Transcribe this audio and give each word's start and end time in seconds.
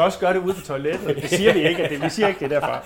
skal 0.00 0.06
også 0.06 0.18
gøre 0.18 0.34
det 0.34 0.40
ude 0.40 0.54
på 0.54 0.60
toilettet. 0.60 1.16
Det 1.22 1.30
siger 1.30 1.52
vi 1.52 1.68
ikke, 1.68 1.82
at 1.82 1.90
det, 1.90 2.02
vi 2.02 2.08
siger 2.10 2.28
ikke 2.28 2.40
det 2.40 2.52
er 2.52 2.60
derfra. 2.60 2.80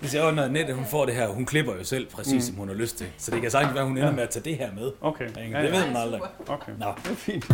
Hvis 0.00 0.14
jeg 0.14 0.32
når 0.32 0.48
Nette, 0.48 0.74
hun 0.74 0.84
får 0.84 1.06
det 1.06 1.14
her, 1.14 1.28
hun 1.28 1.46
klipper 1.46 1.74
jo 1.74 1.84
selv 1.84 2.06
præcis, 2.06 2.34
mm. 2.34 2.40
som 2.40 2.54
hun 2.56 2.68
har 2.68 2.74
lyst 2.74 2.98
til. 2.98 3.06
Så 3.18 3.30
det 3.30 3.40
kan 3.40 3.50
sagtens 3.50 3.74
være, 3.74 3.82
at 3.82 3.88
hun 3.88 3.98
ender 3.98 4.12
med 4.12 4.22
at 4.22 4.30
tage 4.30 4.44
det 4.44 4.56
her 4.56 4.68
med. 4.74 4.90
Okay. 5.00 5.28
Ikke? 5.28 5.58
Ja, 5.58 5.62
Det 5.62 5.72
ja. 5.72 5.78
ved 5.78 5.86
man 5.86 5.96
aldrig. 5.96 6.20
Okay, 6.48 6.72
Nå. 6.78 6.86
det 7.04 7.10
er 7.10 7.14
fint. 7.14 7.44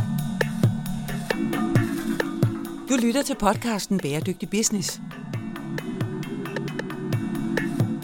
Du 2.88 2.96
lytter 3.02 3.22
til 3.22 3.36
podcasten 3.40 3.98
Bæredygtig 4.00 4.50
Business. 4.50 5.00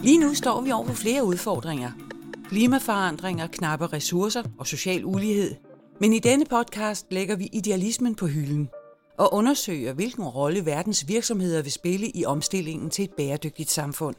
Lige 0.02 0.18
nu 0.20 0.34
står 0.34 0.60
vi 0.60 0.72
over 0.72 0.86
for 0.86 0.94
flere 0.94 1.24
udfordringer. 1.24 1.90
Klimaforandringer, 2.48 3.46
knappe 3.46 3.86
ressourcer 3.86 4.42
og 4.58 4.66
social 4.66 5.04
ulighed. 5.04 5.54
Men 6.00 6.12
i 6.12 6.18
denne 6.18 6.44
podcast 6.50 7.06
lægger 7.10 7.36
vi 7.36 7.48
idealismen 7.52 8.14
på 8.14 8.26
hylden 8.26 8.68
og 9.20 9.34
undersøger, 9.34 9.92
hvilken 9.92 10.24
rolle 10.24 10.66
verdens 10.66 11.08
virksomheder 11.08 11.62
vil 11.62 11.72
spille 11.72 12.10
i 12.10 12.24
omstillingen 12.24 12.90
til 12.90 13.04
et 13.04 13.10
bæredygtigt 13.16 13.70
samfund. 13.70 14.16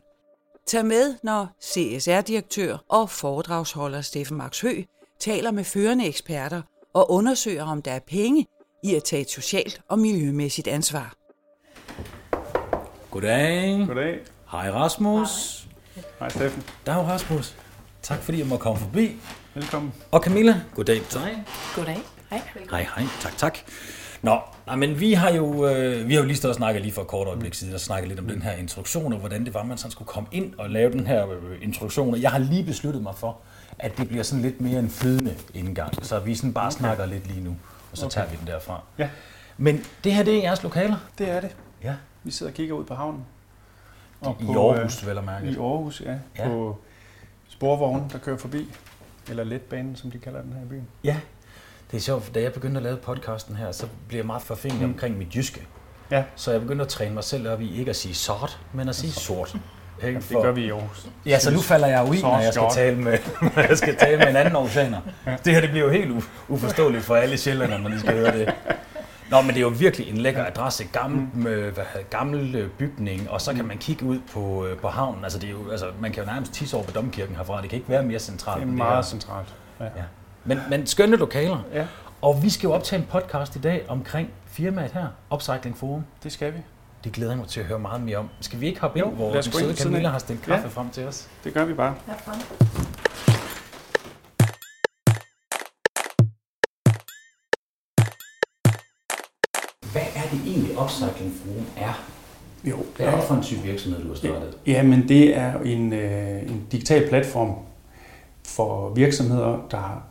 Tag 0.68 0.86
med, 0.86 1.16
når 1.24 1.48
CSR-direktør 1.62 2.78
og 2.90 3.10
foredragsholder 3.10 4.02
Steffen 4.02 4.38
Max 4.38 4.62
Hø 4.62 4.82
taler 5.20 5.52
med 5.52 5.64
førende 5.64 6.08
eksperter 6.08 6.62
og 6.94 7.12
undersøger, 7.12 7.64
om 7.64 7.82
der 7.82 7.92
er 7.92 8.00
penge 8.00 8.46
i 8.84 8.96
at 8.96 9.04
tage 9.04 9.22
et 9.22 9.30
socialt 9.30 9.82
og 9.90 10.00
miljømæssigt 10.00 10.68
ansvar. 10.68 11.14
Goddag. 13.12 13.86
Goddag. 13.88 14.20
Hej 14.52 14.72
Rasmus. 14.72 15.64
Hej 16.20 16.30
Steffen. 16.30 16.64
Der 16.86 16.92
er 16.92 16.96
jo 16.96 17.02
Rasmus. 17.02 17.56
Tak 18.02 18.20
fordi 18.20 18.40
jeg 18.40 18.48
må 18.48 18.58
komme 18.58 18.80
forbi. 18.80 19.12
Velkommen. 19.54 19.94
Og 20.12 20.22
Camilla, 20.22 20.62
goddag 20.76 21.02
til 21.02 21.20
dig. 21.20 21.44
Goddag. 21.76 22.00
Hej. 22.30 22.42
Hej, 22.70 22.88
hej. 22.96 23.06
Tak, 23.22 23.38
tak. 23.38 23.58
Nå, 24.22 24.40
nej, 24.72 24.88
men 24.88 25.00
vi 25.00 25.14
har 25.14 25.32
jo, 25.32 25.68
øh, 25.68 26.08
vi 26.08 26.14
har 26.14 26.22
jo 26.22 26.28
lige 26.28 26.38
stået 26.38 26.50
og 26.50 26.56
snakket 26.56 26.82
lige 26.82 26.94
for 26.94 27.02
et 27.02 27.08
kort 27.08 27.28
øjeblik 27.28 27.54
siden, 27.54 27.74
og 27.74 27.80
snakket 27.80 28.08
lidt 28.08 28.20
om 28.20 28.28
den 28.28 28.42
her 28.42 28.52
introduktion, 28.52 29.14
og 29.14 29.20
hvordan 29.20 29.46
det 29.46 29.54
var, 29.54 29.64
man 29.64 29.78
sådan 29.78 29.92
skulle 29.92 30.08
komme 30.08 30.30
ind 30.32 30.54
og 30.58 30.70
lave 30.70 30.92
den 30.92 31.08
her 31.08 31.30
øh, 31.30 31.58
introduktion. 31.62 32.14
Og 32.14 32.22
jeg 32.22 32.32
har 32.32 32.40
lige 32.40 32.64
besluttet 32.64 33.04
mig 33.04 33.16
for, 33.16 33.38
at 33.80 33.98
det 33.98 34.08
bliver 34.08 34.24
sådan 34.24 34.42
lidt 34.42 34.62
mere 34.62 34.80
en 34.80 34.90
flydende 34.90 35.36
indgang, 35.54 36.06
så 36.06 36.20
vi 36.20 36.36
sådan 36.36 36.54
bare 36.54 36.68
okay. 36.68 36.78
snakker 36.78 37.06
lidt 37.06 37.28
lige 37.28 37.44
nu, 37.44 37.56
og 37.92 37.98
så 37.98 38.06
okay. 38.06 38.14
tager 38.14 38.28
vi 38.28 38.38
den 38.40 38.48
derfra. 38.48 38.84
Ja. 38.98 39.10
Men 39.58 39.84
det 40.04 40.14
her, 40.14 40.24
det 40.24 40.38
er 40.38 40.42
jeres 40.42 40.64
lokaler? 40.64 40.98
Det 41.18 41.30
er 41.30 41.42
det. 41.42 41.56
Ja. 41.84 41.96
Vi 42.24 42.32
sidder 42.32 42.52
og 42.52 42.56
kigger 42.56 42.76
ud 42.76 42.84
på 42.84 42.96
havnen. 42.96 43.26
Og 44.22 44.38
I 44.40 44.46
på, 44.46 44.72
Aarhus, 44.72 45.08
vel 45.08 45.18
at 45.18 45.24
mærke. 45.24 45.48
Øh, 45.48 45.54
I 45.54 45.58
Aarhus, 45.58 46.02
ja. 46.02 46.12
Ja. 46.12 46.18
ja. 46.38 46.48
På 46.48 46.78
sporvognen, 47.50 48.10
der 48.12 48.18
kører 48.18 48.38
forbi. 48.38 48.68
Eller 49.30 49.44
letbanen, 49.44 49.96
som 49.96 50.12
de 50.12 50.20
kalder 50.20 50.42
den 50.42 50.54
her 50.54 50.62
i 50.62 50.68
byen. 50.68 50.88
Ja. 51.04 51.18
Det 51.92 51.98
er 51.98 52.02
sjovt, 52.02 52.36
da 52.36 52.42
jeg 52.42 52.54
begyndte 52.54 52.78
at 52.78 52.84
lave 52.84 52.98
podcasten 52.98 53.56
her, 53.56 53.72
så 53.72 53.88
blev 54.08 54.18
jeg 54.20 54.26
meget 54.26 54.42
forfængelig 54.42 54.88
Mm. 54.88 54.94
omkring 54.94 55.18
mit 55.18 55.36
jyske. 55.36 55.62
Ja. 56.12 56.24
Så 56.36 56.52
jeg 56.52 56.62
begyndte 56.62 56.82
at 56.84 56.88
træne 56.90 57.14
mig 57.14 57.24
selv 57.24 57.50
op 57.50 57.62
i 57.62 57.80
ikke 57.80 57.90
at 57.90 57.96
sige 57.96 58.14
sort, 58.16 58.60
men 58.74 58.90
at 58.90 58.96
sige 58.96 59.12
sort. 59.14 59.56
Ikke? 60.04 60.20
Det 60.30 60.38
gør 60.42 60.52
vi 60.52 60.66
i 60.66 60.70
Aarhus. 60.70 61.08
Ja, 61.26 61.40
så 61.40 61.52
nu 61.52 61.60
falder 61.60 61.88
jeg 61.88 62.08
jo 62.08 62.14
i, 62.14 62.22
når 62.22 62.40
jeg 62.40 62.54
skal 62.54 62.68
tale 62.74 62.98
med, 62.98 63.18
når 63.56 63.62
jeg 63.68 63.78
skal 63.78 63.96
tale 63.98 64.18
med 64.18 64.28
en 64.28 64.36
anden 64.36 64.56
oceaner. 64.56 65.02
Det 65.46 65.54
her 65.54 65.62
det 65.62 65.70
bliver 65.70 65.86
jo 65.86 65.92
helt 65.92 66.26
uforståeligt 66.48 67.04
for 67.04 67.16
alle 67.16 67.38
sjældne, 67.38 67.78
når 67.78 67.90
de 67.90 68.00
skal 68.00 68.14
høre 68.14 68.38
det. 68.38 68.54
Nå, 69.30 69.42
men 69.42 69.50
det 69.50 69.58
er 69.58 69.62
jo 69.62 69.74
virkelig 69.78 70.10
en 70.10 70.18
lækker 70.18 70.46
adresse, 70.46 70.84
gammel, 70.84 71.28
Mm. 71.34 71.48
øh, 71.48 71.74
hvad, 71.74 71.84
gammel 72.10 72.56
øh, 72.56 72.70
bygning, 72.70 73.30
og 73.30 73.42
så 73.42 73.54
kan 73.54 73.66
man 73.66 73.78
kigge 73.78 74.06
ud 74.06 74.20
på, 74.34 74.66
øh, 74.66 74.78
på 74.78 74.88
havnen. 74.88 75.24
Altså, 75.24 75.40
det 75.40 75.48
er 75.48 75.52
jo, 75.52 75.72
altså, 75.72 75.86
man 76.00 76.12
kan 76.12 76.24
jo 76.24 76.32
nærmest 76.32 76.54
tisse 76.54 76.76
over 76.78 76.86
ved 76.86 76.94
Domkirken 76.94 77.36
herfra. 77.36 77.62
Det 77.62 77.70
kan 77.70 77.78
ikke 77.78 77.90
være 77.90 78.04
mere 78.04 78.20
centralt. 78.20 78.62
Det 78.64 78.70
er 78.70 78.74
meget 78.74 78.96
her. 78.96 79.02
centralt. 79.02 79.48
Ja. 79.80 79.86
Ja. 79.86 79.90
Men, 80.46 80.60
men 80.70 80.88
skønne 80.88 81.16
lokaler. 81.18 81.58
ja, 81.74 81.88
Og 82.22 82.44
vi 82.44 82.50
skal 82.50 82.68
jo 82.68 82.74
optage 82.74 83.00
en 83.02 83.08
podcast 83.12 83.56
i 83.56 83.60
dag 83.60 83.86
omkring 83.88 84.30
firmaet 84.46 84.92
her, 84.92 85.08
Upcycling 85.34 85.78
Forum. 85.78 86.04
det 86.24 86.32
skal 86.32 86.54
vi. 86.54 86.58
Det 87.04 87.12
glæder 87.12 87.32
jeg 87.32 87.38
mig 87.40 87.48
til 87.48 87.60
at 87.60 87.66
høre 87.66 87.80
meget 87.80 88.02
mere 88.02 88.18
om. 88.18 88.30
Skal 88.42 88.60
vi 88.60 88.68
ikke 88.68 88.82
hoppe 88.82 89.00
ind, 89.00 89.08
Jo, 89.08 89.12
hvor 89.14 89.30
lad 89.30 89.40
os 89.40 89.46
den 89.48 89.60
ind 89.60 89.76
søde 89.78 89.78
Camilla 89.84 90.10
har 90.10 90.20
stillet 90.20 90.46
kaffe 90.46 90.62
Ja. 90.64 90.68
frem 90.70 90.90
til 90.90 91.08
os? 91.08 91.28
Det 91.44 91.54
gør 91.54 91.66
vi 91.66 91.74
bare. 91.74 91.96
Hvad 99.92 100.02
er 100.16 100.30
det 100.32 100.40
egentlig, 100.48 100.82
Upcycling 100.84 101.34
Forum 101.44 101.66
er? 101.78 102.04
Jo, 102.64 102.78
Hvad 102.96 103.06
er 103.08 103.16
det 103.16 103.24
for 103.24 103.36
en 103.36 103.44
type 103.44 103.62
virksomhed, 103.62 104.02
du 104.04 104.08
har 104.08 104.16
startet? 104.16 104.58
Ja, 104.68 104.84
men 104.84 105.08
det 105.08 105.38
er 105.38 105.60
en, 105.60 105.94
øh, 105.94 106.42
en 106.42 106.68
digital 106.72 107.10
platform 107.10 107.56
for 108.48 108.90
virksomheder, 108.90 109.68
der 109.72 110.04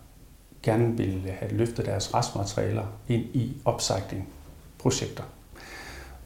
gerne 0.62 0.96
vil 0.96 1.32
have 1.38 1.52
løftet 1.52 1.86
deres 1.86 2.14
restmaterialer 2.14 2.84
ind 3.08 3.22
i 3.22 3.56
upcycling-projekter. 3.66 5.24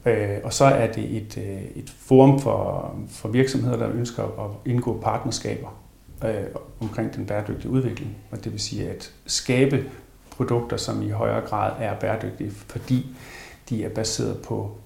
Øh, 0.05 0.37
og 0.43 0.53
så 0.53 0.65
er 0.65 0.91
det 0.91 1.17
et, 1.17 1.37
øh, 1.37 1.61
et 1.75 1.89
forum 1.89 2.39
for, 2.39 2.95
for 3.09 3.29
virksomheder, 3.29 3.77
der 3.77 3.89
ønsker 3.89 4.23
at 4.23 4.71
indgå 4.71 4.99
partnerskaber 5.01 5.81
øh, 6.25 6.45
omkring 6.79 7.15
den 7.15 7.25
bæredygtige 7.25 7.71
udvikling. 7.71 8.17
Og 8.31 8.43
det 8.43 8.51
vil 8.51 8.59
sige 8.59 8.89
at 8.89 9.13
skabe 9.25 9.91
produkter, 10.29 10.77
som 10.77 11.01
i 11.01 11.09
højere 11.09 11.41
grad 11.41 11.71
er 11.79 11.99
bæredygtige, 11.99 12.51
fordi 12.51 13.15
de 13.69 13.83
er 13.83 13.89
baseret 13.89 14.41
på 14.41 14.77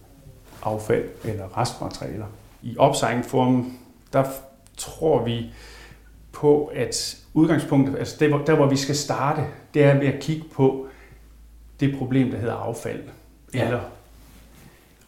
affald 0.64 1.10
eller 1.24 1.58
restmaterialer. 1.58 2.26
I 2.62 2.76
Upcycling-forum, 2.78 3.78
der 4.14 4.24
tror 4.78 5.24
vi 5.24 5.46
på, 6.32 6.66
at 6.66 7.18
udgangspunktet, 7.34 7.98
altså 7.98 8.16
der, 8.20 8.28
hvor- 8.30 8.46
der 8.46 8.56
hvor 8.56 8.68
vi 8.70 8.76
skal 8.78 8.96
starte, 8.96 9.42
det 9.74 9.84
er 9.84 10.00
ved 10.00 10.08
at 10.08 10.20
kigge 10.22 10.44
på 10.54 10.88
det 11.80 11.98
problem, 11.98 12.32
der 12.32 12.38
hedder 12.38 12.54
affald. 12.56 13.04
Ja. 13.54 13.66
Eller, 13.66 13.82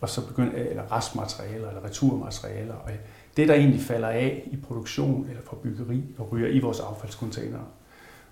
og 0.02 0.10
så 0.10 0.28
begynde, 0.28 0.56
eller 0.56 0.98
restmaterialer 0.98 1.68
eller 1.68 1.84
returmaterialer. 1.86 2.74
Og 2.74 2.92
det, 3.38 3.48
der 3.48 3.54
egentlig 3.54 3.82
falder 3.82 4.08
af 4.08 4.44
i 4.52 4.56
produktion 4.56 5.26
eller 5.30 5.42
for 5.42 5.56
byggeri 5.56 6.04
og 6.18 6.32
ryger 6.32 6.48
i 6.48 6.60
vores 6.60 6.80
affaldscontainere. 6.80 7.64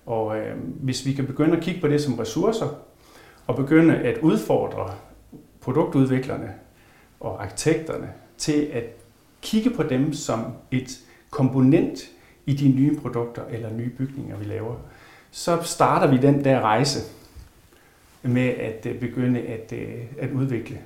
Og 0.05 0.37
øh, 0.37 0.57
hvis 0.63 1.05
vi 1.05 1.13
kan 1.13 1.25
begynde 1.25 1.57
at 1.57 1.63
kigge 1.63 1.81
på 1.81 1.87
det 1.87 2.01
som 2.01 2.13
ressourcer, 2.13 2.67
og 3.47 3.55
begynde 3.55 3.95
at 3.95 4.17
udfordre 4.17 4.93
produktudviklerne 5.61 6.53
og 7.19 7.43
arkitekterne 7.43 8.09
til 8.37 8.69
at 8.73 8.83
kigge 9.41 9.69
på 9.69 9.83
dem 9.83 10.13
som 10.13 10.45
et 10.71 10.99
komponent 11.29 11.99
i 12.49 12.53
de 12.53 12.67
nye 12.69 12.95
produkter 13.01 13.41
eller 13.51 13.73
nye 13.73 13.89
bygninger, 13.89 14.37
vi 14.37 14.45
laver, 14.45 14.75
så 15.31 15.57
starter 15.63 16.07
vi 16.07 16.17
den 16.17 16.43
der 16.43 16.59
rejse 16.61 16.99
med 18.23 18.47
at 18.49 18.85
øh, 18.85 18.99
begynde 18.99 19.39
at, 19.39 19.73
øh, 19.77 19.89
at 20.19 20.31
udvikle 20.31 20.77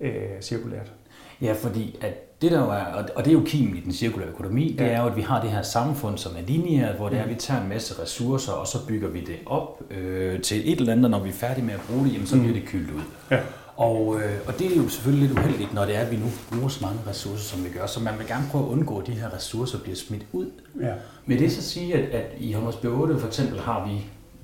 øh, 0.00 0.12
cirkulært. 0.40 0.92
Ja, 1.40 1.52
fordi 1.52 1.98
at 2.00 2.42
det 2.42 2.50
der 2.50 2.58
jo 2.60 2.70
er, 2.70 2.84
og- 3.14 3.24
det 3.24 3.30
er 3.30 3.32
jo 3.34 3.42
kimen 3.46 3.76
i 3.76 3.80
den 3.80 3.92
cirkulære 3.92 4.28
økonomi, 4.28 4.76
det 4.78 4.84
Ja. 4.84 4.90
er 4.90 5.00
jo, 5.02 5.06
at 5.06 5.16
vi 5.16 5.20
har 5.20 5.40
det 5.42 5.50
her 5.50 5.62
samfund, 5.62 6.18
som 6.18 6.32
er 6.36 6.42
lineært, 6.46 6.96
hvor 6.96 7.08
det 7.08 7.18
er, 7.18 7.22
at 7.22 7.28
vi 7.30 7.34
tager 7.34 7.62
en 7.62 7.68
masse 7.68 8.02
ressourcer, 8.02 8.52
og 8.52 8.66
så 8.66 8.86
bygger 8.86 9.08
vi 9.08 9.20
det 9.20 9.36
op 9.46 9.82
øh, 9.90 10.40
til 10.40 10.72
et 10.72 10.78
eller 10.80 10.92
andet, 10.92 11.04
og 11.04 11.10
når 11.10 11.20
vi 11.20 11.28
er 11.28 11.32
færdige 11.32 11.64
med 11.64 11.74
at 11.74 11.80
bruge 11.90 12.04
det, 12.04 12.12
jamen, 12.12 12.26
så 12.26 12.36
Mhm. 12.36 12.44
bliver 12.44 12.60
det 12.60 12.68
kyldt 12.68 12.90
ud. 12.90 13.00
Ja. 13.30 13.40
Og, 13.80 14.16
øh, 14.20 14.30
og 14.46 14.58
det 14.58 14.72
er 14.72 14.76
jo 14.76 14.88
selvfølgelig 14.88 15.28
lidt 15.28 15.38
uheldigt, 15.38 15.74
når 15.74 15.84
det 15.84 15.96
er, 15.96 16.00
at 16.00 16.10
vi 16.10 16.16
nu 16.16 16.26
bruger 16.52 16.68
så 16.68 16.78
mange 16.82 16.98
ressourcer, 17.08 17.44
som 17.56 17.64
vi 17.64 17.68
gør. 17.78 17.86
Så 17.86 18.00
man 18.00 18.14
vil 18.18 18.26
gerne 18.26 18.44
prøve 18.50 18.64
at 18.64 18.68
undgå, 18.68 18.98
at 18.98 19.06
de 19.06 19.12
her 19.12 19.34
ressourcer 19.36 19.78
bliver 19.78 19.96
smidt 19.96 20.22
ud. 20.32 20.46
Ja. 20.80 20.92
Vil 21.26 21.38
det 21.38 21.52
så 21.52 21.62
sige, 21.62 21.94
at, 21.94 22.04
at 22.10 22.26
i 22.38 22.52
Holmers 22.52 22.74
8 22.84 23.18
for 23.18 23.26
eksempel 23.26 23.60
har 23.60 23.88
vi 23.88 23.92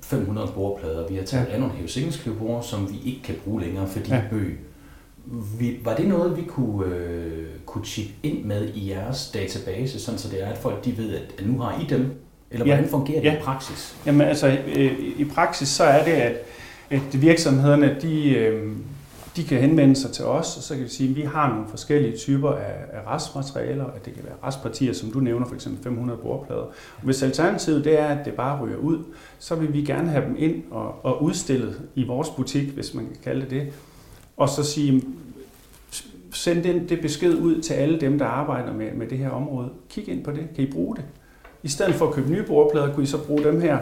500 0.03 0.47
bordplader. 0.55 1.07
Vi 1.07 1.15
har 1.15 1.23
taget 1.23 1.47
ja. 1.47 1.53
Ja. 1.53 1.59
nogle 1.59 1.73
hævesinkeskriverbord, 1.73 2.63
som 2.63 2.89
vi 2.91 3.09
ikke 3.09 3.21
kan 3.23 3.35
bruge 3.43 3.61
længere, 3.61 3.87
fordi 3.87 4.09
ja. 4.09 4.15
Ja. 4.15 4.21
bøg. 4.31 4.59
Vi, 5.59 5.79
var 5.83 5.95
det 5.95 6.07
noget, 6.07 6.37
vi 6.37 6.41
kunne, 6.47 6.95
øh, 6.95 7.45
kunne 7.65 7.85
chip 7.85 8.07
ind 8.23 8.43
med 8.43 8.69
i 8.73 8.89
jeres 8.89 9.31
database, 9.33 9.99
sådan 9.99 10.17
så 10.19 10.29
det 10.29 10.43
er, 10.43 10.47
at 10.47 10.57
folk 10.57 10.85
de 10.85 10.97
ved, 10.97 11.15
at, 11.15 11.21
at 11.39 11.47
nu 11.47 11.59
har 11.59 11.81
I 11.81 11.85
dem? 11.89 12.11
Eller 12.51 12.65
Ja. 12.65 12.73
hvordan 12.75 12.89
fungerer 12.91 13.21
det 13.21 13.27
Ja. 13.27 13.37
i 13.37 13.41
praksis? 13.41 13.95
Jamen 14.05 14.27
altså, 14.27 14.57
øh, 14.75 14.91
i 15.17 15.25
praksis 15.35 15.69
så 15.69 15.83
er 15.83 16.03
det, 16.03 16.11
at, 16.11 16.35
at 16.89 17.21
virksomhederne, 17.21 17.95
de, 18.01 18.29
øh, 18.29 18.71
de 19.37 19.43
kan 19.43 19.61
henvende 19.61 19.95
sig 19.95 20.11
til 20.11 20.25
os, 20.25 20.57
og 20.57 20.63
så 20.63 20.75
kan 20.75 20.83
vi 20.83 20.89
sige, 20.89 21.09
at 21.09 21.15
vi 21.15 21.21
har 21.21 21.49
nogle 21.49 21.69
forskellige 21.69 22.17
typer 22.17 22.51
af, 22.51 22.75
af 22.91 23.15
restmaterialer, 23.15 23.85
at 23.85 24.05
det 24.05 24.13
kan 24.13 24.23
være 24.23 24.35
restpartier, 24.43 24.93
som 24.93 25.11
du 25.11 25.19
nævner, 25.19 25.45
f.eks. 25.45 25.67
500 25.83 26.19
bordplader. 26.19 26.61
Og 26.61 27.03
hvis 27.03 27.23
alternativet 27.23 27.85
det 27.85 27.99
er, 27.99 28.07
at 28.07 28.25
det 28.25 28.33
bare 28.33 28.61
ryger 28.61 28.77
ud, 28.77 29.03
så 29.39 29.55
vil 29.55 29.73
vi 29.73 29.81
gerne 29.81 30.09
have 30.09 30.25
dem 30.25 30.35
ind 30.37 30.63
og, 30.71 31.05
og 31.05 31.23
udstillet 31.23 31.81
i 31.95 32.03
vores 32.03 32.29
butik, 32.29 32.69
hvis 32.69 32.93
man 32.93 33.05
kan 33.05 33.17
kalde 33.23 33.41
det 33.41 33.51
det, 33.51 33.73
og 34.37 34.49
så 34.49 34.63
sige, 34.63 35.03
send 36.31 36.63
den, 36.63 36.89
det 36.89 37.01
besked 37.01 37.35
ud 37.35 37.61
til 37.61 37.73
alle 37.73 37.99
dem, 37.99 38.19
der 38.19 38.25
arbejder 38.25 38.73
med, 38.73 38.91
med 38.91 39.07
det 39.07 39.17
her 39.17 39.29
område. 39.29 39.69
Kig 39.89 40.09
ind 40.09 40.23
på 40.23 40.31
det. 40.31 40.47
Kan 40.55 40.63
I 40.63 40.71
bruge 40.71 40.95
det? 40.95 41.05
I 41.67 41.69
stedet 41.69 41.95
for 41.95 42.07
at 42.07 42.13
købe 42.13 42.31
nye 42.31 42.43
bordplader, 42.43 42.93
kunne 42.93 43.03
I 43.03 43.07
så 43.07 43.17
bruge 43.17 43.43
dem 43.43 43.61
her. 43.61 43.77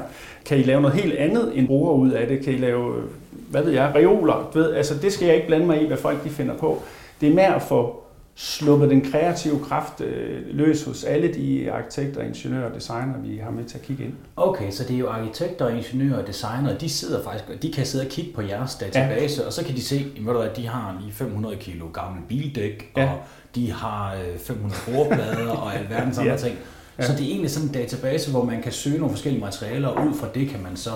Kan 0.45 0.57
I 0.57 0.63
lave 0.63 0.81
noget 0.81 0.95
helt 0.95 1.15
andet 1.15 1.51
end 1.57 1.67
bruger 1.67 1.93
ud 1.93 2.11
af 2.11 2.27
det? 2.27 2.43
Kan 2.43 2.53
I 2.53 2.57
lave, 2.57 2.97
øh, 2.97 3.03
hvad 3.49 3.63
ved 3.63 3.71
jeg, 3.71 3.91
reoler? 3.95 4.49
Du 4.53 4.59
ved, 4.59 4.73
altså 4.73 4.93
det 5.01 5.13
skal 5.13 5.25
jeg 5.25 5.35
ikke 5.35 5.47
blande 5.47 5.65
mig 5.65 5.81
i, 5.81 5.87
hvad 5.87 5.97
folk 5.97 6.23
de 6.23 6.29
finder 6.29 6.57
på. 6.57 6.81
Det 7.21 7.29
er 7.29 7.33
mere 7.33 7.55
at 7.55 7.61
få 7.61 8.03
sluppet 8.35 8.89
den 8.89 9.01
kreative 9.01 9.59
kraft 9.59 10.01
øh, 10.01 10.41
løs 10.49 10.83
hos 10.83 11.03
alle 11.03 11.33
de 11.33 11.71
arkitekter, 11.71 12.21
ingeniører 12.21 12.69
og 12.69 12.75
designer, 12.75 13.13
vi 13.23 13.37
har 13.37 13.51
med 13.51 13.63
til 13.63 13.77
at 13.77 13.83
kigge 13.83 14.03
ind. 14.03 14.13
Okay, 14.35 14.71
så 14.71 14.83
det 14.83 14.95
er 14.95 14.99
jo 14.99 15.09
arkitekter, 15.09 15.69
ingeniører 15.69 16.21
og 16.21 16.27
designere, 16.27 16.77
de 16.77 16.89
sidder 16.89 17.23
faktisk, 17.23 17.61
de 17.61 17.71
kan 17.71 17.85
sidde 17.85 18.05
og 18.05 18.09
kigge 18.09 18.33
på 18.33 18.41
jeres 18.41 18.75
database, 18.75 19.41
ja. 19.41 19.47
og 19.47 19.53
så 19.53 19.65
kan 19.65 19.75
de 19.75 19.81
se, 19.81 20.05
at 20.45 20.57
de 20.57 20.67
har 20.67 20.97
lige 21.01 21.13
500 21.13 21.55
kilo 21.55 21.85
gammel 21.93 22.21
bildæk, 22.27 22.91
ja. 22.97 23.03
og 23.03 23.17
de 23.55 23.71
har 23.71 24.15
500 24.37 24.73
øh, 24.87 24.95
bordplader 24.95 25.51
og 25.51 25.75
alverdens 25.75 26.17
andre 26.17 26.31
ja. 26.31 26.37
ting. 26.37 26.57
Ja. 26.97 27.03
Så 27.03 27.11
det 27.13 27.21
er 27.21 27.29
egentlig 27.29 27.51
sådan 27.51 27.67
en 27.67 27.73
database, 27.73 28.31
hvor 28.31 28.43
man 28.43 28.61
kan 28.61 28.71
søge 28.71 28.97
nogle 28.97 29.13
forskellige 29.13 29.41
materialer, 29.41 29.87
og 29.87 30.07
ud 30.07 30.13
fra 30.13 30.27
det 30.35 30.49
kan 30.49 30.63
man 30.63 30.77
så 30.77 30.91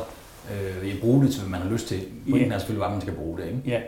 øh, 0.52 1.00
bruge 1.00 1.24
det 1.24 1.32
til, 1.32 1.42
hvad 1.42 1.50
man 1.50 1.62
har 1.62 1.70
lyst 1.70 1.88
til. 1.88 2.02
Pointen 2.30 2.50
ja. 2.50 2.56
er 2.56 2.60
selvfølgelig, 2.60 2.86
hvad 2.86 2.96
man 2.96 3.02
skal 3.02 3.14
bruge 3.14 3.38
det. 3.38 3.46
Ikke? 3.46 3.62
Ja, 3.66 3.82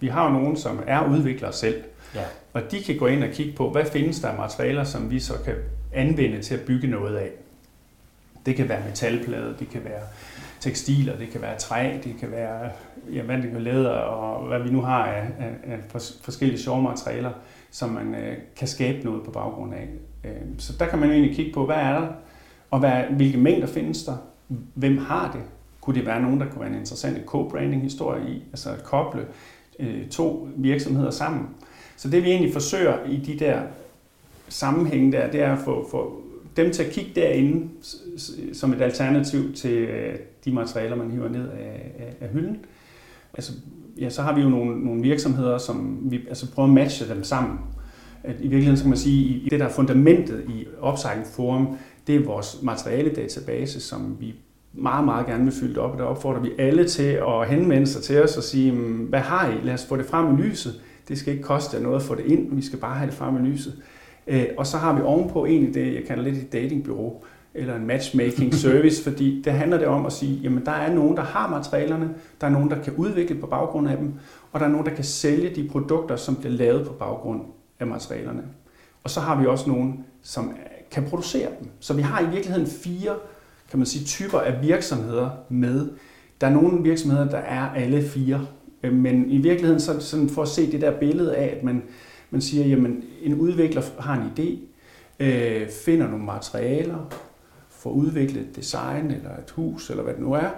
vi 0.00 0.06
har 0.06 0.24
jo 0.24 0.30
nogen, 0.32 0.56
som 0.56 0.80
er 0.86 1.08
udviklere 1.10 1.52
selv, 1.52 1.82
ja. 2.14 2.24
og 2.52 2.62
de 2.70 2.82
kan 2.82 2.98
gå 2.98 3.06
ind 3.06 3.24
og 3.24 3.30
kigge 3.30 3.52
på, 3.52 3.70
hvad 3.70 3.84
findes 3.84 4.20
der 4.20 4.28
af 4.28 4.36
materialer, 4.38 4.84
som 4.84 5.10
vi 5.10 5.20
så 5.20 5.32
kan 5.44 5.54
anvende 5.92 6.42
til 6.42 6.54
at 6.54 6.60
bygge 6.60 6.86
noget 6.86 7.16
af. 7.16 7.30
Det 8.46 8.56
kan 8.56 8.68
være 8.68 8.82
metalplade, 8.88 9.54
det 9.58 9.70
kan 9.70 9.84
være 9.84 10.00
tekstiler, 10.60 11.16
det 11.16 11.30
kan 11.30 11.42
være 11.42 11.58
træ, 11.58 11.92
det 12.04 12.16
kan 12.20 12.30
være 12.30 12.70
ja, 13.12 13.22
hvad 13.22 13.36
det 13.36 13.50
kan 13.50 13.62
læder, 13.62 13.90
og 13.90 14.46
hvad 14.46 14.60
vi 14.60 14.70
nu 14.70 14.80
har 14.80 15.06
af, 15.06 15.22
af, 15.38 15.72
af 15.72 15.78
forskellige 16.22 16.58
sjove 16.58 16.82
materialer, 16.82 17.30
som 17.70 17.90
man 17.90 18.14
øh, 18.14 18.36
kan 18.56 18.68
skabe 18.68 19.04
noget 19.04 19.24
på 19.24 19.30
baggrund 19.30 19.74
af. 19.74 19.88
Øh, 20.24 20.30
så 20.58 20.72
der 20.78 20.86
kan 20.86 20.98
man 20.98 21.08
jo 21.08 21.14
egentlig 21.14 21.36
kigge 21.36 21.52
på, 21.52 21.66
hvad 21.66 21.76
er 21.76 22.00
der, 22.00 22.08
og 22.70 22.78
hvad, 22.78 23.02
hvilke 23.16 23.38
mængder 23.38 23.66
findes 23.66 24.04
der, 24.04 24.16
hvem 24.74 24.98
har 24.98 25.32
det, 25.32 25.40
kunne 25.80 25.96
det 25.96 26.06
være 26.06 26.22
nogen, 26.22 26.40
der 26.40 26.46
kunne 26.46 26.60
være 26.60 26.70
en 26.70 26.78
interessant 26.78 27.26
co-branding-historie 27.26 28.30
i, 28.30 28.42
altså 28.50 28.70
at 28.70 28.84
koble 28.84 29.26
øh, 29.78 30.08
to 30.08 30.48
virksomheder 30.56 31.10
sammen. 31.10 31.48
Så 31.96 32.10
det 32.10 32.24
vi 32.24 32.30
egentlig 32.30 32.52
forsøger 32.52 33.04
i 33.06 33.16
de 33.16 33.38
der 33.38 33.62
sammenhænge 34.48 35.12
der, 35.12 35.30
det 35.30 35.42
er 35.42 35.52
at 35.52 35.58
få, 35.58 35.88
få 35.90 36.22
dem 36.56 36.72
til 36.72 36.82
at 36.82 36.90
kigge 36.90 37.20
derinde 37.20 37.68
som 38.52 38.72
et 38.72 38.82
alternativ 38.82 39.54
til 39.54 39.72
øh, 39.72 40.18
de 40.44 40.52
materialer, 40.52 40.96
man 40.96 41.10
hiver 41.10 41.28
ned 41.28 41.48
af, 41.48 41.92
af, 41.98 42.14
af 42.20 42.28
hylden. 42.28 42.58
Altså, 43.34 43.52
ja, 44.00 44.10
så 44.10 44.22
har 44.22 44.34
vi 44.34 44.40
jo 44.40 44.48
nogle, 44.48 44.84
nogle 44.84 45.02
virksomheder, 45.02 45.58
som 45.58 45.98
vi 46.02 46.20
altså 46.28 46.52
prøver 46.52 46.68
at 46.68 46.74
matche 46.74 47.14
dem 47.14 47.24
sammen. 47.24 47.58
At 48.22 48.34
I 48.38 48.42
virkeligheden 48.42 48.76
skal 48.76 48.88
man 48.88 48.98
sige, 48.98 49.24
i 49.24 49.48
det 49.50 49.60
der 49.60 49.66
er 49.66 49.70
fundamentet 49.70 50.44
i 50.48 50.66
Upcycling 50.90 51.26
Forum, 51.26 51.76
det 52.06 52.16
er 52.16 52.24
vores 52.24 52.58
materiale-database, 52.62 53.80
som 53.80 54.16
vi 54.20 54.34
meget, 54.72 55.04
meget 55.04 55.26
gerne 55.26 55.44
vil 55.44 55.52
fylde 55.52 55.80
op, 55.80 55.92
og 55.92 55.98
der 55.98 56.04
opfordrer 56.04 56.40
vi 56.40 56.50
alle 56.58 56.88
til 56.88 57.18
at 57.28 57.48
henvende 57.48 57.86
sig 57.86 58.02
til 58.02 58.22
os 58.22 58.36
og 58.36 58.42
sige, 58.42 58.72
mm, 58.72 58.96
hvad 58.96 59.20
har 59.20 59.50
I? 59.50 59.66
Lad 59.66 59.74
os 59.74 59.86
få 59.86 59.96
det 59.96 60.06
frem 60.06 60.38
i 60.38 60.42
lyset. 60.42 60.80
Det 61.08 61.18
skal 61.18 61.32
ikke 61.32 61.44
koste 61.44 61.76
jer 61.76 61.82
noget 61.82 61.96
at 61.96 62.02
få 62.02 62.14
det 62.14 62.24
ind, 62.24 62.56
vi 62.56 62.62
skal 62.62 62.78
bare 62.78 62.94
have 62.94 63.06
det 63.06 63.14
frem 63.14 63.44
i 63.44 63.48
lyset. 63.48 63.82
Øh, 64.26 64.46
og 64.56 64.66
så 64.66 64.76
har 64.76 64.96
vi 64.96 65.02
ovenpå 65.02 65.46
egentlig 65.46 65.74
det, 65.74 65.94
jeg 65.94 66.02
kalder 66.06 66.22
lidt 66.22 66.36
et 66.36 66.52
datingbureau, 66.52 67.22
eller 67.54 67.76
en 67.76 67.86
matchmaking 67.86 68.54
service, 68.54 69.02
fordi 69.02 69.42
det 69.42 69.52
handler 69.52 69.78
det 69.78 69.86
om 69.86 70.06
at 70.06 70.12
sige, 70.12 70.40
jamen 70.42 70.66
der 70.66 70.72
er 70.72 70.94
nogen, 70.94 71.16
der 71.16 71.22
har 71.22 71.48
materialerne, 71.48 72.10
der 72.40 72.46
er 72.46 72.50
nogen, 72.50 72.70
der 72.70 72.82
kan 72.82 72.94
udvikle 72.96 73.36
på 73.36 73.46
baggrund 73.46 73.88
af 73.88 73.96
dem, 73.96 74.12
og 74.52 74.60
der 74.60 74.66
er 74.66 74.70
nogen, 74.70 74.86
der 74.86 74.94
kan 74.94 75.04
sælge 75.04 75.54
de 75.54 75.68
produkter, 75.68 76.16
som 76.16 76.36
bliver 76.36 76.52
lavet 76.52 76.86
på 76.86 76.92
baggrund 76.92 77.40
af 77.80 77.86
materialerne. 77.86 78.42
Og 79.04 79.10
så 79.10 79.20
har 79.20 79.40
vi 79.40 79.46
også 79.46 79.68
nogen, 79.70 80.04
som 80.22 80.52
kan 80.90 81.04
producere 81.04 81.48
dem. 81.60 81.68
Så 81.80 81.94
vi 81.94 82.02
har 82.02 82.20
i 82.20 82.30
virkeligheden 82.30 82.66
fire 82.66 83.14
kan 83.70 83.78
man 83.78 83.86
sige, 83.86 84.04
typer 84.04 84.38
af 84.38 84.62
virksomheder 84.62 85.30
med. 85.48 85.88
Der 86.40 86.46
er 86.46 86.50
nogle 86.50 86.82
virksomheder, 86.82 87.28
der 87.28 87.38
er 87.38 87.70
alle 87.70 88.02
fire, 88.02 88.46
øh, 88.82 88.92
men 88.92 89.30
i 89.30 89.38
virkeligheden 89.38 89.80
så 89.80 90.00
sådan 90.00 90.28
for 90.28 90.42
at 90.42 90.48
se 90.48 90.72
det 90.72 90.80
der 90.80 90.98
billede 90.98 91.36
af, 91.36 91.56
at 91.56 91.64
man, 91.64 91.82
man 92.30 92.40
siger, 92.40 92.66
jamen 92.66 93.04
en 93.22 93.34
udvikler 93.34 93.82
har 93.98 94.14
en 94.14 94.22
idé, 94.36 94.58
øh, 95.24 95.68
finder 95.68 96.08
nogle 96.08 96.24
materialer, 96.24 97.10
får 97.88 97.94
udviklet 97.94 98.42
et 98.42 98.56
design 98.56 99.10
eller 99.10 99.30
et 99.30 99.50
hus 99.50 99.90
eller 99.90 100.02
hvad 100.02 100.14
det 100.14 100.22
nu 100.22 100.32
er, 100.32 100.48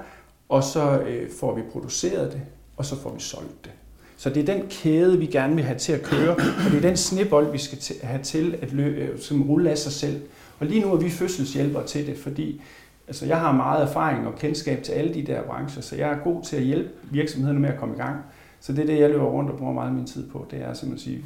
og 0.48 0.64
så 0.64 1.00
øh, 1.00 1.30
får 1.40 1.54
vi 1.54 1.62
produceret 1.72 2.32
det, 2.32 2.40
og 2.76 2.84
så 2.84 2.96
får 2.96 3.14
vi 3.14 3.20
solgt 3.20 3.64
det. 3.64 3.72
Så 4.16 4.30
det 4.30 4.48
er 4.48 4.54
den 4.54 4.66
kæde, 4.70 5.18
vi 5.18 5.26
gerne 5.26 5.54
vil 5.54 5.64
have 5.64 5.78
til 5.78 5.92
at 5.92 6.02
køre, 6.02 6.30
og 6.34 6.70
det 6.70 6.76
er 6.76 6.80
den 6.80 6.96
snebold, 6.96 7.52
vi 7.52 7.58
skal 7.58 7.78
have 8.02 8.22
til 8.22 8.58
at 8.62 8.68
lø- 8.68 8.80
øh, 8.80 9.18
som 9.18 9.42
rulle 9.42 9.70
af 9.70 9.78
sig 9.78 9.92
selv. 9.92 10.20
Og 10.58 10.66
lige 10.66 10.80
nu 10.80 10.92
er 10.92 10.96
vi 10.96 11.10
fødselshjælpere 11.10 11.86
til 11.86 12.06
det, 12.06 12.18
fordi 12.18 12.62
Altså, 13.08 13.26
jeg 13.26 13.40
har 13.40 13.52
meget 13.52 13.82
erfaring 13.82 14.26
og 14.26 14.34
kendskab 14.38 14.82
til 14.82 14.92
alle 14.92 15.14
de 15.14 15.22
der 15.26 15.42
brancher, 15.42 15.82
så 15.82 15.96
jeg 15.96 16.10
er 16.12 16.16
god 16.24 16.42
til 16.42 16.56
at 16.56 16.62
hjælpe 16.62 16.88
virksomhederne 17.10 17.60
med 17.60 17.68
at 17.68 17.78
komme 17.78 17.94
i 17.94 17.98
gang. 17.98 18.16
Så 18.60 18.72
det 18.72 18.82
er 18.82 18.86
det, 18.86 19.00
jeg 19.00 19.10
løber 19.10 19.24
rundt 19.24 19.50
og 19.50 19.58
bruger 19.58 19.72
meget 19.72 19.88
af 19.88 19.94
min 19.94 20.06
tid 20.06 20.28
på. 20.30 20.46
Det 20.50 20.58
er 20.58 20.74
simpelthen 20.74 20.94
at 20.94 21.00
sige, 21.00 21.24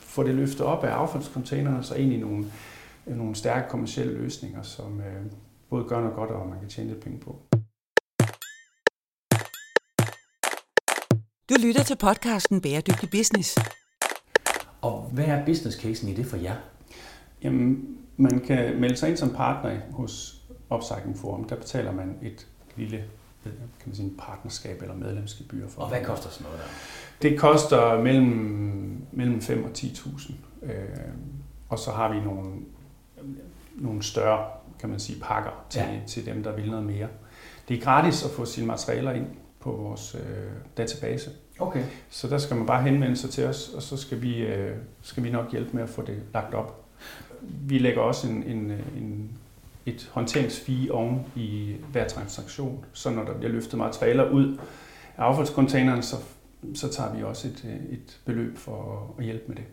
få 0.00 0.22
det 0.22 0.34
løftet 0.34 0.60
op 0.60 0.84
af 0.84 0.90
affaldscontainerne, 0.90 1.82
så 1.82 1.94
ind 1.94 2.12
i 2.12 2.16
nogle, 2.16 2.44
nogle 3.06 3.34
stærke 3.34 3.68
kommersielle 3.68 4.12
løsninger, 4.12 4.62
som 4.62 5.00
øh, 5.00 5.26
både 5.70 5.84
gør 5.84 6.00
noget 6.00 6.16
godt, 6.16 6.30
og 6.30 6.48
man 6.48 6.60
kan 6.60 6.68
tjene 6.68 6.90
lidt 6.90 7.04
penge 7.04 7.18
på. 7.18 7.38
Du 11.48 11.54
lytter 11.66 11.82
til 11.82 11.96
podcasten 11.96 12.60
Bæredygtig 12.60 13.10
Business. 13.10 13.58
Og 14.80 15.10
hvad 15.12 15.24
er 15.24 15.44
business 15.46 15.80
casen 15.80 16.08
i 16.08 16.14
det 16.14 16.26
for 16.26 16.36
jer? 16.36 16.56
Jamen, 17.42 17.98
man 18.16 18.40
kan 18.40 18.80
melde 18.80 18.96
sig 18.96 19.08
ind 19.08 19.16
som 19.16 19.30
partner 19.30 19.80
hos 19.90 20.42
Upcycling 20.74 21.18
Forum, 21.18 21.44
der 21.44 21.56
betaler 21.56 21.92
man 21.92 22.18
et 22.22 22.46
lille 22.76 23.04
kan 23.52 23.86
man 23.86 23.94
sige, 23.94 24.12
partnerskab 24.18 24.82
eller 24.82 24.94
medlemsgebyr 24.94 25.68
for. 25.68 25.82
Og 25.82 25.88
hvad 25.88 26.04
koster 26.04 26.30
sådan 26.30 26.44
noget 26.44 26.60
der? 26.60 26.68
Det 27.28 27.38
koster 27.38 28.02
mellem, 28.02 29.06
mellem 29.12 29.40
5 29.40 29.64
og 29.64 29.70
10.000. 29.78 30.32
Øh, 30.62 30.72
og 31.68 31.78
så 31.78 31.90
har 31.90 32.12
vi 32.14 32.20
nogle, 32.20 32.60
nogle 33.74 34.02
større 34.02 34.44
kan 34.80 34.88
man 34.88 35.00
sige, 35.00 35.20
pakker 35.20 35.64
til, 35.70 35.80
ja. 35.80 36.00
til 36.06 36.26
dem, 36.26 36.42
der 36.42 36.52
vil 36.52 36.70
noget 36.70 36.86
mere. 36.86 37.08
Det 37.68 37.76
er 37.76 37.80
gratis 37.80 38.24
at 38.24 38.30
få 38.30 38.44
sine 38.44 38.66
materialer 38.66 39.12
ind 39.12 39.26
på 39.60 39.72
vores 39.72 40.14
øh, 40.14 40.20
database. 40.76 41.30
Okay. 41.58 41.84
Så 42.10 42.28
der 42.28 42.38
skal 42.38 42.56
man 42.56 42.66
bare 42.66 42.82
henvende 42.82 43.16
sig 43.16 43.30
til 43.30 43.46
os, 43.46 43.68
og 43.68 43.82
så 43.82 43.96
skal 43.96 44.22
vi, 44.22 44.38
øh, 44.38 44.76
skal 45.02 45.24
vi 45.24 45.30
nok 45.30 45.50
hjælpe 45.52 45.70
med 45.72 45.82
at 45.82 45.88
få 45.88 46.02
det 46.02 46.22
lagt 46.34 46.54
op. 46.54 46.84
Vi 47.42 47.78
lægger 47.78 48.00
også 48.00 48.28
en, 48.28 48.42
en, 48.42 48.70
en 48.96 49.38
et 49.86 50.10
håndteringsfee 50.12 50.92
oven 50.92 51.26
i 51.36 51.76
hver 51.92 52.08
transaktion. 52.08 52.84
Så 52.92 53.10
når 53.10 53.24
der 53.24 53.34
bliver 53.34 53.52
løftet 53.52 53.78
materialer 53.78 54.30
ud 54.30 54.58
af 55.16 55.22
affaldscontaineren, 55.22 56.02
så, 56.02 56.16
så 56.74 56.88
tager 56.88 57.14
vi 57.14 57.22
også 57.22 57.48
et, 57.48 57.64
et 57.90 58.20
beløb 58.24 58.58
for 58.58 59.14
at 59.18 59.24
hjælpe 59.24 59.44
med 59.48 59.56
det. 59.56 59.64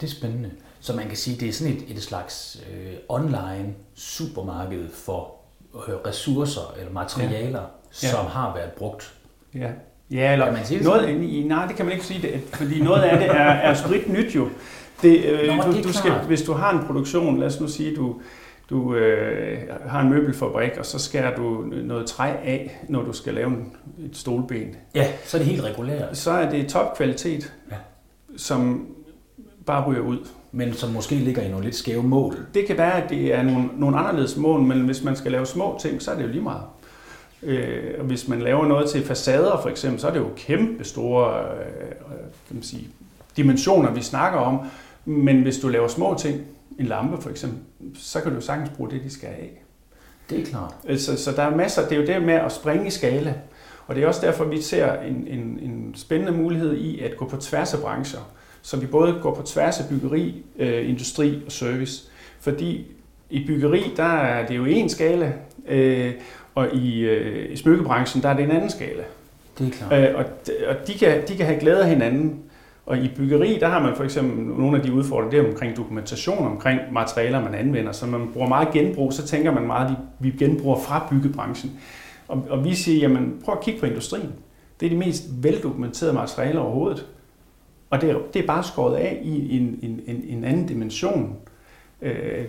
Det 0.00 0.06
er 0.06 0.10
spændende. 0.10 0.50
Så 0.80 0.96
man 0.96 1.06
kan 1.06 1.16
sige, 1.16 1.34
at 1.34 1.40
det 1.40 1.48
er 1.48 1.52
sådan 1.52 1.72
et, 1.72 1.84
et 1.88 2.02
slags 2.02 2.62
øh, 2.72 2.92
online 3.08 3.74
supermarked 3.94 4.88
for 4.94 5.34
øh, 5.74 5.94
ressourcer 6.06 6.74
eller 6.78 6.92
materialer, 6.92 7.60
ja. 7.60 8.06
Ja. 8.06 8.10
som 8.10 8.26
har 8.26 8.54
været 8.54 8.72
brugt. 8.72 9.14
Ja, 9.54 9.70
ja 10.10 10.32
eller 10.32 10.44
kan 10.44 10.54
man 10.54 10.64
sige 10.64 10.82
noget, 10.82 11.08
det? 11.08 11.46
nej, 11.46 11.66
det 11.66 11.76
kan 11.76 11.84
man 11.84 11.92
ikke 11.92 12.06
sige, 12.06 12.22
det, 12.22 12.40
fordi 12.52 12.82
noget 12.82 13.02
af 13.02 13.18
det 13.18 13.28
er, 13.28 13.32
er 13.42 13.74
sprit 13.74 14.08
nyt 14.08 14.34
jo. 14.34 14.48
Det, 15.02 15.24
øh, 15.24 15.56
Nå, 15.56 15.62
du, 15.62 15.72
det 15.72 15.84
du 15.84 15.92
skal, 15.92 16.12
hvis 16.12 16.42
du 16.42 16.52
har 16.52 16.78
en 16.78 16.86
produktion, 16.86 17.38
lad 17.38 17.46
os 17.46 17.60
nu 17.60 17.68
sige, 17.68 17.96
du, 17.96 18.20
du 18.70 18.94
øh, 18.94 19.58
har 19.86 20.00
en 20.00 20.10
møbelfabrik, 20.10 20.70
og 20.78 20.86
så 20.86 20.98
skærer 20.98 21.36
du 21.36 21.64
noget 21.84 22.06
træ 22.06 22.28
af, 22.44 22.80
når 22.88 23.02
du 23.02 23.12
skal 23.12 23.34
lave 23.34 23.52
et 24.04 24.16
stolben. 24.16 24.76
Ja, 24.94 25.06
så 25.24 25.36
er 25.36 25.38
det 25.38 25.50
helt 25.50 25.64
regulært. 25.64 26.16
Så 26.16 26.30
er 26.30 26.50
det 26.50 26.68
topkvalitet, 26.68 27.52
ja. 27.70 27.76
som 28.36 28.86
bare 29.66 29.84
ryger 29.86 30.02
ud. 30.02 30.18
Men 30.52 30.72
som 30.72 30.90
måske 30.90 31.14
ligger 31.14 31.42
i 31.42 31.48
nogle 31.48 31.64
lidt 31.64 31.76
skæve 31.76 32.02
mål. 32.02 32.36
Det 32.54 32.66
kan 32.66 32.78
være, 32.78 33.02
at 33.02 33.10
det 33.10 33.34
er 33.34 33.42
nogle, 33.42 33.68
nogle 33.76 33.98
anderledes 33.98 34.36
mål, 34.36 34.60
men 34.60 34.80
hvis 34.80 35.04
man 35.04 35.16
skal 35.16 35.32
lave 35.32 35.46
små 35.46 35.78
ting, 35.80 36.02
så 36.02 36.10
er 36.10 36.16
det 36.16 36.22
jo 36.22 36.28
lige 36.28 36.42
meget. 36.42 36.62
Øh, 37.42 37.94
og 37.98 38.04
hvis 38.04 38.28
man 38.28 38.40
laver 38.40 38.66
noget 38.66 38.90
til 38.90 39.04
facader 39.04 39.60
for 39.62 39.68
eksempel, 39.68 40.00
så 40.00 40.08
er 40.08 40.12
det 40.12 40.20
jo 40.20 40.30
kæmpe 40.36 40.84
store 40.84 41.40
øh, 41.40 41.88
kan 42.18 42.56
man 42.56 42.62
sige, 42.62 42.88
dimensioner, 43.36 43.90
vi 43.90 44.02
snakker 44.02 44.38
om. 44.38 44.58
Men 45.04 45.42
hvis 45.42 45.58
du 45.58 45.68
laver 45.68 45.88
små 45.88 46.16
ting, 46.18 46.40
en 46.78 46.86
lampe 46.86 47.22
for 47.22 47.30
eksempel, 47.30 47.58
så 47.94 48.20
kan 48.20 48.34
du 48.34 48.40
sagtens 48.40 48.70
bruge 48.76 48.90
det, 48.90 49.04
de 49.04 49.10
skal 49.10 49.28
af. 49.28 49.62
Det 50.30 50.40
er 50.40 50.44
klart. 50.44 51.00
Så, 51.00 51.24
så 51.24 51.32
der 51.32 51.42
er 51.42 51.56
masser, 51.56 51.88
det 51.88 51.92
er 51.92 52.00
jo 52.00 52.06
det 52.06 52.22
med 52.22 52.34
at 52.34 52.52
springe 52.52 52.86
i 52.86 52.90
skala. 52.90 53.34
Og 53.86 53.94
det 53.94 54.04
er 54.04 54.08
også 54.08 54.26
derfor, 54.26 54.44
vi 54.44 54.62
ser 54.62 55.00
en, 55.00 55.26
en, 55.28 55.58
en 55.62 55.94
spændende 55.96 56.32
mulighed 56.32 56.76
i 56.76 57.00
at 57.00 57.16
gå 57.16 57.28
på 57.28 57.36
tværs 57.36 57.74
af 57.74 57.80
brancher. 57.80 58.20
Så 58.62 58.76
vi 58.76 58.86
både 58.86 59.18
går 59.22 59.34
på 59.34 59.42
tværs 59.42 59.80
af 59.80 59.88
byggeri, 59.88 60.42
øh, 60.58 60.88
industri 60.88 61.42
og 61.46 61.52
service. 61.52 62.02
Fordi 62.40 62.86
i 63.30 63.46
byggeri, 63.46 63.92
der 63.96 64.02
er 64.02 64.46
det 64.46 64.56
jo 64.56 64.64
en 64.64 64.88
skala, 64.88 65.32
øh, 65.68 66.12
og 66.54 66.74
i, 66.74 67.00
øh, 67.00 67.52
i 67.52 67.56
smykkebranchen, 67.56 68.22
der 68.22 68.28
er 68.28 68.34
det 68.36 68.44
en 68.44 68.50
anden 68.50 68.70
skala. 68.70 69.02
Det 69.58 69.66
er 69.66 69.70
klart. 69.70 70.10
Øh, 70.10 70.14
og 70.18 70.24
og 70.68 70.86
de, 70.86 70.94
kan, 70.94 71.22
de 71.28 71.36
kan 71.36 71.46
have 71.46 71.60
glæde 71.60 71.82
af 71.82 71.88
hinanden. 71.88 72.40
Og 72.86 72.98
i 72.98 73.10
byggeri, 73.16 73.58
der 73.60 73.68
har 73.68 73.82
man 73.82 73.96
for 73.96 74.04
eksempel 74.04 74.44
nogle 74.44 74.76
af 74.76 74.82
de 74.82 74.92
udfordringer, 74.92 75.30
det 75.30 75.46
er 75.46 75.52
omkring 75.52 75.76
dokumentation, 75.76 76.46
omkring 76.46 76.80
materialer, 76.92 77.40
man 77.40 77.54
anvender. 77.54 77.92
Så 77.92 78.06
man 78.06 78.28
bruger 78.32 78.48
meget 78.48 78.70
genbrug, 78.72 79.12
så 79.12 79.26
tænker 79.26 79.52
man 79.52 79.66
meget, 79.66 79.90
at 79.90 79.96
vi 80.18 80.30
genbruger 80.30 80.78
fra 80.78 81.06
byggebranchen. 81.10 81.72
Og, 82.28 82.44
og 82.50 82.64
vi 82.64 82.74
siger, 82.74 82.98
jamen 82.98 83.42
prøv 83.44 83.54
at 83.54 83.60
kigge 83.64 83.80
på 83.80 83.86
industrien. 83.86 84.32
Det 84.80 84.86
er 84.86 84.90
de 84.90 84.96
mest 84.96 85.24
veldokumenterede 85.42 86.14
materialer 86.14 86.60
overhovedet. 86.60 87.06
Og 87.90 88.00
det 88.00 88.10
er, 88.10 88.16
det 88.34 88.42
er 88.42 88.46
bare 88.46 88.64
skåret 88.64 88.96
af 88.96 89.20
i 89.22 89.56
en, 89.56 89.78
en, 89.82 90.00
en, 90.06 90.24
en 90.28 90.44
anden 90.44 90.66
dimension. 90.66 91.36
Øh, 92.02 92.44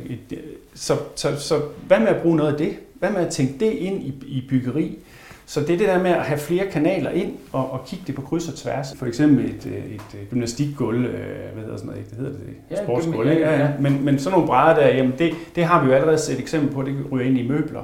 så, 0.73 0.93
så, 1.15 1.35
så 1.39 1.61
hvad 1.87 1.99
med 1.99 2.07
at 2.07 2.21
bruge 2.21 2.35
noget 2.37 2.51
af 2.51 2.57
det? 2.57 2.75
Hvad 2.99 3.09
med 3.09 3.19
at 3.25 3.31
tænke 3.31 3.53
det 3.65 3.71
ind 3.71 4.03
i, 4.03 4.13
i 4.27 4.45
byggeri? 4.49 4.97
Så 5.45 5.59
det 5.61 5.69
er 5.69 5.77
det 5.77 5.87
der 5.87 6.03
med 6.03 6.11
at 6.11 6.21
have 6.21 6.39
flere 6.39 6.65
kanaler 6.67 7.09
ind 7.09 7.33
og, 7.51 7.71
og 7.71 7.85
kigge 7.85 8.03
det 8.07 8.15
på 8.15 8.21
kryds 8.21 8.47
og 8.47 8.55
tværs. 8.55 8.87
For 8.97 9.05
eksempel 9.05 9.45
et, 9.45 9.65
et 9.65 10.29
gymnastikgulv, 10.29 11.05
øh, 11.05 11.13
hvad 11.53 11.63
hedder 11.63 11.77
sådan 11.77 11.89
noget, 11.91 12.09
det 12.09 12.17
hedder 12.17 12.31
det, 12.31 12.39
Ja, 12.71 12.83
sportsgulv. 12.83 13.27
ja, 13.29 13.33
ja, 13.33 13.59
ja. 13.61 13.69
Men, 13.79 14.05
men 14.05 14.19
sådan 14.19 14.31
nogle 14.33 14.47
brædder 14.47 14.81
der, 14.81 14.87
jamen 14.95 15.13
det, 15.17 15.33
det 15.55 15.63
har 15.63 15.81
vi 15.83 15.87
jo 15.89 15.93
allerede 15.95 16.17
set 16.17 16.39
eksempel 16.39 16.73
på, 16.73 16.81
det 16.81 16.93
kan 16.95 17.05
ryge 17.11 17.27
ind 17.27 17.37
i 17.37 17.47
møbler. 17.47 17.83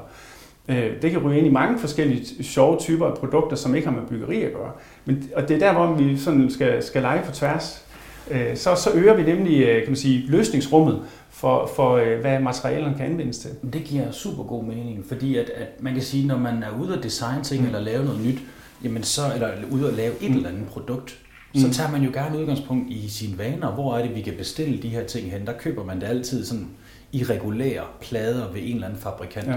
Øh, 0.69 1.01
Det 1.01 1.11
kan 1.11 1.19
ryge 1.23 1.37
ind 1.37 1.47
i 1.47 1.51
mange 1.51 1.79
forskellige 1.79 2.43
sjove 2.43 2.77
typer 2.79 3.05
af 3.05 3.17
produkter, 3.17 3.55
som 3.55 3.75
ikke 3.75 3.87
har 3.87 3.95
med 3.95 4.07
byggeri 4.07 4.41
at 4.43 4.53
gøre. 4.53 4.71
Men, 5.07 5.29
og 5.35 5.47
det 5.47 5.55
er 5.55 5.59
der, 5.59 5.73
hvor 5.73 5.93
vi 5.93 6.17
sådan 6.17 6.49
skal, 6.49 6.83
skal 6.83 7.01
lege 7.01 7.21
på 7.25 7.31
tværs. 7.31 7.85
Øh, 8.31 8.57
Så, 8.57 8.75
så 8.75 8.89
øger 8.93 9.13
vi 9.15 9.23
nemlig 9.23 9.61
øh, 9.63 9.81
kan 9.81 9.89
man 9.89 9.95
sige, 9.95 10.27
løsningsrummet 10.27 11.01
for, 11.29 11.71
for 11.75 11.95
øh, 11.95 12.19
hvad 12.19 12.39
materialerne 12.39 12.95
kan 12.97 13.05
anvendes 13.05 13.37
til. 13.37 13.49
Det 13.73 13.83
giver 13.83 14.11
super 14.11 14.43
god 14.43 14.63
mening, 14.63 15.05
fordi 15.07 15.37
at, 15.37 15.49
at 15.49 15.67
man 15.79 15.93
kan 15.93 16.01
sige, 16.03 16.27
når 16.27 16.37
man 16.37 16.63
er 16.63 16.69
ude 16.81 16.97
at 16.97 17.03
designe 17.03 17.43
ting 17.43 17.61
mm. 17.61 17.67
eller 17.67 17.79
lave 17.79 18.05
noget 18.05 18.25
nyt, 18.25 18.39
jamen 18.83 19.03
så, 19.03 19.21
eller 19.33 19.49
ude 19.71 19.87
at 19.87 19.93
lave 19.93 20.13
et 20.21 20.29
Mm. 20.31 20.35
eller 20.37 20.49
andet 20.49 20.65
produkt, 20.67 21.17
så 21.55 21.67
Mm. 21.67 21.73
tager 21.73 21.91
man 21.91 22.01
jo 22.03 22.09
gerne 22.13 22.39
udgangspunkt 22.39 22.89
i 22.89 23.09
sine 23.09 23.37
vaner. 23.37 23.71
Hvor 23.71 23.97
er 23.97 24.01
det, 24.05 24.15
vi 24.15 24.21
kan 24.21 24.33
bestille 24.37 24.81
de 24.81 24.87
her 24.89 25.03
ting 25.03 25.31
hen? 25.31 25.45
Der 25.47 25.53
køber 25.53 25.83
man 25.85 26.01
det 26.01 26.07
altid 26.07 26.45
sådan 26.45 26.67
irregulære 27.13 27.83
plader 28.01 28.51
ved 28.53 28.61
en 28.63 28.73
eller 28.73 28.87
anden 28.87 28.99
fabrikant. 29.01 29.47
Ja. 29.47 29.53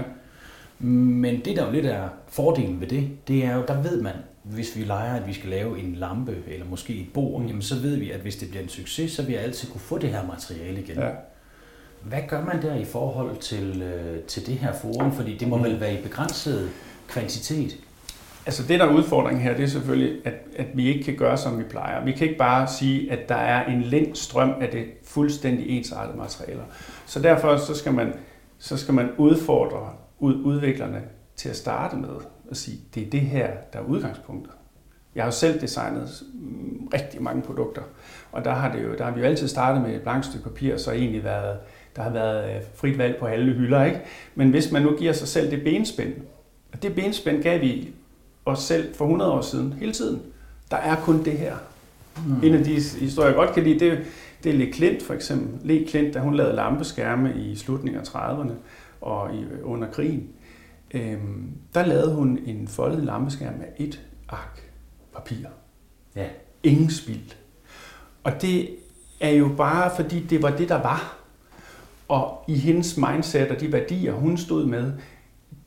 Men 0.79 1.39
det, 1.45 1.55
der 1.57 1.65
jo 1.65 1.71
lidt 1.71 1.85
er 1.85 2.03
fordelen 2.29 2.81
ved 2.81 2.87
det, 2.87 3.09
det 3.27 3.45
er 3.45 3.55
jo, 3.55 3.63
der 3.67 3.81
ved 3.81 4.01
man, 4.01 4.13
hvis 4.43 4.75
vi 4.77 4.83
leger, 4.83 5.13
at 5.15 5.27
vi 5.27 5.33
skal 5.33 5.49
lave 5.49 5.79
en 5.79 5.95
lampe 5.95 6.35
eller 6.47 6.65
måske 6.65 6.93
et 6.93 7.07
bord, 7.13 7.41
Mm. 7.41 7.47
jamen 7.47 7.61
så 7.61 7.75
ved 7.79 7.95
vi, 7.95 8.11
at 8.11 8.19
hvis 8.19 8.35
det 8.35 8.49
bliver 8.49 8.63
en 8.63 8.69
succes, 8.69 9.11
så 9.11 9.23
vil 9.23 9.33
jeg 9.33 9.41
altid 9.43 9.69
kunne 9.71 9.81
få 9.81 9.97
det 9.97 10.09
her 10.09 10.27
materiale 10.27 10.79
igen. 10.81 10.97
Ja. 10.97 11.09
Hvad 12.03 12.19
gør 12.27 12.45
man 12.45 12.61
der 12.61 12.75
i 12.75 12.85
forhold 12.85 13.37
til, 13.37 13.81
øh, 13.81 14.19
til 14.23 14.45
det 14.47 14.55
her 14.55 14.73
forum? 14.73 15.11
Fordi 15.11 15.37
det 15.37 15.47
må 15.47 15.57
Mm. 15.57 15.63
vel 15.63 15.79
være 15.79 15.93
i 15.93 16.01
begrænset 16.03 16.69
kvantitet. 17.07 17.77
Altså 18.45 18.63
det, 18.67 18.79
der 18.79 18.85
er 18.85 18.93
udfordringen 18.93 19.43
her, 19.43 19.53
det 19.55 19.63
er 19.63 19.67
selvfølgelig, 19.67 20.25
at, 20.25 20.33
at 20.55 20.65
vi 20.73 20.87
ikke 20.87 21.03
kan 21.03 21.15
gøre, 21.15 21.37
som 21.37 21.59
vi 21.59 21.63
plejer. 21.63 22.05
Vi 22.05 22.11
kan 22.11 22.27
ikke 22.27 22.37
bare 22.39 22.67
sige, 22.67 23.11
at 23.11 23.29
der 23.29 23.35
er 23.35 23.65
en 23.65 23.81
lind 23.81 24.15
strøm 24.15 24.53
af 24.61 24.69
det 24.69 24.85
fuldstændig 25.03 25.69
ensartede 25.77 26.17
materialer. 26.17 26.63
Så 27.05 27.19
derfor 27.21 27.57
så 27.57 27.73
skal 27.75 27.93
man, 27.93 28.13
så 28.59 28.77
skal 28.77 28.93
man 28.93 29.09
udfordre 29.17 29.89
ud, 30.19 30.35
udviklerne 30.35 31.01
til 31.35 31.49
at 31.49 31.55
starte 31.55 31.95
med 31.95 32.09
at 32.51 32.57
sige, 32.57 32.79
det 32.95 33.05
er 33.05 33.09
det 33.09 33.21
her, 33.21 33.49
der 33.73 33.79
er 33.79 33.83
udgangspunktet. 33.83 34.53
Jeg 35.15 35.23
har 35.23 35.27
jo 35.27 35.31
selv 35.31 35.61
designet 35.61 36.23
mm, 36.33 36.87
rigtig 36.93 37.21
mange 37.21 37.41
produkter, 37.41 37.81
og 38.31 38.45
der 38.45 38.53
har, 38.53 38.71
det 38.71 38.83
jo, 38.83 38.95
der 38.97 39.03
har 39.03 39.11
vi 39.11 39.19
jo 39.19 39.25
altid 39.25 39.47
startet 39.47 39.81
med 39.81 39.95
et 39.95 40.01
blankt 40.01 40.25
stykke 40.25 40.43
papir, 40.43 40.77
så 40.77 40.91
egentlig 40.91 41.23
været, 41.23 41.57
der 41.95 42.01
har 42.01 42.09
været 42.09 42.55
øh, 42.55 42.61
frit 42.75 42.97
valg 42.97 43.15
på 43.19 43.25
alle 43.25 43.53
hylder. 43.53 43.83
Ikke? 43.83 44.01
Men 44.35 44.49
hvis 44.49 44.71
man 44.71 44.81
nu 44.81 44.95
giver 44.97 45.13
sig 45.13 45.27
selv 45.27 45.51
det 45.51 45.63
benspænd, 45.63 46.13
og 46.73 46.83
det 46.83 46.95
benspænd 46.95 47.43
gav 47.43 47.61
vi 47.61 47.93
os 48.45 48.59
selv 48.59 48.95
for 48.95 49.05
100 49.05 49.31
år 49.31 49.41
siden, 49.41 49.73
hele 49.73 49.91
tiden. 49.91 50.21
Der 50.71 50.77
er 50.77 50.95
kun 50.95 51.25
det 51.25 51.33
her. 51.33 51.55
Mm. 52.27 52.43
En 52.43 52.53
af 52.53 52.63
de 52.63 52.73
historier, 52.79 53.29
jeg 53.29 53.35
godt 53.35 53.53
kan 53.53 53.63
lide, 53.63 53.79
det, 53.79 53.99
det 54.43 54.49
er 54.49 54.57
Le 54.57 54.71
Klint 54.71 55.03
for 55.03 55.13
eksempel. 55.13 55.67
Le 55.67 55.85
Klint, 55.85 56.13
da 56.13 56.19
hun 56.19 56.35
lavede 56.35 56.55
lampeskærme 56.55 57.33
i 57.35 57.55
slutningen 57.55 58.01
af 58.01 58.05
30'erne 58.05 58.51
og 59.01 59.35
i, 59.35 59.45
under 59.63 59.87
krigen, 59.87 60.29
øhm, 60.93 61.51
der 61.73 61.85
lavede 61.85 62.13
hun 62.13 62.39
en 62.45 62.67
foldet 62.67 63.03
lampeskærm 63.03 63.61
af 63.61 63.73
et 63.77 64.01
ark 64.29 64.71
papir. 65.13 65.47
Ja. 66.15 66.27
Ingen 66.63 66.89
spild. 66.89 67.31
Og 68.23 68.41
det 68.41 68.69
er 69.19 69.29
jo 69.29 69.49
bare, 69.57 69.91
fordi 69.95 70.19
det 70.19 70.41
var 70.41 70.57
det, 70.57 70.69
der 70.69 70.81
var. 70.81 71.17
Og 72.07 72.43
i 72.47 72.55
hendes 72.55 72.97
mindset 72.97 73.51
og 73.51 73.59
de 73.59 73.71
værdier, 73.71 74.13
hun 74.13 74.37
stod 74.37 74.65
med, 74.65 74.93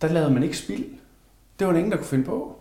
der 0.00 0.08
lavede 0.08 0.30
man 0.30 0.42
ikke 0.42 0.56
spild. 0.56 0.84
Det 1.58 1.66
var 1.66 1.72
der 1.72 1.78
ingen, 1.78 1.92
der 1.92 1.98
kunne 1.98 2.06
finde 2.06 2.24
på. 2.24 2.56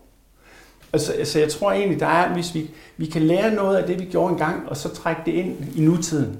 Altså, 0.93 1.13
altså 1.13 1.39
jeg 1.39 1.51
tror 1.51 1.71
egentlig, 1.71 1.99
der 1.99 2.07
er, 2.07 2.33
hvis 2.33 2.55
vi, 2.55 2.69
vi 2.97 3.05
kan 3.05 3.21
lære 3.21 3.55
noget 3.55 3.77
af 3.77 3.87
det, 3.87 3.99
vi 3.99 4.05
gjorde 4.05 4.31
engang, 4.31 4.69
og 4.69 4.77
så 4.77 4.89
trække 4.89 5.21
det 5.25 5.31
ind 5.31 5.77
i 5.77 5.81
nutiden. 5.81 6.39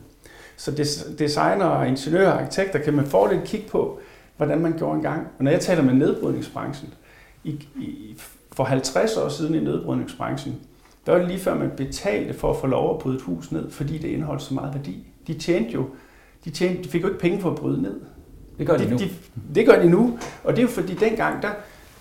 Så 0.58 0.72
des, 0.72 1.06
designer, 1.20 1.84
ingeniører 1.84 2.32
og 2.32 2.42
arkitekter 2.42 2.80
kan 2.80 2.94
med 2.94 3.06
fordel 3.06 3.42
kigge 3.46 3.68
på, 3.70 4.00
hvordan 4.38 4.60
man 4.60 4.78
gjorde 4.78 4.96
engang. 4.96 5.28
Og 5.38 5.44
når 5.44 5.52
jeg 5.52 5.60
taler 5.60 5.84
med 5.84 5.94
nedbrydningsbranchen, 5.94 6.94
i, 7.44 7.50
i, 7.76 8.18
for 8.52 8.64
50 8.64 9.18
år 9.18 9.30
siden 9.30 9.56
i 9.56 9.60
nedbrydningsbranchen, 9.60 10.60
der 11.06 11.12
var 11.12 11.20
det 11.20 11.28
lige 11.28 11.40
før 11.40 11.56
man 11.56 11.72
betalte 11.78 12.34
for 12.34 12.50
at 12.50 12.58
få 12.58 12.68
lov 12.68 12.96
at 12.96 13.00
bryde 13.00 13.16
et 13.16 13.22
hus 13.22 13.52
ned, 13.52 13.72
fordi 13.72 13.98
det 13.98 14.08
indeholdt 14.08 14.42
så 14.42 14.54
meget 14.54 14.74
værdi. 14.74 15.08
De 15.28 15.34
tjente 15.34 15.72
jo, 15.72 15.86
de, 16.46 16.50
tjente, 16.50 16.84
de 16.84 16.90
fik 16.90 17.02
jo 17.02 17.08
ikke 17.08 17.20
penge 17.20 17.42
for 17.42 17.50
at 17.50 17.56
bryde 17.56 17.82
ned. 17.82 18.02
Det 18.58 18.68
gør 18.68 18.78
de 18.78 18.90
nu. 18.90 18.98
De, 18.98 19.10
det 19.56 19.66
gør 19.66 19.82
de 19.82 19.90
nu, 19.90 20.20
og 20.44 20.54
det 20.54 20.58
er 20.58 20.62
jo 20.64 20.70
fordi 20.70 20.94
dengang, 20.94 21.42
der, 21.42 21.50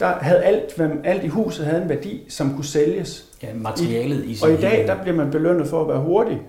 der 0.01 0.07
havde 0.07 0.43
alt, 0.43 0.77
hvad, 0.77 0.91
alt 1.05 1.25
i 1.25 1.27
huset 1.27 1.67
havde 1.67 1.83
en 1.83 1.89
værdi, 1.89 2.25
som 2.29 2.55
kunne 2.55 2.65
sælges. 2.65 3.29
Ja, 3.43 3.55
materialet 3.55 4.25
i 4.25 4.35
sin 4.35 4.49
Og 4.49 4.55
i 4.55 4.57
dag, 4.57 4.87
der 4.87 5.03
bliver 5.03 5.17
man 5.17 5.31
belønnet 5.31 5.67
for 5.67 5.83
at 5.83 5.89
være 5.89 6.01
hurtig 6.01 6.43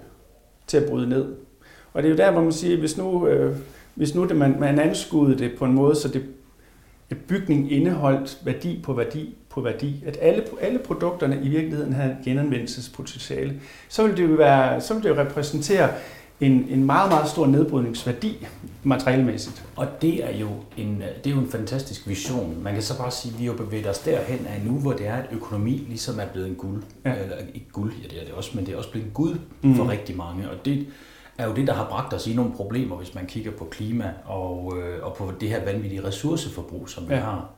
til 0.67 0.77
at 0.77 0.89
bryde 0.89 1.09
ned. 1.09 1.25
Og 1.93 2.03
det 2.03 2.09
er 2.09 2.11
jo 2.11 2.17
der, 2.17 2.31
hvor 2.31 2.41
man 2.41 2.51
siger, 2.51 2.77
hvis 2.79 2.97
nu, 2.97 3.27
øh, 3.27 3.57
hvis 3.95 4.15
nu 4.15 4.27
det, 4.27 4.35
man, 4.35 4.55
man 4.59 4.79
anskuede 4.79 5.37
det 5.37 5.51
på 5.57 5.65
en 5.65 5.73
måde, 5.73 5.95
så 5.95 6.07
det, 6.07 6.23
at 7.09 7.17
bygningen 7.17 7.69
indeholdt 7.69 8.37
værdi 8.45 8.79
på 8.83 8.93
værdi 8.93 9.35
på 9.49 9.61
værdi, 9.61 10.03
at 10.07 10.17
alle, 10.21 10.43
alle 10.61 10.79
produkterne 10.79 11.39
i 11.43 11.49
virkeligheden 11.49 11.93
havde 11.93 12.17
genanvendelsespotentiale, 12.25 13.59
så 13.89 14.07
vil 14.07 14.17
det 14.17 14.23
jo, 14.23 14.35
være, 14.35 14.81
så 14.81 14.93
vil 14.93 15.03
det 15.03 15.09
jo 15.09 15.15
repræsentere 15.15 15.89
en, 16.41 16.65
en 16.69 16.83
meget, 16.83 17.09
meget 17.11 17.29
stor 17.29 17.45
nedbrydningsværdi 17.47 18.47
materialmæssigt. 18.83 19.63
Og 19.75 19.87
det 20.01 20.23
er, 20.25 20.37
jo 20.37 20.47
en, 20.77 21.03
det 21.23 21.31
er 21.31 21.35
jo 21.35 21.41
en 21.41 21.49
fantastisk 21.49 22.07
vision. 22.07 22.57
Man 22.63 22.73
kan 22.73 22.83
så 22.83 22.97
bare 22.97 23.11
sige, 23.11 23.33
at 23.33 23.39
vi 23.39 23.45
jo 23.45 23.53
bevæget 23.53 23.87
os 23.89 23.99
derhen 23.99 24.39
af 24.55 24.61
nu, 24.65 24.71
hvor 24.71 24.93
det 24.93 25.07
er, 25.07 25.13
at 25.15 25.25
økonomi 25.31 25.85
ligesom 25.87 26.19
er 26.19 26.25
blevet 26.25 26.47
en 26.49 26.55
guld. 26.55 26.83
Ja. 27.05 27.13
Eller 27.23 27.35
ikke 27.53 27.67
guld, 27.71 27.93
ja 28.03 28.07
det 28.07 28.21
er 28.21 28.25
det 28.25 28.33
også, 28.33 28.51
men 28.53 28.65
det 28.65 28.73
er 28.73 28.77
også 28.77 28.91
blevet 28.91 29.05
en 29.05 29.11
gud 29.13 29.35
Mhm. 29.61 29.75
for 29.75 29.89
rigtig 29.89 30.17
mange. 30.17 30.49
Og 30.49 30.65
det 30.65 30.85
er 31.37 31.47
jo 31.47 31.53
det, 31.55 31.67
der 31.67 31.73
har 31.73 31.89
bragt 31.89 32.13
os 32.13 32.27
i 32.27 32.35
nogle 32.35 32.51
problemer, 32.53 32.95
hvis 32.95 33.15
man 33.15 33.25
kigger 33.25 33.51
på 33.51 33.65
klima 33.65 34.13
og, 34.25 34.73
øh, 34.77 35.03
og 35.05 35.15
på 35.15 35.31
det 35.39 35.49
her 35.49 35.65
vanvittige 35.65 36.03
ressourceforbrug, 36.03 36.89
som 36.89 37.09
vi 37.09 37.13
Ja. 37.13 37.19
har. 37.19 37.49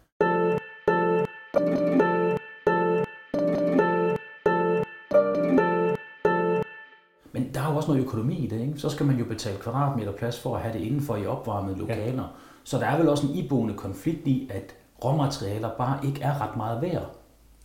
Men 7.33 7.49
der 7.53 7.61
er 7.61 7.69
jo 7.71 7.75
også 7.77 7.89
noget 7.91 8.03
økonomi 8.05 8.35
i 8.35 8.47
det, 8.47 8.61
ikke? 8.61 8.73
Så 8.77 8.89
skal 8.89 9.05
man 9.05 9.15
jo 9.17 9.25
betale 9.25 9.57
kvadratmeter 9.57 10.11
plads 10.11 10.39
for 10.39 10.55
at 10.55 10.61
have 10.61 10.73
det 10.73 10.81
indenfor 10.85 11.15
i 11.15 11.25
opvarmede 11.25 11.77
lokaler. 11.77 12.21
Ja. 12.23 12.27
Så 12.63 12.77
der 12.77 12.85
er 12.85 12.97
vel 12.97 13.09
også 13.09 13.27
en 13.27 13.33
iboende 13.35 13.73
konflikt 13.73 14.27
i, 14.27 14.49
at 14.53 14.75
råmaterialer 15.05 15.69
bare 15.77 15.99
ikke 16.05 16.21
er 16.21 16.41
ret 16.41 16.57
meget 16.57 16.81
værd. 16.81 17.05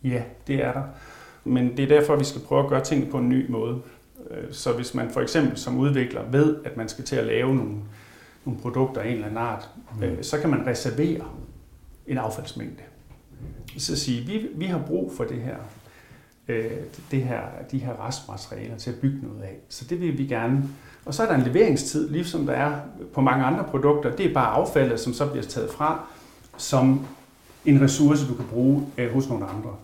Ja, 0.03 0.23
det 0.47 0.55
er 0.63 0.73
der. 0.73 0.83
Men 1.43 1.77
det 1.77 1.83
er 1.91 1.99
derfor, 1.99 2.15
vi 2.15 2.23
skal 2.23 2.41
prøve 2.41 2.63
at 2.63 2.69
gøre 2.69 2.83
tingene 2.83 3.11
på 3.11 3.17
en 3.17 3.29
ny 3.29 3.51
måde. 3.51 3.81
Øh, 4.33 4.43
Så 4.51 4.73
hvis 4.73 4.93
man 4.93 5.09
for 5.09 5.21
eksempel 5.21 5.57
som 5.57 5.77
udvikler 5.77 6.21
ved, 6.31 6.55
at 6.65 6.77
man 6.77 6.89
skal 6.89 7.03
til 7.03 7.15
at 7.15 7.25
lave 7.25 7.55
nogle, 7.55 7.75
nogle 8.45 8.59
produkter 8.61 9.01
af 9.01 9.07
en 9.07 9.13
eller 9.13 9.25
anden 9.25 9.37
art, 9.37 9.69
mm. 10.01 10.23
så 10.23 10.39
kan 10.39 10.49
man 10.49 10.67
reservere 10.67 11.25
en 12.07 12.17
affaldsmængde. 12.17 12.83
Så 13.77 13.95
sige, 13.95 14.25
vi, 14.25 14.47
vi 14.55 14.65
har 14.65 14.81
brug 14.87 15.13
for 15.17 15.23
det 15.23 15.41
her, 15.41 15.57
øh, 16.47 16.71
det 17.11 17.23
her, 17.23 17.41
de 17.71 17.77
her 17.77 18.07
restmaterialer 18.07 18.77
til 18.77 18.91
at 18.91 18.99
bygge 18.99 19.19
noget 19.27 19.41
af. 19.43 19.57
Så 19.69 19.85
det 19.85 20.01
vil 20.01 20.17
vi 20.17 20.25
gerne. 20.25 20.63
Og 21.05 21.13
så 21.13 21.23
er 21.23 21.27
der 21.27 21.35
en 21.35 21.41
leveringstid, 21.41 22.09
ligesom 22.09 22.45
der 22.45 22.53
er 22.53 22.79
på 23.13 23.21
mange 23.21 23.45
andre 23.45 23.63
produkter. 23.63 24.15
Det 24.15 24.25
er 24.25 24.33
bare 24.33 24.51
affaldet, 24.53 24.99
som 24.99 25.13
så 25.13 25.27
bliver 25.27 25.43
taget 25.43 25.69
fra, 25.69 26.05
som 26.57 27.05
en 27.65 27.81
ressource, 27.81 28.27
du 28.27 28.35
kan 28.35 28.45
bruge 28.45 28.83
øh, 28.97 29.13
hos 29.13 29.29
nogle 29.29 29.45
andre. 29.45 29.75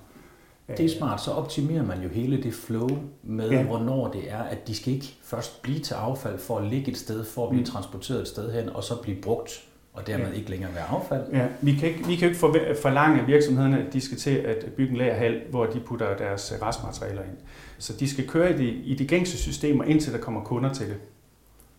Det 0.67 0.85
er 0.85 0.89
smart, 0.97 1.21
så 1.23 1.31
optimerer 1.31 1.83
man 1.83 2.01
jo 2.01 2.09
hele 2.09 2.43
det 2.43 2.53
flow 2.53 2.89
med, 3.23 3.49
Ja. 3.49 3.63
hvornår 3.63 4.11
det 4.11 4.31
er, 4.31 4.37
at 4.43 4.67
de 4.67 4.75
skal 4.75 4.93
ikke 4.93 5.13
først 5.23 5.61
blive 5.61 5.79
til 5.79 5.93
affald 5.93 6.37
for 6.39 6.57
at 6.57 6.67
ligge 6.67 6.91
et 6.91 6.97
sted, 6.97 7.25
for 7.25 7.43
at 7.43 7.49
blive 7.49 7.61
Mm. 7.61 7.65
transporteret 7.65 8.21
et 8.21 8.27
sted 8.27 8.53
hen, 8.53 8.69
og 8.69 8.83
så 8.83 9.01
blive 9.01 9.21
brugt, 9.21 9.63
og 9.93 10.07
dermed 10.07 10.27
Ja. 10.27 10.33
ikke 10.33 10.49
længere 10.49 10.75
være 10.75 10.83
affald. 10.89 11.23
Ja, 11.33 11.47
vi 11.61 11.73
kan 11.73 11.89
ikke, 11.89 12.07
vi 12.07 12.15
kan 12.15 12.27
ikke 12.27 12.39
forlange 12.81 13.21
af 13.21 13.27
virksomhederne, 13.27 13.85
at 13.87 13.93
de 13.93 14.01
skal 14.01 14.17
til 14.17 14.35
at 14.35 14.65
bygge 14.77 14.91
en 14.91 14.97
lagerhal, 14.97 15.41
hvor 15.49 15.65
de 15.65 15.79
putter 15.79 16.17
deres 16.17 16.53
øh, 16.55 16.67
restmaterialer 16.67 17.21
ind. 17.21 17.37
Så 17.77 17.93
de 17.99 18.09
skal 18.09 18.27
køre 18.27 18.53
i 18.53 18.57
de, 18.57 18.67
i 18.69 18.95
de 18.95 19.07
gængse 19.07 19.37
systemer, 19.37 19.83
indtil 19.83 20.13
der 20.13 20.19
kommer 20.19 20.41
kunder 20.43 20.73
til 20.73 20.87
det. 20.87 20.95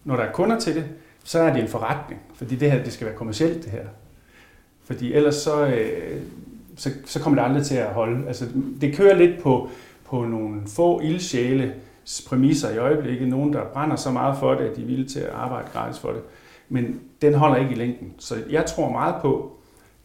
Når 0.05 0.17
der 0.17 0.23
er 0.23 0.33
kunder 0.33 0.61
til 0.61 0.75
det, 0.75 0.85
så 1.25 1.39
er 1.39 1.53
det 1.53 1.63
en 1.63 1.69
forretning, 1.69 2.21
fordi 2.35 2.57
det 2.57 2.71
her 2.73 2.85
det 2.85 2.93
skal 2.93 3.07
være 3.07 3.17
kommercielt 3.17 3.65
det 3.65 3.73
her. 3.73 3.85
Fordi 4.85 5.13
ellers 5.13 5.35
så, 5.35 5.67
øh, 5.67 6.21
så, 6.79 6.91
så 7.05 7.21
kommer 7.21 7.43
det 7.43 7.49
aldrig 7.49 7.67
til 7.67 7.77
at 7.77 7.87
holde. 7.87 8.29
Altså, 8.29 8.47
det 8.81 8.97
kører 8.97 9.15
lidt 9.15 9.43
på, 9.43 9.71
på 10.05 10.25
nogle 10.25 10.61
få 10.67 11.01
ildsjæle 11.01 11.75
præmisser 12.29 12.71
i 12.71 12.79
øjeblikket. 12.79 13.29
Nogen, 13.29 13.53
der 13.53 13.65
brænder 13.65 13.97
så 13.97 14.11
meget 14.11 14.39
for 14.39 14.55
det, 14.55 14.65
at 14.65 14.77
de 14.77 14.83
er 14.83 14.87
villige 14.87 15.09
til 15.09 15.21
at 15.21 15.31
arbejde 15.31 15.69
gratis 15.73 16.01
for 16.01 16.09
det. 16.09 16.23
Men 16.69 17.01
den 17.23 17.35
holder 17.35 17.57
ikke 17.57 17.73
i 17.73 17.75
længden. 17.75 18.15
Så 18.19 18.35
jeg 18.51 18.67
tror 18.67 18.91
meget 18.91 19.15
på, 19.23 19.59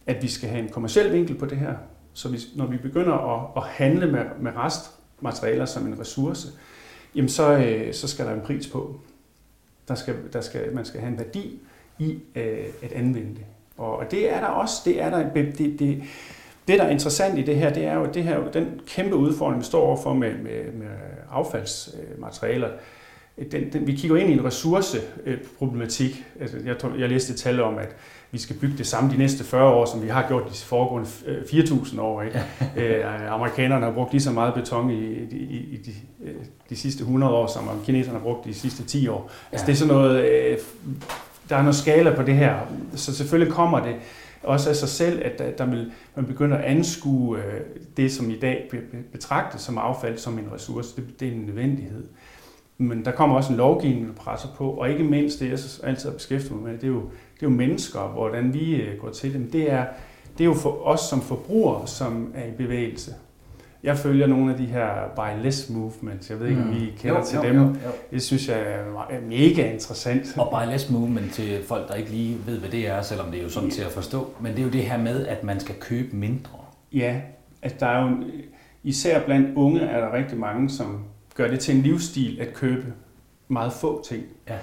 at 0.06 0.22
vi 0.22 0.28
skal 0.28 0.48
have 0.48 0.62
en 0.62 0.68
kommersiel 0.68 1.12
vinkel 1.12 1.34
på 1.34 1.46
det 1.46 1.58
her. 1.58 1.74
Så 2.12 2.28
vi, 2.28 2.38
når 2.56 2.66
vi 2.66 2.76
begynder 2.76 3.14
at, 3.14 3.62
at 3.62 3.62
handle 3.68 4.12
med, 4.12 4.24
med 4.40 4.52
restmaterialer 4.56 5.64
som 5.64 5.86
en 5.86 6.00
ressource, 6.00 6.48
jamen 7.14 7.28
så, 7.28 7.56
øh, 7.56 7.94
så 7.94 8.08
skal 8.08 8.26
der 8.26 8.34
en 8.34 8.40
pris 8.40 8.66
på. 8.66 9.00
Der 9.88 9.94
skal, 9.94 10.14
der 10.32 10.40
skal, 10.40 10.74
man 10.74 10.84
skal 10.84 11.00
have 11.00 11.12
en 11.12 11.18
værdi 11.18 11.60
i 11.98 12.18
øh, 12.34 12.66
at 12.82 12.92
anvende 12.92 13.30
det. 13.30 13.44
Og, 13.76 13.96
og 13.96 14.10
det 14.10 14.32
er 14.32 14.40
der 14.40 14.46
også. 14.46 14.74
Det, 14.84 15.02
er 15.02 15.10
der, 15.10 15.32
det, 15.32 15.78
det, 15.78 16.02
det, 16.68 16.78
der 16.78 16.84
er 16.84 16.90
interessant 16.90 17.38
i 17.38 17.42
det 17.42 17.56
her, 17.56 17.72
det 17.72 17.84
er 17.84 17.94
jo, 17.94 18.06
det 18.14 18.22
her, 18.22 18.50
den 18.50 18.80
kæmpe 18.86 19.16
udfordring, 19.16 19.60
vi 19.60 19.64
står 19.64 19.80
overfor 19.80 20.14
med, 20.14 20.32
med, 20.34 20.72
med 20.72 20.86
affaldsmaterialer. 21.32 22.68
Den, 23.52 23.72
den, 23.72 23.86
vi 23.86 23.92
kigger 23.92 24.16
ind 24.16 24.30
i 24.30 24.32
en 24.32 24.44
ressourceproblematik. 24.44 26.24
Altså, 26.40 26.56
jeg, 26.64 26.78
tror, 26.78 26.92
jeg 26.98 27.08
læste 27.08 27.32
et 27.32 27.38
tal 27.38 27.60
om, 27.60 27.78
at 27.78 27.96
vi 28.30 28.38
skal 28.38 28.56
bygge 28.56 28.78
det 28.78 28.86
samme 28.86 29.12
de 29.12 29.16
næste 29.18 29.44
40 29.44 29.74
år, 29.74 29.84
som 29.84 30.02
vi 30.02 30.08
har 30.08 30.28
gjort 30.28 30.42
de 30.48 30.54
foregående 30.54 31.08
4.000 31.46 32.00
år. 32.00 32.22
Ikke? 32.22 32.42
øh, 32.76 33.32
amerikanerne 33.32 33.84
har 33.84 33.92
brugt 33.92 34.12
lige 34.12 34.22
så 34.22 34.30
meget 34.30 34.54
beton 34.54 34.90
i, 34.90 35.04
i, 35.30 35.68
i 35.72 35.76
de, 35.86 35.92
de 36.70 36.76
sidste 36.76 37.00
100 37.00 37.32
år, 37.32 37.46
som 37.46 37.70
kineserne 37.84 38.18
har 38.18 38.24
brugt 38.24 38.44
de 38.44 38.54
sidste 38.54 38.84
10 38.84 39.08
år. 39.08 39.30
Altså, 39.52 39.66
det 39.66 39.72
er 39.72 39.76
sådan 39.76 39.94
noget, 39.94 40.24
øh, 40.24 40.58
der 41.48 41.56
er 41.56 41.62
noget 41.62 41.76
skala 41.76 42.16
på 42.16 42.22
det 42.22 42.34
her, 42.34 42.56
så 42.94 43.16
selvfølgelig 43.16 43.54
kommer 43.54 43.80
det 43.80 43.94
også 44.44 44.70
af 44.70 44.76
sig 44.76 44.88
selv, 44.88 45.22
at 45.24 45.38
der, 45.38 45.50
der 45.50 45.66
vil, 45.66 45.92
man 46.14 46.26
begynder 46.26 46.56
at 46.56 46.64
anskue 46.64 47.38
øh, 47.38 47.60
det, 47.96 48.12
som 48.12 48.30
i 48.30 48.38
dag 48.38 48.70
betragtes 49.12 49.60
som 49.60 49.78
affald, 49.78 50.18
som 50.18 50.38
en 50.38 50.52
ressource. 50.52 50.96
Det, 50.96 51.20
det 51.20 51.28
er 51.28 51.32
en 51.32 51.40
nødvendighed. 51.40 52.04
Men 52.78 53.04
der 53.04 53.10
kommer 53.10 53.36
også 53.36 53.52
en 53.52 53.56
lovgivning, 53.56 54.06
der 54.06 54.14
presser 54.14 54.48
på, 54.56 54.70
og 54.70 54.90
ikke 54.90 55.04
mindst 55.04 55.40
det, 55.40 55.50
jeg 55.50 55.88
altid 55.88 56.08
har 56.08 56.16
beskæftiget 56.16 56.52
mig 56.52 56.62
med, 56.62 56.72
det 56.72 56.84
er 56.84 56.88
jo, 56.88 57.00
det 57.34 57.42
er 57.42 57.46
jo 57.46 57.48
mennesker, 57.48 58.00
hvordan 58.00 58.54
vi 58.54 58.74
øh, 58.74 59.00
går 59.00 59.10
til 59.10 59.34
dem. 59.34 59.50
Det 59.50 59.70
er, 59.70 59.86
det 60.38 60.44
er 60.44 60.48
jo 60.48 60.54
for 60.54 60.86
os 60.86 61.00
som 61.00 61.20
forbrugere, 61.20 61.86
som 61.86 62.32
er 62.34 62.46
i 62.46 62.50
bevægelse. 62.56 63.14
Jeg 63.84 63.98
følger 63.98 64.26
nogle 64.26 64.52
af 64.52 64.58
de 64.58 64.66
her 64.66 64.88
buy 65.16 65.42
less 65.42 65.70
movements. 65.70 66.30
Jeg 66.30 66.40
ved 66.40 66.48
ikke, 66.48 66.62
om 66.62 66.72
I 66.72 66.90
mm. 66.90 66.96
kender 66.98 67.18
jo, 67.18 67.24
til 67.24 67.36
jo, 67.36 67.42
dem. 67.42 67.56
Jo, 67.56 67.62
jo. 67.62 67.90
Det 68.10 68.22
synes 68.22 68.48
jeg 68.48 68.60
er 69.10 69.20
mega 69.28 69.72
interessant. 69.72 70.38
Og 70.38 70.50
buy 70.50 70.72
less 70.72 70.90
movement 70.90 71.32
til 71.32 71.62
folk, 71.68 71.88
der 71.88 71.94
ikke 71.94 72.10
lige 72.10 72.36
ved, 72.46 72.58
hvad 72.58 72.70
det 72.70 72.88
er, 72.88 73.02
selvom 73.02 73.30
det 73.30 73.38
er 73.38 73.42
jo 73.42 73.48
sådan 73.48 73.70
til 73.70 73.82
at 73.82 73.92
forstå. 73.92 74.34
Men 74.40 74.52
det 74.52 74.58
er 74.58 74.62
jo 74.62 74.70
det 74.70 74.82
her 74.82 74.98
med, 74.98 75.26
at 75.26 75.44
man 75.44 75.60
skal 75.60 75.74
købe 75.80 76.16
mindre. 76.16 76.58
Ja, 76.92 77.20
altså 77.62 77.78
der 77.80 77.86
er 77.86 78.02
jo, 78.08 78.16
især 78.82 79.24
blandt 79.24 79.56
unge 79.56 79.80
er 79.80 80.00
der 80.00 80.12
rigtig 80.12 80.38
mange, 80.38 80.70
som 80.70 81.04
gør 81.34 81.48
det 81.48 81.60
til 81.60 81.76
en 81.76 81.82
livsstil 81.82 82.38
at 82.40 82.54
købe 82.54 82.92
meget 83.48 83.72
få 83.72 84.04
ting. 84.08 84.22
Ja. 84.48 84.56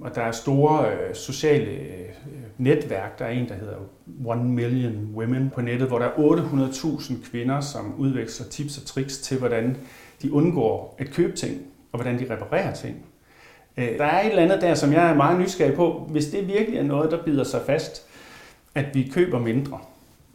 Og 0.00 0.14
der 0.14 0.22
er 0.22 0.32
store 0.32 0.92
øh, 0.92 1.14
sociale 1.14 1.70
øh, 1.70 2.08
netværk. 2.58 3.18
Der 3.18 3.24
er 3.24 3.30
en, 3.30 3.48
der 3.48 3.54
hedder 3.54 3.76
One 4.24 4.44
Million 4.44 5.08
Women 5.14 5.50
på 5.54 5.60
nettet, 5.60 5.88
hvor 5.88 5.98
der 5.98 6.06
er 6.06 6.10
800.000 6.10 7.30
kvinder, 7.30 7.60
som 7.60 7.94
udveksler 7.98 8.46
tips 8.46 8.78
og 8.78 8.84
tricks 8.84 9.18
til, 9.18 9.38
hvordan 9.38 9.76
de 10.22 10.32
undgår 10.32 10.96
at 10.98 11.10
købe 11.10 11.36
ting, 11.36 11.62
og 11.92 11.98
hvordan 12.00 12.18
de 12.18 12.34
reparerer 12.34 12.74
ting. 12.74 13.06
Øh, 13.76 13.98
der 13.98 14.04
er 14.04 14.20
et 14.20 14.30
eller 14.30 14.42
andet 14.42 14.60
der, 14.60 14.74
som 14.74 14.92
jeg 14.92 15.10
er 15.10 15.14
meget 15.14 15.40
nysgerrig 15.40 15.74
på. 15.74 16.06
Hvis 16.10 16.26
det 16.26 16.48
virkelig 16.48 16.78
er 16.78 16.84
noget, 16.84 17.10
der 17.10 17.24
bider 17.24 17.44
sig 17.44 17.60
fast, 17.66 18.02
at 18.74 18.94
vi 18.94 19.10
køber 19.14 19.38
mindre, 19.38 19.78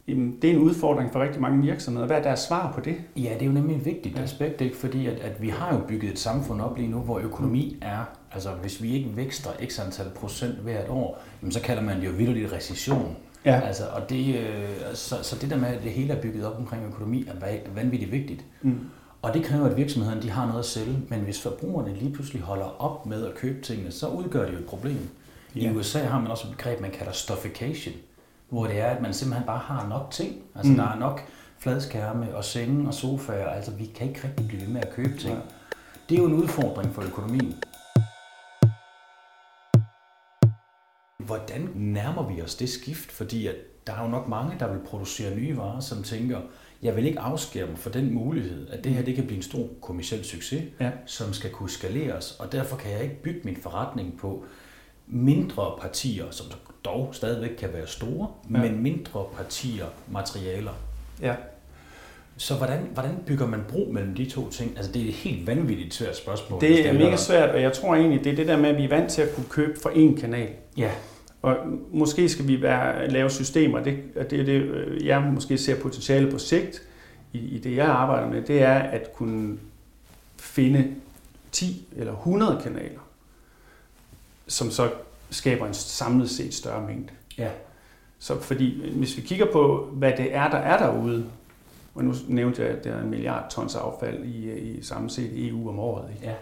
Jamen, 0.09 0.37
det 0.41 0.49
er 0.49 0.53
en 0.53 0.59
udfordring 0.59 1.11
for 1.11 1.21
rigtig 1.21 1.41
mange 1.41 1.61
virksomheder. 1.61 2.07
Hvad 2.07 2.17
er 2.17 2.21
deres 2.21 2.39
svar 2.39 2.71
på 2.71 2.81
det? 2.81 2.95
Ja, 3.15 3.33
det 3.33 3.41
er 3.41 3.45
jo 3.45 3.51
nemlig 3.51 3.75
et 3.77 3.85
vigtigt 3.85 4.17
ja. 4.17 4.23
aspekt, 4.23 4.61
ikke? 4.61 4.77
fordi 4.77 5.07
at, 5.07 5.19
at 5.19 5.41
vi 5.41 5.49
har 5.49 5.73
jo 5.73 5.81
bygget 5.87 6.11
et 6.11 6.19
samfund 6.19 6.61
op 6.61 6.77
lige 6.77 6.89
nu, 6.89 6.99
hvor 6.99 7.19
økonomi 7.19 7.77
er, 7.81 8.03
altså 8.31 8.49
hvis 8.49 8.83
vi 8.83 8.93
ikke 8.93 9.15
vækster 9.15 9.49
x 9.67 9.79
antal 9.79 10.09
procent 10.15 10.55
hvert 10.55 10.89
år, 10.89 11.21
jamen, 11.41 11.51
så 11.51 11.61
kalder 11.61 11.81
man 11.81 11.99
det 11.99 12.05
jo 12.05 12.11
vildt 12.11 12.53
recession. 12.53 13.15
Ja. 13.45 13.59
Altså, 13.59 13.83
og 13.87 14.09
det, 14.09 14.35
øh, 14.35 14.69
så, 14.93 15.15
så 15.23 15.35
det 15.41 15.49
der 15.49 15.57
med, 15.57 15.67
at 15.67 15.83
det 15.83 15.91
hele 15.91 16.13
er 16.13 16.21
bygget 16.21 16.45
op 16.45 16.57
omkring 16.57 16.85
økonomi, 16.87 17.25
er 17.27 17.57
vanvittigt 17.75 18.11
vigtigt. 18.11 18.45
Mm. 18.61 18.79
Og 19.21 19.33
det 19.33 19.43
kræver, 19.43 19.65
at 19.65 19.77
virksomhederne 19.77 20.21
de 20.21 20.29
har 20.29 20.45
noget 20.45 20.59
at 20.59 20.65
sælge, 20.65 20.97
men 21.09 21.19
hvis 21.19 21.41
forbrugerne 21.41 21.93
lige 21.93 22.13
pludselig 22.13 22.41
holder 22.41 22.81
op 22.81 23.05
med 23.05 23.25
at 23.25 23.35
købe 23.35 23.61
tingene, 23.61 23.91
så 23.91 24.07
udgør 24.07 24.45
det 24.45 24.53
jo 24.53 24.57
et 24.57 24.65
problem. 24.65 25.09
Ja. 25.55 25.71
I 25.71 25.75
USA 25.75 25.99
har 25.99 26.19
man 26.19 26.31
også 26.31 26.47
et 26.47 26.57
begreb, 26.57 26.81
man 26.81 26.91
kalder 26.91 27.11
stuffication 27.11 27.95
hvor 28.49 28.67
det 28.67 28.79
er, 28.79 28.87
at 28.87 29.01
man 29.01 29.13
simpelthen 29.13 29.45
bare 29.45 29.57
har 29.57 29.87
nok 29.87 30.11
ting. 30.11 30.43
Altså, 30.55 30.71
mm. 30.71 30.77
der 30.77 30.87
er 30.87 30.99
nok 30.99 31.21
fladskærme 31.57 32.35
og 32.35 32.43
senge 32.43 32.87
og 32.87 32.93
sofaer. 32.93 33.47
Altså, 33.47 33.71
vi 33.71 33.85
kan 33.85 34.07
ikke 34.07 34.27
rigtig 34.27 34.47
blive 34.47 34.61
ved 34.61 34.67
med 34.67 34.81
at 34.81 34.93
købe 34.93 35.17
ting. 35.17 35.33
Ja. 35.33 35.41
Det 36.09 36.15
er 36.15 36.19
jo 36.19 36.25
en 36.25 36.33
udfordring 36.33 36.93
for 36.93 37.01
økonomien. 37.01 37.55
Hvordan 41.25 41.69
nærmer 41.75 42.27
vi 42.27 42.41
os 42.41 42.55
det 42.55 42.69
skift? 42.69 43.11
Fordi 43.11 43.47
at 43.47 43.55
der 43.87 43.93
er 43.93 44.03
jo 44.03 44.07
nok 44.07 44.27
mange, 44.27 44.55
der 44.59 44.73
vil 44.73 44.79
producere 44.85 45.35
nye 45.35 45.57
varer, 45.57 45.79
som 45.79 46.03
tænker, 46.03 46.41
jeg 46.81 46.95
vil 46.95 47.05
ikke 47.05 47.19
afskære 47.19 47.67
mig 47.67 47.77
for 47.77 47.89
den 47.89 48.13
mulighed, 48.13 48.69
at 48.69 48.83
det 48.83 48.91
her 48.91 49.03
det 49.03 49.15
kan 49.15 49.25
blive 49.25 49.37
en 49.37 49.43
stor 49.43 49.67
kommersiel 49.81 50.25
succes, 50.25 50.63
ja. 50.79 50.91
som 51.05 51.33
skal 51.33 51.51
kunne 51.51 51.69
skaleres, 51.69 52.31
og 52.39 52.51
derfor 52.51 52.77
kan 52.77 52.91
jeg 52.91 53.03
ikke 53.03 53.21
bygge 53.21 53.41
min 53.43 53.55
forretning 53.55 54.17
på 54.17 54.45
mindre 55.07 55.77
partier, 55.81 56.31
som 56.31 56.45
dog 56.85 57.09
stadigvæk 57.11 57.49
kan 57.59 57.69
være 57.73 57.87
store, 57.87 58.27
ja. 58.51 58.57
men 58.57 58.83
mindre 58.83 59.25
partier 59.37 59.85
materialer. 60.11 60.71
Ja. 61.21 61.35
Så 62.37 62.55
hvordan, 62.55 62.79
hvordan 62.93 63.11
bygger 63.25 63.47
man 63.47 63.63
bro 63.69 63.89
mellem 63.91 64.15
de 64.15 64.29
to 64.29 64.49
ting? 64.49 64.77
Altså 64.77 64.91
det 64.91 65.01
er 65.01 65.07
et 65.07 65.13
helt 65.13 65.47
vanvittigt 65.47 65.93
svært 65.93 66.17
spørgsmål. 66.17 66.61
Det 66.61 66.87
er 66.87 66.93
mega 66.93 67.15
svært, 67.15 67.49
og 67.49 67.61
jeg 67.61 67.73
tror 67.73 67.95
egentlig, 67.95 68.23
det 68.23 68.31
er 68.31 68.35
det 68.35 68.47
der 68.47 68.57
med, 68.57 68.69
at 68.69 68.77
vi 68.77 68.83
er 68.83 68.89
vant 68.89 69.11
til 69.11 69.21
at 69.21 69.35
kunne 69.35 69.49
købe 69.49 69.79
for 69.79 69.89
én 69.89 70.19
kanal. 70.21 70.49
Ja. 70.77 70.91
Og 71.41 71.57
måske 71.91 72.29
skal 72.29 72.47
vi 72.47 72.61
være, 72.61 73.07
lave 73.07 73.29
systemer, 73.29 73.83
det, 73.83 73.97
det 74.29 74.39
er 74.39 74.45
det, 74.45 74.61
øh, 74.61 75.05
jeg 75.05 75.21
måske 75.21 75.57
ser 75.57 75.81
potentiale 75.81 76.31
på 76.31 76.37
sigt 76.37 76.81
i, 77.33 77.37
i 77.37 77.57
det, 77.59 77.75
jeg 77.75 77.85
arbejder 77.85 78.29
med, 78.29 78.41
det 78.41 78.61
er 78.61 78.79
at 78.79 79.13
kunne 79.13 79.57
finde 80.39 80.87
10 81.51 81.87
eller 81.95 82.13
100 82.13 82.59
kanaler, 82.63 82.99
som 84.47 84.71
så 84.71 84.89
skaber 85.29 85.67
en 85.67 85.73
samlet 85.73 86.29
set 86.29 86.53
større 86.53 86.87
mængde. 86.87 87.13
Ja. 87.37 87.49
Så 88.19 88.41
fordi, 88.41 88.91
hvis 88.91 89.17
vi 89.17 89.21
kigger 89.21 89.45
på, 89.51 89.89
hvad 89.93 90.13
det 90.17 90.35
er, 90.35 90.49
der 90.49 90.57
er 90.57 90.77
derude, 90.77 91.25
og 91.95 92.03
nu 92.03 92.13
nævnte 92.27 92.61
jeg, 92.61 92.71
at 92.71 92.83
der 92.83 92.91
er 92.91 93.01
en 93.01 93.09
milliard 93.09 93.49
tons 93.49 93.75
affald 93.75 94.23
i, 94.25 94.51
i 94.53 94.83
samlet 94.83 95.11
set 95.11 95.47
EU 95.47 95.69
om 95.69 95.79
året. 95.79 96.09
Ikke? 96.15 96.27
Ja. 96.27 96.33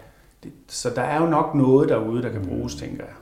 Det, 0.42 0.52
så 0.68 0.90
der 0.90 1.02
er 1.02 1.20
jo 1.20 1.26
nok 1.26 1.54
noget 1.54 1.88
derude, 1.88 2.22
der 2.22 2.32
kan 2.32 2.46
bruges, 2.46 2.74
mm. 2.74 2.80
tænker 2.80 3.04
jeg. 3.04 3.14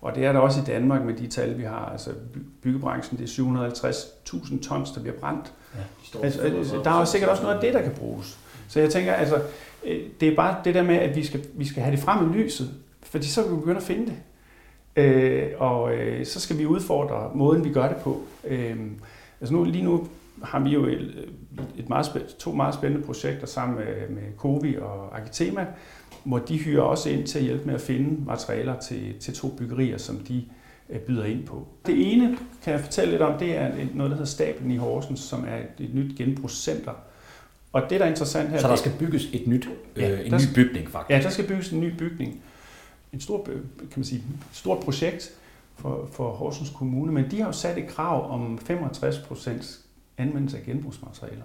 Og 0.00 0.14
det 0.14 0.24
er 0.24 0.32
der 0.32 0.40
også 0.40 0.60
i 0.60 0.64
Danmark 0.64 1.04
med 1.04 1.14
de 1.14 1.26
tal, 1.26 1.58
vi 1.58 1.62
har. 1.62 1.88
Altså 1.92 2.10
byggebranchen, 2.62 3.18
det 3.18 3.38
er 3.38 3.90
750.000 4.32 4.68
tons, 4.68 4.90
der 4.90 5.00
bliver 5.00 5.16
brændt. 5.16 5.52
Ja, 5.74 5.80
de 6.18 6.24
altså, 6.24 6.40
altså, 6.40 6.80
der 6.84 6.90
er 6.90 6.98
jo 6.98 7.04
sikkert 7.04 7.30
også 7.30 7.42
noget 7.42 7.54
af 7.54 7.60
det, 7.60 7.74
der 7.74 7.82
kan 7.82 7.92
bruges. 7.92 8.38
Så 8.68 8.80
jeg 8.80 8.90
tænker, 8.90 9.12
altså, 9.12 9.42
øh, 9.84 10.00
det 10.20 10.28
er 10.28 10.36
bare 10.36 10.56
det 10.64 10.74
der 10.74 10.82
med, 10.82 10.94
at 10.94 11.16
vi 11.16 11.24
skal, 11.24 11.44
vi 11.54 11.64
skal 11.64 11.82
have 11.82 11.96
det 11.96 12.04
frem 12.04 12.30
i 12.30 12.36
lyset, 12.36 12.70
fordi 13.02 13.26
så 13.26 13.42
kan 13.42 13.52
vi 13.52 13.56
begynde 13.56 13.76
at 13.76 13.82
finde 13.82 14.06
det. 14.06 14.16
Øh, 14.96 15.48
og 15.58 15.94
øh, 15.94 16.26
så 16.26 16.40
skal 16.40 16.58
vi 16.58 16.66
udfordre 16.66 17.30
måden, 17.34 17.64
vi 17.64 17.72
gør 17.72 17.88
det 17.88 17.96
på. 17.96 18.22
Øh, 18.48 18.76
altså 19.40 19.54
nu, 19.54 19.64
lige 19.64 19.84
nu 19.84 20.08
har 20.42 20.60
vi 20.60 20.70
jo 20.70 20.84
et, 20.84 21.28
et 21.78 21.88
meget 21.88 22.36
to 22.38 22.52
meget 22.52 22.74
spændende 22.74 23.06
projekter 23.06 23.46
sammen 23.46 23.78
med, 23.78 24.08
med 24.08 24.22
Covi 24.36 24.76
og 24.76 25.18
Architema, 25.18 25.66
hvor 26.24 26.38
de 26.38 26.58
hyrer 26.58 26.82
også 26.82 27.10
ind 27.10 27.26
til 27.26 27.38
at 27.38 27.44
hjælpe 27.44 27.64
med 27.64 27.74
at 27.74 27.80
finde 27.80 28.24
materialer 28.26 28.78
til, 28.80 29.14
til 29.20 29.34
to 29.34 29.48
byggerier, 29.48 29.98
som 29.98 30.16
de 30.16 30.44
øh, 30.90 30.98
byder 30.98 31.24
ind 31.24 31.46
på. 31.46 31.66
Det 31.86 32.12
ene, 32.12 32.38
kan 32.64 32.72
jeg 32.72 32.80
fortælle 32.80 33.10
lidt 33.10 33.22
om, 33.22 33.38
det 33.38 33.56
er 33.56 33.70
noget, 33.94 34.10
der 34.10 34.16
hedder 34.16 34.30
Stablen 34.30 34.70
i 34.70 34.76
Horsens, 34.76 35.20
som 35.20 35.44
er 35.48 35.84
et, 35.84 35.94
nyt 35.94 36.18
genbrugscenter. 36.18 36.92
Og 37.72 37.82
det, 37.90 38.00
der 38.00 38.06
er 38.06 38.10
interessant 38.10 38.48
her... 38.48 38.58
Så 38.58 38.68
der 38.68 38.76
skal 38.76 38.92
bygges 38.98 39.28
et 39.32 39.46
nyt, 39.46 39.68
ja, 39.96 40.10
øh, 40.10 40.26
en 40.26 40.32
ny 40.32 40.54
bygning, 40.54 40.90
faktisk? 40.90 41.10
Ja, 41.10 41.22
der 41.22 41.30
skal 41.30 41.46
bygges 41.48 41.72
en 41.72 41.80
ny 41.80 41.92
bygning 41.98 42.42
en 43.12 43.20
stor, 43.20 43.44
kan 43.44 43.92
man 43.96 44.04
sige, 44.04 44.18
et 44.18 44.56
stort 44.56 44.78
projekt 44.84 45.30
for, 45.74 46.08
for 46.12 46.30
Horsens 46.30 46.70
Kommune, 46.70 47.12
men 47.12 47.30
de 47.30 47.40
har 47.40 47.46
jo 47.46 47.52
sat 47.52 47.78
et 47.78 47.88
krav 47.88 48.30
om 48.30 48.58
65% 48.70 49.78
anvendelse 50.18 50.58
af 50.58 50.64
genbrugsmaterialer. 50.64 51.42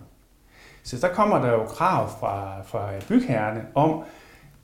Så 0.84 0.97
der 1.02 1.13
kommer 1.13 1.41
der 1.41 1.52
jo 1.52 1.65
krav 1.65 2.10
fra, 2.19 2.62
fra 2.62 2.91
bygherrerne 3.08 3.65
om, 3.76 4.04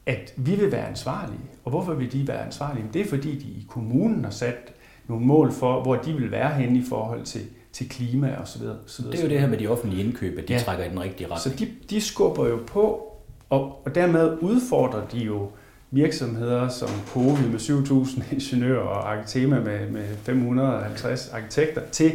at 0.06 0.34
vi 0.38 0.56
vil 0.56 0.72
være 0.72 0.88
ansvarlige. 0.88 1.40
Og 1.64 1.70
hvorfor 1.72 1.94
vil 1.94 2.12
de 2.12 2.28
være 2.28 2.46
ansvarlige? 2.46 2.86
Det 2.94 3.02
er 3.02 3.10
fordi, 3.10 3.36
de 3.36 3.46
i 3.46 3.66
kommunen 3.70 4.24
har 4.24 4.32
sat 4.32 4.74
nogle 5.08 5.26
mål 5.26 5.52
for, 5.52 5.82
hvor 5.82 5.96
de 5.96 6.14
vil 6.14 6.32
være 6.32 6.54
henne 6.54 6.80
i 6.80 6.84
forhold 6.90 7.24
til, 7.24 7.42
til 7.72 7.90
klima 7.90 8.36
og 8.36 8.48
så 8.48 8.60
videre. 8.60 8.78
Så 8.86 9.02
videre 9.02 9.12
det 9.12 9.20
er 9.20 9.24
jo 9.24 9.30
det 9.30 9.40
her 9.40 9.48
med 9.48 9.58
de 9.58 9.68
offentlige 9.68 10.04
indkøb, 10.04 10.38
at 10.38 10.48
de 10.48 10.54
ja. 10.54 10.60
trækker 10.60 10.86
i 10.86 10.90
den 10.90 11.00
rigtige 11.00 11.28
retning. 11.28 11.60
Så 11.60 11.66
de, 11.66 11.72
de 11.90 12.02
skubber 12.02 12.48
jo 12.48 12.60
på, 12.68 13.14
og, 13.50 13.86
og 13.86 13.96
dermed 13.96 14.38
udfordrer 14.42 15.08
de 15.08 15.20
jo 15.20 15.50
virksomheder 15.92 16.68
som 16.68 16.90
Covi 17.08 17.48
med 17.52 17.60
7.000 17.60 18.24
ingeniører 18.34 18.80
og 18.80 19.14
Architema 19.14 19.60
med, 19.60 19.90
med 19.90 20.08
550 20.18 21.30
arkitekter 21.30 21.82
til 21.92 22.12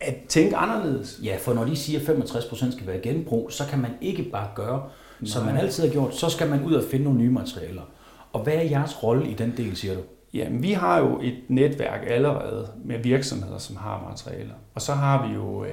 at 0.00 0.16
tænke 0.28 0.56
anderledes. 0.56 1.20
Ja, 1.22 1.36
for 1.40 1.54
når 1.54 1.64
de 1.64 1.76
siger, 1.76 2.00
at 2.00 2.06
65% 2.06 2.72
skal 2.76 2.86
være 2.86 2.98
genbrug, 2.98 3.52
så 3.52 3.64
kan 3.70 3.78
man 3.78 3.90
ikke 4.00 4.22
bare 4.22 4.48
gøre, 4.54 4.82
Nej. 5.20 5.28
som 5.28 5.46
man 5.46 5.56
altid 5.56 5.84
har 5.84 5.90
gjort. 5.90 6.14
Så 6.14 6.28
skal 6.28 6.50
man 6.50 6.64
ud 6.64 6.74
og 6.74 6.84
finde 6.90 7.04
nogle 7.04 7.18
nye 7.18 7.30
materialer. 7.30 7.82
Og 8.32 8.42
hvad 8.42 8.54
er 8.54 8.62
jeres 8.62 9.02
rolle 9.02 9.30
i 9.30 9.34
den 9.34 9.54
del, 9.56 9.76
siger 9.76 9.94
du? 9.94 10.00
Jamen, 10.34 10.62
vi 10.62 10.72
har 10.72 10.98
jo 10.98 11.20
et 11.22 11.34
netværk 11.48 12.00
allerede 12.06 12.68
med 12.84 12.98
virksomheder, 12.98 13.58
som 13.58 13.76
har 13.76 14.06
materialer. 14.08 14.54
Og 14.74 14.82
så 14.82 14.92
har 14.92 15.28
vi 15.28 15.34
jo 15.34 15.64
øh, 15.64 15.70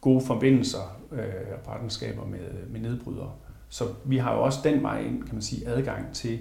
gode 0.00 0.26
forbindelser 0.26 0.98
øh, 1.12 1.18
og 1.54 1.60
partnerskaber 1.64 2.26
med, 2.26 2.38
med 2.70 2.80
nedbrydere 2.80 3.30
Så 3.70 3.84
vi 4.04 4.16
har 4.16 4.34
jo 4.34 4.42
også 4.42 4.58
den 4.64 4.82
vej 4.82 5.00
ind, 5.00 5.22
kan 5.22 5.32
man 5.34 5.42
sige, 5.42 5.68
adgang 5.68 6.12
til 6.14 6.38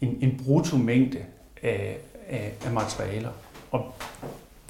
en, 0.00 0.18
en 0.20 0.40
brutomængde 0.44 1.18
af, 1.62 1.98
af, 2.28 2.52
af 2.66 2.72
materialer. 2.72 3.30
Og 3.70 3.92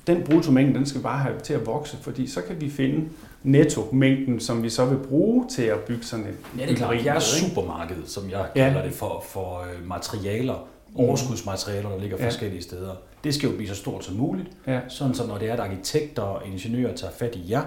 den 0.06 0.22
brutomængde, 0.24 0.74
den 0.74 0.86
skal 0.86 1.00
bare 1.00 1.18
have 1.18 1.40
til 1.40 1.54
at 1.54 1.66
vokse, 1.66 1.96
fordi 1.96 2.26
så 2.26 2.42
kan 2.42 2.60
vi 2.60 2.70
finde 2.70 3.08
netto-mængden, 3.42 4.40
som 4.40 4.62
vi 4.62 4.70
så 4.70 4.84
vil 4.84 4.96
bruge 5.08 5.48
til 5.48 5.62
at 5.62 5.78
bygge 5.80 6.04
sådan 6.04 6.24
et 6.26 6.34
Ja, 6.58 6.62
det 6.66 6.72
er 6.72 6.76
klart. 6.76 6.94
ikke? 6.94 7.20
supermarked, 7.20 8.06
som 8.06 8.30
jeg 8.30 8.46
Ja. 8.56 8.64
kalder 8.68 8.82
det 8.82 8.92
for, 8.92 9.24
for 9.28 9.60
øh, 9.60 9.88
materialer, 9.88 10.68
overskudsmaterialer, 10.94 11.88
der 11.88 11.98
ligger 12.00 12.16
Ja. 12.20 12.26
forskellige 12.26 12.62
steder. 12.62 12.94
Det 13.24 13.34
skal 13.34 13.50
jo 13.50 13.56
blive 13.56 13.68
så 13.68 13.74
stort 13.74 14.04
som 14.04 14.14
muligt, 14.16 14.48
Ja. 14.66 14.80
sådan 14.88 15.14
så 15.14 15.26
når 15.26 15.38
det 15.38 15.48
er, 15.48 15.52
at 15.52 15.60
arkitekter 15.60 16.22
og 16.22 16.46
ingeniører 16.46 16.94
tager 16.94 17.12
fat 17.12 17.34
i 17.34 17.50
jer, 17.50 17.62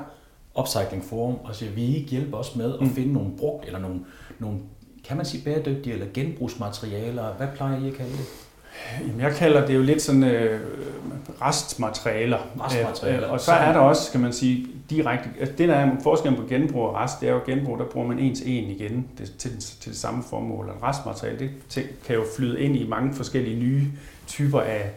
Upcycling 0.60 1.04
Forum, 1.04 1.36
og 1.44 1.56
siger, 1.56 1.72
vi 1.72 1.96
ikke 1.96 2.10
hjælpe 2.10 2.38
os 2.38 2.56
med 2.56 2.74
at 2.74 2.82
Mm. 2.82 2.90
finde 2.96 3.14
nogle 3.14 3.30
brugt, 3.38 3.66
eller 3.66 3.80
nogle, 3.80 4.00
nogle, 4.40 4.58
kan 5.08 5.18
man 5.18 5.26
sige 5.26 5.44
bæredygtige, 5.44 5.94
eller 5.94 6.06
genbrugsmaterialer. 6.14 7.34
Hvad 7.38 7.48
plejer 7.56 7.84
I 7.86 7.88
at 7.88 7.94
kalde 7.94 8.12
det? 8.12 8.26
Jamen, 9.08 9.22
jeg 9.22 9.36
kalder 9.36 9.66
det 9.66 9.76
jo 9.76 9.82
lidt 9.82 10.02
sådan 10.02 10.24
øh, 10.24 10.60
restmaterialer. 11.42 12.38
Restmaterialer. 12.62 13.28
Øh, 13.28 13.34
og 13.34 13.40
så 13.40 13.52
er 13.52 13.72
der 13.74 13.80
også, 13.80 14.12
kan 14.12 14.22
man 14.22 14.34
sige, 14.34 14.68
direkte... 14.90 15.30
Altså 15.40 15.56
det, 15.58 15.70
der 15.70 15.76
er 15.76 15.90
forskellen 16.04 16.42
på 16.42 16.48
genbrug 16.48 16.82
og 16.82 16.96
rest, 16.96 17.22
det 17.22 17.30
er 17.30 17.34
jo 17.34 17.40
genbrug, 17.46 17.78
der 17.80 17.86
bruger 17.86 18.08
man 18.08 18.20
en 18.20 18.36
til 18.36 18.50
en 18.52 18.70
igen 18.70 19.08
det, 19.18 19.34
til, 19.38 19.52
til 19.60 19.92
det 19.92 19.98
samme 20.00 20.24
formål. 20.30 20.70
Og 20.70 20.84
restmateriale, 20.90 21.40
det 21.76 21.90
kan 22.06 22.16
jo 22.16 22.24
flyde 22.38 22.62
ind 22.62 22.76
i 22.76 22.88
mange 22.88 23.14
forskellige 23.14 23.60
nye 23.60 23.88
typer 24.28 24.60
af 24.62 24.92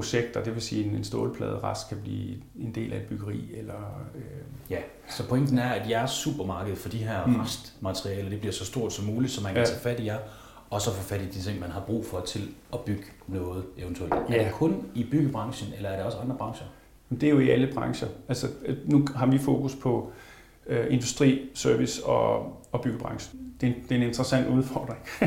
projekter. 0.00 0.44
Det 0.44 0.54
vil 0.54 0.62
sige, 0.62 0.84
at 0.86 0.92
en 0.92 1.04
stålplade 1.04 1.58
rest 1.62 1.88
kan 1.88 1.98
blive 2.02 2.36
en 2.60 2.74
del 2.74 2.92
af 2.92 2.96
et 2.96 3.02
byggeri, 3.02 3.50
eller... 3.54 3.74
Øh, 4.14 4.22
Ja, 4.70 4.78
så 5.08 5.28
pointen 5.28 5.58
er, 5.58 5.68
at 5.68 5.90
jeres 5.90 6.10
supermarked 6.10 6.76
for 6.76 6.88
de 6.88 6.96
her 6.96 7.26
Mm. 7.26 7.40
restmaterialer, 7.40 8.30
det 8.30 8.38
bliver 8.40 8.52
så 8.52 8.64
stort 8.64 8.92
som 8.92 9.04
muligt, 9.04 9.32
så 9.32 9.42
man 9.42 9.52
kan 9.54 9.62
Ja. 9.62 9.66
tage 9.66 9.80
fat 9.80 10.00
i 10.00 10.04
jer, 10.06 10.18
og 10.70 10.80
så 10.80 10.90
få 10.92 11.02
fat 11.02 11.20
i 11.20 11.24
de 11.24 11.40
ting, 11.42 11.60
man 11.60 11.70
har 11.70 11.80
brug 11.86 12.04
for 12.06 12.20
til 12.20 12.48
at 12.72 12.80
bygge 12.80 13.02
noget 13.26 13.64
eventuelt. 13.78 14.14
Ja. 14.30 14.34
Er 14.36 14.44
det 14.44 14.52
kun 14.52 14.86
i 14.94 15.04
byggebranchen, 15.10 15.72
eller 15.76 15.88
er 15.88 15.96
det 15.96 16.04
også 16.06 16.18
andre 16.18 16.36
brancher? 16.36 16.66
Det 17.10 17.22
er 17.22 17.30
jo 17.30 17.38
i 17.38 17.50
alle 17.50 17.70
brancher. 17.74 18.08
Altså, 18.28 18.46
øh, 18.66 18.76
nu 18.84 19.06
har 19.14 19.26
vi 19.26 19.38
fokus 19.38 19.74
på 19.74 20.10
øh, 20.68 20.86
industri, 20.90 21.40
service 21.54 22.04
og, 22.04 22.38
og 22.72 22.80
byggebranchen. 22.80 23.40
Det 23.60 23.68
er, 23.68 23.72
en, 23.72 23.82
det 23.82 23.92
er 23.92 23.96
en 23.96 24.02
interessant 24.02 24.48
udfordring. 24.48 24.98
Ja, 25.20 25.26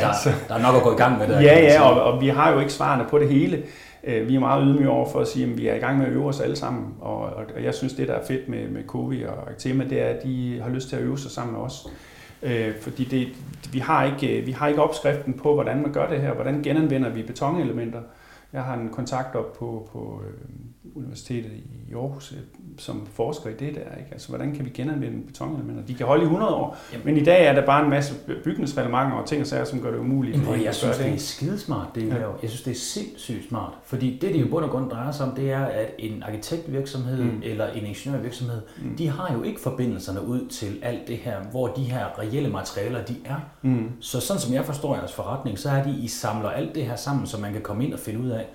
der, 0.00 0.12
der 0.48 0.54
er 0.54 0.62
nok 0.62 0.74
at 0.76 0.82
gå 0.82 0.92
i 0.92 0.96
gang 0.96 1.18
med 1.18 1.28
det. 1.28 1.34
Ja, 1.34 1.60
ja, 1.60 1.82
og, 1.82 2.12
og 2.12 2.20
vi 2.20 2.28
har 2.28 2.52
jo 2.52 2.60
ikke 2.60 2.72
svarene 2.72 3.04
på 3.10 3.18
det 3.18 3.28
hele. 3.28 3.62
Øh, 4.04 4.28
Vi 4.28 4.34
er 4.34 4.40
meget 4.40 4.64
ydmyge 4.66 4.88
over 4.90 5.08
for 5.08 5.20
at 5.20 5.28
sige, 5.28 5.46
at 5.46 5.58
vi 5.58 5.66
er 5.66 5.74
i 5.74 5.78
gang 5.78 5.98
med 5.98 6.06
at 6.06 6.12
øve 6.12 6.26
os 6.26 6.40
alle 6.40 6.56
sammen. 6.56 6.94
Og, 7.00 7.20
og 7.20 7.44
og 7.56 7.64
jeg 7.64 7.74
synes, 7.74 7.92
det 7.92 8.08
der 8.08 8.14
er 8.14 8.26
fedt 8.26 8.48
med, 8.48 8.68
med 8.68 8.84
Covi 8.86 9.24
og 9.24 9.50
Actema, 9.50 9.84
det 9.84 10.02
er, 10.02 10.06
at 10.06 10.22
de 10.22 10.60
har 10.62 10.70
lyst 10.70 10.88
til 10.88 10.96
at 10.96 11.02
øve 11.02 11.18
sig 11.18 11.30
sammen 11.30 11.56
med 11.56 11.62
os. 11.62 11.86
Øh, 12.42 12.74
fordi 12.80 13.04
det, 13.04 13.28
vi, 13.72 13.78
har 13.78 14.04
ikke, 14.04 14.40
vi 14.46 14.52
har 14.52 14.68
ikke 14.68 14.82
opskriften 14.82 15.34
på, 15.34 15.54
hvordan 15.54 15.82
man 15.82 15.92
gør 15.92 16.08
det 16.08 16.20
her. 16.20 16.32
Hvordan 16.34 16.62
genanvender 16.62 17.08
vi 17.08 17.22
betonelementer. 17.22 18.00
Jeg 18.52 18.62
har 18.62 18.74
en 18.74 18.88
kontakt 18.88 19.36
op 19.36 19.52
på, 19.58 19.88
på 19.92 20.22
øh, 20.26 20.34
Universitetet 20.98 21.50
i 21.88 21.94
Aarhus, 21.94 22.32
øh, 22.32 22.38
som 22.78 23.06
forsker 23.14 23.50
i 23.50 23.52
det 23.52 23.60
der. 23.74 23.96
Ikke? 23.98 24.08
Altså, 24.12 24.28
hvordan 24.28 24.54
kan 24.54 24.64
vi 24.64 24.70
genanvende 24.70 25.26
betonelementer? 25.26 25.82
De 25.86 25.94
kan 25.94 26.06
holde 26.06 26.22
i 26.22 26.24
100 26.24 26.54
år, 26.54 26.76
Jamen. 26.92 27.06
men 27.06 27.16
i 27.16 27.24
dag 27.24 27.46
er 27.46 27.52
der 27.52 27.66
bare 27.66 27.84
en 27.84 27.90
masse 27.90 28.14
bygningsreglementer 28.44 29.16
og 29.16 29.26
ting 29.28 29.40
og 29.40 29.46
sager, 29.46 29.64
som 29.64 29.80
gør 29.80 29.90
det 29.90 29.98
umuligt. 29.98 30.36
Jamen, 30.36 30.52
jeg 30.54 30.62
gøre 30.64 30.72
synes, 30.72 30.96
det 30.96 31.04
ikke? 31.04 31.14
er 31.16 31.20
skidesmart, 31.20 31.86
det 31.94 32.02
I 32.02 32.06
Ja. 32.06 32.14
laver. 32.14 32.32
Jeg 32.42 32.50
synes, 32.50 32.62
det 32.62 32.70
er 32.70 32.74
sindssygt 32.74 33.48
smart. 33.48 33.72
Fordi 33.84 34.18
det, 34.20 34.34
det 34.34 34.40
jo 34.40 34.46
bund 34.50 34.64
og 34.64 34.70
grund 34.70 34.90
drejer 34.90 35.10
sig 35.12 35.26
om, 35.26 35.34
det 35.34 35.50
er, 35.52 35.64
at 35.64 35.86
en 35.98 36.22
arkitektvirksomhed 36.22 37.22
Mm. 37.24 37.40
eller 37.42 37.66
en 37.66 37.86
ingeniørvirksomhed, 37.86 38.60
mm. 38.82 38.96
de 38.96 39.08
har 39.08 39.34
jo 39.34 39.42
ikke 39.42 39.60
forbindelserne 39.60 40.26
ud 40.26 40.48
til 40.48 40.78
alt 40.82 41.08
det 41.08 41.16
her, 41.16 41.40
hvor 41.50 41.66
de 41.68 41.82
her 41.82 42.18
reelle 42.18 42.50
materialer, 42.50 43.04
de 43.04 43.16
er. 43.24 43.36
Mm. 43.62 43.90
Så 44.00 44.20
sådan 44.20 44.40
som 44.40 44.54
jeg 44.54 44.64
forstår 44.64 44.94
jeres 44.96 45.12
forretning, 45.12 45.58
så 45.58 45.70
er 45.70 45.82
de, 45.82 45.90
I 45.98 46.08
samler 46.08 46.48
alt 46.48 46.74
det 46.74 46.82
her 46.84 46.96
sammen, 46.96 47.26
så 47.26 47.40
man 47.40 47.52
kan 47.52 47.62
komme 47.62 47.84
ind 47.84 47.92
og 47.92 47.98
finde 47.98 48.20
ud 48.20 48.28
af, 48.28 48.46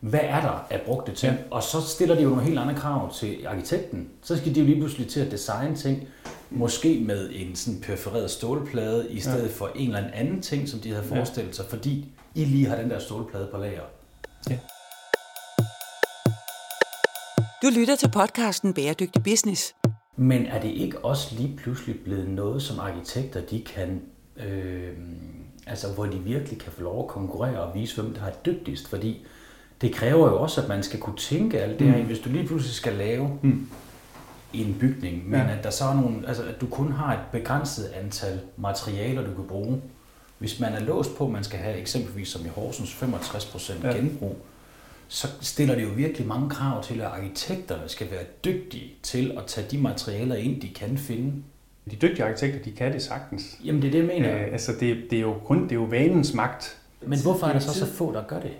hvad 0.00 0.20
er 0.22 0.40
der 0.40 0.66
af 0.70 0.80
brugte 0.86 1.12
ting? 1.12 1.32
Ja. 1.32 1.38
Ja. 1.38 1.44
Og 1.50 1.62
så 1.62 1.80
stiller 1.80 2.14
de 2.14 2.22
jo 2.22 2.28
nogle 2.28 2.44
helt 2.44 2.58
andre 2.58 2.74
krav 2.74 3.14
til 3.14 3.46
arkitekten. 3.46 4.08
Så 4.22 4.36
skal 4.36 4.54
de 4.54 4.60
jo 4.60 4.66
lige 4.66 4.76
pludselig 4.80 5.08
til 5.08 5.20
at 5.20 5.30
designe 5.30 5.76
ting, 5.76 6.08
måske 6.50 7.02
med 7.06 7.30
en 7.32 7.56
sådan 7.56 7.80
perforeret 7.80 8.30
stålplade, 8.30 9.10
i 9.10 9.20
stedet 9.20 9.42
ja. 9.42 9.52
for 9.54 9.70
en 9.74 9.86
eller 9.96 10.10
anden 10.14 10.42
ting, 10.42 10.68
som 10.68 10.80
de 10.80 10.88
havde 10.90 11.04
Ja. 11.10 11.16
forestillet 11.16 11.56
sig, 11.56 11.64
fordi 11.68 12.12
I 12.34 12.44
lige 12.44 12.66
har 12.66 12.76
den 12.76 12.90
der 12.90 12.98
stålplade 12.98 13.48
på 13.52 13.58
lager. 13.58 13.82
Du 17.62 17.66
lytter 17.78 17.96
til 17.96 18.10
podcasten 18.10 18.74
Bæredygtig 18.74 19.22
Business. 19.22 19.74
Men 20.16 20.46
er 20.46 20.60
det 20.60 20.68
ikke 20.68 21.04
også 21.04 21.34
lige 21.34 21.56
pludselig 21.56 21.96
blevet 22.04 22.28
noget, 22.28 22.62
som 22.62 22.78
arkitekter 22.78 23.40
de 23.40 23.62
kan, 23.62 24.02
øh, 24.36 24.88
altså 25.66 25.92
hvor 25.92 26.06
de 26.06 26.18
virkelig 26.18 26.58
kan 26.60 26.72
få 26.72 26.82
lov 26.82 27.02
at 27.04 27.08
konkurrere 27.08 27.60
og 27.60 27.74
vise, 27.74 28.02
hvem 28.02 28.14
der 28.14 28.22
er 28.22 28.32
dygtigst? 28.46 28.88
Fordi 28.88 29.24
det 29.80 29.92
kræver 29.94 30.28
jo 30.28 30.40
også, 30.42 30.62
at 30.62 30.68
man 30.68 30.82
skal 30.82 31.00
kunne 31.00 31.16
tænke 31.16 31.60
alt 31.60 31.78
det 31.78 31.86
her. 31.86 31.98
Mm. 31.98 32.04
Hvis 32.04 32.18
du 32.18 32.28
lige 32.28 32.46
pludselig 32.46 32.74
skal 32.74 32.92
lave 32.92 33.38
Mm. 33.42 33.68
en 34.52 34.76
bygning, 34.80 35.30
men 35.30 35.40
Ja. 35.40 35.52
at 35.58 35.64
der 35.64 35.70
så 35.70 35.84
er 35.84 35.94
nogle, 35.94 36.28
altså 36.28 36.42
at 36.42 36.60
du 36.60 36.66
kun 36.66 36.92
har 36.92 37.12
et 37.12 37.20
begrænset 37.32 37.84
antal 38.02 38.40
materialer, 38.56 39.22
du 39.26 39.34
kan 39.34 39.44
bruge. 39.48 39.80
Hvis 40.38 40.60
man 40.60 40.72
er 40.72 40.80
låst 40.80 41.16
på, 41.16 41.24
at 41.26 41.30
man 41.32 41.44
skal 41.44 41.58
have 41.58 41.76
eksempelvis 41.76 42.28
som 42.28 42.44
i 42.46 42.48
Horsens 42.48 42.92
65% 42.94 43.84
Ja. 43.84 43.92
genbrug, 43.92 44.36
så 45.08 45.28
stiller 45.40 45.74
det 45.74 45.82
jo 45.82 45.88
virkelig 45.96 46.26
mange 46.26 46.50
krav 46.50 46.82
til, 46.84 47.00
at 47.00 47.06
arkitekterne 47.06 47.82
skal 47.88 48.10
være 48.10 48.24
dygtige 48.44 48.92
til 49.02 49.32
at 49.38 49.44
tage 49.46 49.66
de 49.70 49.78
materialer 49.78 50.34
ind, 50.34 50.60
de 50.60 50.68
kan 50.68 50.98
finde. 50.98 51.32
De 51.90 51.96
dygtige 51.96 52.24
arkitekter, 52.24 52.62
de 52.62 52.70
kan 52.72 52.92
det 52.92 53.02
sagtens. 53.02 53.58
Jamen 53.64 53.82
det 53.82 53.88
er 53.88 53.92
det, 53.92 53.98
jeg 53.98 54.06
mener. 54.06 54.34
Øh, 54.36 54.52
altså 54.52 54.72
det, 54.80 54.96
det, 55.10 55.16
er 55.16 55.20
jo 55.22 55.34
kun 55.44 55.62
det 55.62 55.72
er 55.72 55.76
jo 55.76 55.82
vanens 55.84 56.34
magt. 56.34 56.76
Men 57.06 57.22
hvorfor 57.22 57.46
er 57.46 57.52
der 57.52 57.58
så 57.60 57.74
så 57.74 57.86
få, 57.86 58.12
der 58.12 58.22
gør 58.28 58.40
det? 58.40 58.50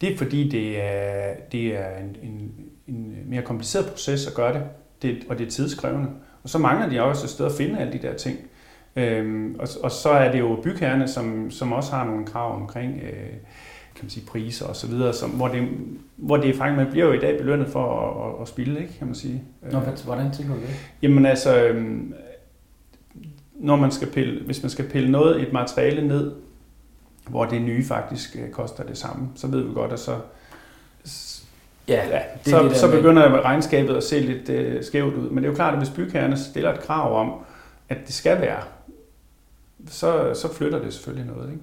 Det 0.00 0.12
er 0.12 0.16
fordi, 0.16 0.48
det 0.48 0.82
er, 0.82 1.34
det 1.52 1.66
er 1.66 1.98
en, 1.98 2.16
en, 2.22 2.52
en 2.86 3.16
mere 3.26 3.42
kompliceret 3.42 3.86
proces 3.86 4.26
at 4.26 4.34
gøre 4.34 4.54
det, 4.54 4.62
det 5.02 5.24
og 5.28 5.38
det 5.38 5.46
er 5.46 5.50
tidskrævende. 5.50 6.08
Og 6.42 6.48
så 6.48 6.58
mangler 6.58 6.88
de 6.88 7.02
også 7.02 7.26
et 7.26 7.30
sted 7.30 7.46
at 7.46 7.52
finde 7.52 7.78
alle 7.78 7.92
de 7.92 7.98
der 7.98 8.14
ting. 8.14 8.38
Øhm, 8.96 9.56
og, 9.58 9.68
og 9.82 9.90
så 9.90 10.08
er 10.08 10.32
det 10.32 10.38
jo 10.38 10.60
bygherrerne, 10.62 11.08
som, 11.08 11.50
som 11.50 11.72
også 11.72 11.92
har 11.92 12.04
nogle 12.04 12.26
krav 12.26 12.60
omkring 12.60 13.00
øh, 13.02 13.32
kan 13.96 14.04
man 14.04 14.10
sige, 14.10 14.26
priser 14.26 14.66
og 14.66 14.76
så 14.76 14.86
videre, 14.86 15.12
som, 15.12 15.30
hvor, 15.30 15.48
det, 15.48 15.68
hvor 16.16 16.36
det 16.36 16.56
faktisk, 16.56 16.76
man 16.76 16.90
bliver 16.90 17.06
jo 17.06 17.12
i 17.12 17.18
dag 17.18 17.38
belønnet 17.38 17.68
for 17.68 18.00
at, 18.00 18.34
at, 18.34 18.42
at 18.42 18.48
spille, 18.48 18.80
ikke, 18.80 18.98
kan 18.98 19.06
man 19.06 19.14
sige. 19.14 19.42
Nå, 19.72 19.80
hvordan 20.04 20.32
tænker 20.32 20.54
du 20.54 20.60
det? 20.60 20.68
Jamen 21.02 21.26
altså, 21.26 21.62
øhm, 21.62 22.14
når 23.54 23.76
man 23.76 23.90
skal 23.90 24.08
pille, 24.08 24.42
hvis 24.44 24.62
man 24.62 24.70
skal 24.70 24.88
pille 24.88 25.10
noget, 25.10 25.42
et 25.42 25.52
materiale 25.52 26.08
ned, 26.08 26.32
hvor 27.26 27.44
det 27.44 27.62
nye 27.62 27.84
faktisk 27.84 28.36
øh, 28.36 28.50
koster 28.50 28.82
det 28.84 28.98
samme, 28.98 29.28
så 29.34 29.46
ved 29.46 29.62
vi 29.62 29.74
godt, 29.74 29.92
at 29.92 29.98
så, 30.00 30.16
Ja, 31.88 32.08
ja, 32.08 32.20
det 32.44 32.50
så, 32.52 32.62
det 32.62 32.76
så 32.76 32.86
med- 32.86 32.96
begynder 32.96 33.40
regnskabet 33.44 33.96
at 33.96 34.04
se 34.04 34.20
lidt 34.20 34.48
øh, 34.48 34.84
skævt 34.84 35.14
ud. 35.14 35.28
Men 35.30 35.36
det 35.36 35.44
er 35.44 35.48
jo 35.48 35.54
klart, 35.54 35.72
at 35.74 35.78
hvis 35.80 35.90
bygherrerne 35.90 36.36
stiller 36.38 36.72
et 36.72 36.80
krav 36.80 37.20
om, 37.20 37.32
at 37.88 37.96
det 38.06 38.14
skal 38.14 38.40
være, 38.40 38.62
så, 39.88 40.34
så 40.34 40.54
flytter 40.54 40.78
det 40.82 40.94
selvfølgelig 40.94 41.26
noget. 41.34 41.50
Ikke? 41.52 41.62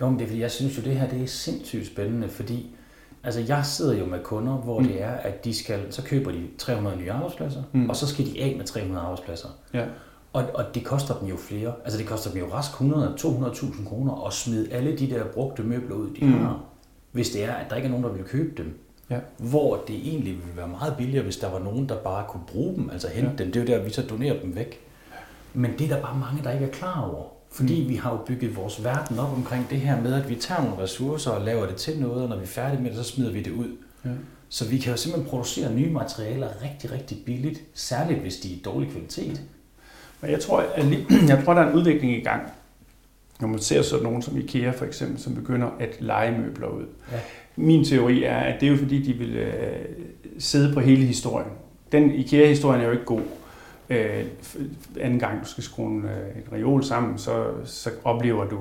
Jo, 0.00 0.08
men 0.08 0.18
det 0.18 0.24
er 0.24 0.28
fordi, 0.28 0.40
jeg 0.40 0.50
synes 0.50 0.78
jo, 0.78 0.82
det 0.82 0.96
her 0.96 1.08
det 1.08 1.22
er 1.22 1.26
sindssygt 1.26 1.86
spændende, 1.86 2.28
fordi 2.28 2.76
altså, 3.24 3.40
jeg 3.48 3.66
sidder 3.66 3.94
jo 3.98 4.04
med 4.06 4.18
kunder, 4.22 4.52
hvor 4.52 4.80
Mm. 4.80 4.86
det 4.86 5.02
er, 5.02 5.10
at 5.10 5.44
de 5.44 5.54
skal, 5.54 5.80
så 5.92 6.02
køber 6.02 6.30
de 6.32 6.46
300 6.58 6.96
nye 6.96 7.12
arbejdspladser, 7.12 7.62
mm. 7.72 7.90
og 7.90 7.96
så 7.96 8.06
skal 8.06 8.26
de 8.26 8.42
af 8.42 8.54
med 8.56 8.64
300 8.64 9.00
arbejdspladser. 9.00 9.48
Ja. 9.74 9.84
Og, 10.38 10.44
og 10.54 10.74
det 10.74 10.84
koster 10.84 11.14
dem 11.18 11.28
jo 11.28 11.36
flere. 11.36 11.72
Altså 11.84 11.98
det 11.98 12.06
koster 12.06 12.30
dem 12.30 12.40
jo 12.40 12.46
rask 12.52 12.70
100-200.000 12.72 13.88
kroner 13.88 14.26
at 14.26 14.32
smide 14.32 14.72
alle 14.72 14.98
de 14.98 15.10
der 15.10 15.24
brugte 15.24 15.62
møbler 15.62 15.96
ud, 15.96 16.10
de 16.20 16.24
Mm. 16.24 16.32
har. 16.32 16.60
Hvis 17.12 17.30
det 17.30 17.44
er, 17.44 17.52
at 17.52 17.70
der 17.70 17.76
ikke 17.76 17.86
er 17.86 17.90
nogen, 17.90 18.04
der 18.04 18.12
vil 18.12 18.24
købe 18.24 18.62
dem. 18.62 18.78
Ja. 19.10 19.18
Hvor 19.38 19.76
det 19.88 19.96
egentlig 19.96 20.32
ville 20.32 20.56
være 20.56 20.68
meget 20.68 20.94
billigere, 20.96 21.24
hvis 21.24 21.36
der 21.36 21.50
var 21.50 21.58
nogen, 21.58 21.88
der 21.88 21.96
bare 21.96 22.24
kunne 22.28 22.42
bruge 22.46 22.74
dem, 22.76 22.90
altså 22.90 23.08
hente 23.08 23.30
Ja. 23.30 23.36
dem. 23.44 23.52
Det 23.52 23.56
er 23.68 23.74
jo 23.74 23.78
der, 23.78 23.84
vi 23.84 23.90
så 23.90 24.02
donerer 24.02 24.40
dem 24.40 24.54
væk. 24.56 24.80
Men 25.54 25.70
det 25.78 25.90
er 25.90 25.94
der 25.94 26.02
bare 26.02 26.18
mange, 26.18 26.44
der 26.44 26.50
ikke 26.52 26.66
er 26.66 26.70
klar 26.70 27.10
over. 27.12 27.24
Fordi 27.50 27.82
Mm. 27.82 27.88
vi 27.88 27.96
har 27.96 28.10
jo 28.12 28.18
bygget 28.26 28.56
vores 28.56 28.84
verden 28.84 29.18
op 29.18 29.32
omkring 29.36 29.66
det 29.70 29.80
her 29.80 30.00
med, 30.02 30.14
at 30.14 30.28
vi 30.28 30.34
tager 30.34 30.62
nogle 30.64 30.82
ressourcer 30.82 31.30
og 31.30 31.44
laver 31.44 31.66
det 31.66 31.76
til 31.76 32.00
noget, 32.00 32.22
og 32.22 32.28
når 32.28 32.36
vi 32.36 32.42
er 32.42 32.46
færdige 32.46 32.82
med 32.82 32.90
det, 32.90 32.98
så 32.98 33.04
smider 33.04 33.32
vi 33.32 33.42
det 33.42 33.50
ud. 33.52 33.76
Ja. 34.04 34.10
Så 34.48 34.68
vi 34.68 34.78
kan 34.78 34.90
jo 34.90 34.96
simpelthen 34.96 35.30
producere 35.30 35.74
nye 35.74 35.90
materialer 35.92 36.48
rigtig, 36.62 36.92
rigtig 36.92 37.18
billigt, 37.26 37.60
særligt 37.74 38.20
hvis 38.20 38.36
de 38.36 38.48
er 38.52 38.56
i 38.56 38.62
dårlig 38.64 38.90
kvalitet. 38.90 39.42
Men 40.20 40.30
jeg 40.30 40.40
tror, 40.40 40.64
at 40.74 40.84
lige, 40.84 41.06
jeg 41.28 41.42
tror, 41.44 41.54
der 41.54 41.60
er 41.60 41.70
en 41.70 41.78
udvikling 41.78 42.16
i 42.16 42.20
gang. 42.20 42.42
Når 43.40 43.48
man 43.48 43.58
ser 43.58 43.82
sådan 43.82 44.04
nogen 44.04 44.22
som 44.22 44.36
IKEA 44.36 44.70
for 44.70 44.84
eksempel, 44.84 45.20
som 45.20 45.34
begynder 45.34 45.68
at 45.80 45.96
lege 46.00 46.38
møbler 46.38 46.68
ud. 46.68 46.84
Ja. 47.12 47.18
Min 47.56 47.84
teori 47.84 48.24
er, 48.24 48.36
at 48.36 48.60
det 48.60 48.66
er 48.66 48.70
jo 48.70 48.76
fordi, 48.76 49.02
de 49.02 49.12
vil 49.12 49.36
øh, 49.36 49.84
sidde 50.38 50.74
på 50.74 50.80
hele 50.80 51.04
historien. 51.04 51.50
Den 51.92 52.14
IKEA-historien 52.14 52.80
er 52.80 52.84
jo 52.84 52.92
ikke 52.92 53.04
god. 53.04 53.22
Øh, 53.90 54.24
anden 55.00 55.18
gang 55.18 55.40
du 55.42 55.48
skal 55.48 55.64
skrue 55.64 55.90
en, 55.90 56.04
øh, 56.04 56.36
en 56.36 56.52
reol 56.52 56.84
sammen, 56.84 57.18
så, 57.18 57.46
så 57.64 57.90
oplever 58.04 58.48
du 58.48 58.58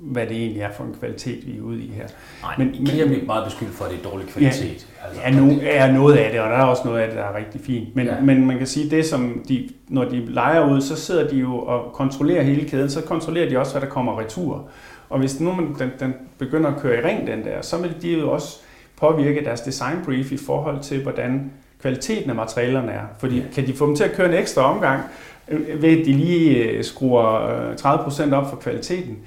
hvad 0.00 0.26
det 0.26 0.36
egentlig 0.36 0.62
er 0.62 0.72
for 0.76 0.84
en 0.84 0.94
kvalitet, 1.00 1.46
vi 1.46 1.58
er 1.58 1.62
ude 1.62 1.82
i 1.82 1.92
her. 1.96 2.06
Nej, 2.42 2.54
men 2.58 2.74
I 2.74 2.84
bliver 2.84 3.10
ikke 3.10 3.26
meget 3.26 3.44
beskyldt 3.44 3.74
for, 3.74 3.84
at 3.84 3.90
det 3.90 3.98
er 3.98 4.10
dårlig 4.10 4.28
kvalitet. 4.28 4.86
Ja, 5.02 5.06
altså, 5.06 5.22
ja 5.22 5.30
no, 5.30 5.54
er 5.62 5.92
noget 5.92 6.16
af 6.16 6.30
det, 6.30 6.40
og 6.40 6.50
der 6.50 6.56
er 6.56 6.62
også 6.62 6.82
noget 6.84 7.00
af 7.00 7.08
det, 7.08 7.16
der 7.16 7.24
er 7.24 7.36
rigtig 7.36 7.60
fint. 7.60 7.96
Men, 7.96 8.06
ja. 8.06 8.20
men 8.20 8.46
man 8.46 8.58
kan 8.58 8.66
sige, 8.66 8.90
det 8.90 9.06
som 9.06 9.44
de, 9.48 9.68
når 9.88 10.04
de 10.04 10.26
leger 10.26 10.70
ud, 10.70 10.80
så 10.80 10.96
sidder 10.96 11.28
de 11.28 11.36
jo 11.36 11.58
og 11.58 11.92
kontrollerer 11.92 12.42
hele 12.42 12.68
kæden, 12.68 12.90
så 12.90 13.02
kontrollerer 13.02 13.48
de 13.48 13.58
også, 13.58 13.72
hvad 13.72 13.82
der 13.82 13.88
kommer 13.88 14.20
retur. 14.20 14.68
Og 15.08 15.18
hvis 15.18 15.40
nu 15.40 15.52
man, 15.52 15.74
den, 15.78 15.90
den 16.00 16.14
begynder 16.38 16.70
at 16.70 16.80
køre 16.80 16.98
i 16.98 17.04
ring, 17.04 17.26
den 17.26 17.44
der, 17.44 17.62
så 17.62 17.78
vil 17.78 17.94
de 18.02 18.12
jo 18.12 18.30
også 18.30 18.58
påvirke 18.96 19.44
deres 19.44 19.60
design 19.60 19.96
brief 20.04 20.32
i 20.32 20.36
forhold 20.36 20.80
til, 20.80 21.02
hvordan 21.02 21.52
kvaliteten 21.82 22.30
af 22.30 22.36
materialerne 22.36 22.92
er. 22.92 23.02
Fordi 23.18 23.36
ja. 23.36 23.44
kan 23.54 23.66
de 23.66 23.74
få 23.74 23.86
dem 23.86 23.96
til 23.96 24.04
at 24.04 24.12
køre 24.12 24.28
en 24.28 24.34
ekstra 24.34 24.62
omgang, 24.62 25.02
øh, 25.48 25.82
ved 25.82 26.00
at 26.00 26.06
de 26.06 26.12
lige 26.12 26.70
øh, 26.70 26.84
skruer 26.84 27.74
30% 27.74 28.26
øh, 28.26 28.32
op 28.32 28.50
for 28.50 28.56
kvaliteten, 28.56 29.18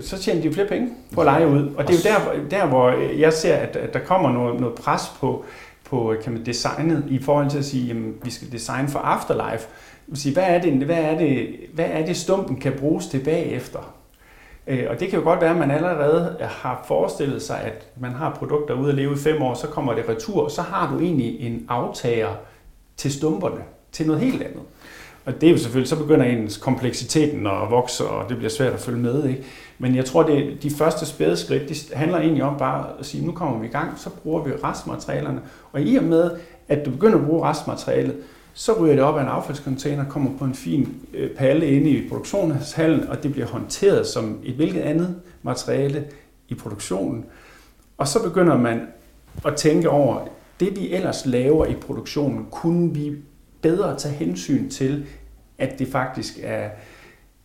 så 0.00 0.18
tjener 0.18 0.42
de 0.42 0.52
flere 0.52 0.66
penge 0.66 0.88
på 1.14 1.20
at 1.20 1.24
lege 1.24 1.48
ud. 1.48 1.68
Og 1.76 1.88
det 1.88 2.06
er 2.06 2.12
jo 2.14 2.40
der, 2.40 2.48
der 2.58 2.66
hvor 2.66 2.90
jeg 3.18 3.32
ser, 3.32 3.54
at, 3.54 3.76
at 3.76 3.94
der 3.94 3.98
kommer 3.98 4.32
noget, 4.32 4.60
noget 4.60 4.74
pres 4.74 5.02
på, 5.20 5.44
på 5.84 6.14
kan 6.22 6.32
man, 6.32 6.46
designet 6.46 7.04
i 7.08 7.22
forhold 7.22 7.50
til 7.50 7.58
at 7.58 7.64
sige, 7.64 7.90
at 7.90 7.96
vi 8.24 8.30
skal 8.30 8.52
designe 8.52 8.88
for 8.88 8.98
afterlife. 8.98 9.68
Hvad 10.32 10.44
er, 10.46 10.60
det, 10.60 10.72
hvad, 10.72 10.98
er 10.98 11.18
det, 11.18 11.48
hvad 11.74 11.86
er 11.88 12.06
det, 12.06 12.16
stumpen 12.16 12.56
kan 12.56 12.72
bruges 12.72 13.06
til 13.06 13.24
bagefter? 13.24 13.94
Øh, 14.66 14.84
og 14.90 15.00
det 15.00 15.08
kan 15.08 15.18
jo 15.18 15.24
godt 15.24 15.40
være, 15.40 15.50
at 15.50 15.56
man 15.56 15.70
allerede 15.70 16.36
har 16.40 16.84
forestillet 16.86 17.42
sig, 17.42 17.60
at 17.60 17.86
man 18.00 18.12
har 18.12 18.34
produkter 18.34 18.74
ude 18.74 18.88
at 18.88 18.94
leve 18.94 19.12
i 19.12 19.18
fem 19.18 19.42
år, 19.42 19.54
så 19.54 19.66
kommer 19.66 19.94
det 19.94 20.08
retur, 20.08 20.44
og 20.44 20.50
så 20.50 20.62
har 20.62 20.92
du 20.92 21.00
egentlig 21.00 21.40
en 21.40 21.66
aftager 21.68 22.34
til 22.96 23.12
stumperne, 23.12 23.62
til 23.92 24.06
noget 24.06 24.22
helt 24.22 24.42
andet. 24.42 24.62
Og 25.24 25.40
det 25.40 25.46
er 25.46 25.50
jo 25.50 25.58
selvfølgelig, 25.58 25.88
så 25.88 25.98
begynder 25.98 26.26
ens 26.26 26.56
kompleksiteten 26.56 27.46
at 27.46 27.70
vokse, 27.70 28.04
og 28.04 28.28
det 28.28 28.36
bliver 28.36 28.50
svært 28.50 28.72
at 28.72 28.80
følge 28.80 28.98
med. 28.98 29.24
Ikke? 29.24 29.44
Men 29.78 29.94
jeg 29.94 30.04
tror, 30.04 30.22
det 30.22 30.62
de 30.62 30.70
første 30.70 31.06
spæde 31.06 31.36
skridt, 31.36 31.68
det 31.68 31.92
handler 31.94 32.18
egentlig 32.18 32.44
om 32.44 32.58
bare 32.58 32.86
at 32.98 33.06
sige, 33.06 33.26
nu 33.26 33.32
kommer 33.32 33.58
vi 33.58 33.66
i 33.66 33.70
gang, 33.70 33.98
så 33.98 34.10
bruger 34.10 34.42
vi 34.42 34.50
restmaterialerne. 34.64 35.40
Og 35.72 35.82
i 35.82 35.96
og 35.96 36.04
med, 36.04 36.30
at 36.68 36.86
du 36.86 36.90
begynder 36.90 37.18
at 37.18 37.24
bruge 37.24 37.48
restmaterialet, 37.48 38.16
så 38.54 38.72
ryger 38.80 38.94
det 38.94 39.04
op 39.04 39.16
af 39.16 39.22
en 39.22 39.28
affaldscontainer, 39.28 40.04
kommer 40.04 40.30
på 40.38 40.44
en 40.44 40.54
fin 40.54 40.94
øh, 41.14 41.30
palle 41.30 41.70
inde 41.70 41.90
i 41.90 42.08
produktionshallen, 42.08 43.08
og 43.08 43.22
det 43.22 43.32
bliver 43.32 43.46
håndteret 43.46 44.06
som 44.06 44.38
et 44.44 44.54
hvilket 44.54 44.80
andet 44.80 45.16
materiale 45.42 46.04
i 46.48 46.54
produktionen. 46.54 47.24
Og 47.98 48.08
så 48.08 48.22
begynder 48.22 48.58
man 48.58 48.80
at 49.46 49.56
tænke 49.56 49.90
over, 49.90 50.28
det 50.60 50.76
vi 50.76 50.92
ellers 50.92 51.26
laver 51.26 51.66
i 51.66 51.74
produktionen, 51.74 52.46
kunne 52.50 52.94
vi 52.94 53.12
bedre 53.62 53.98
tage 53.98 54.14
hensyn 54.14 54.70
til, 54.70 55.06
at 55.58 55.78
det 55.78 55.88
faktisk 55.88 56.38
er 56.42 56.68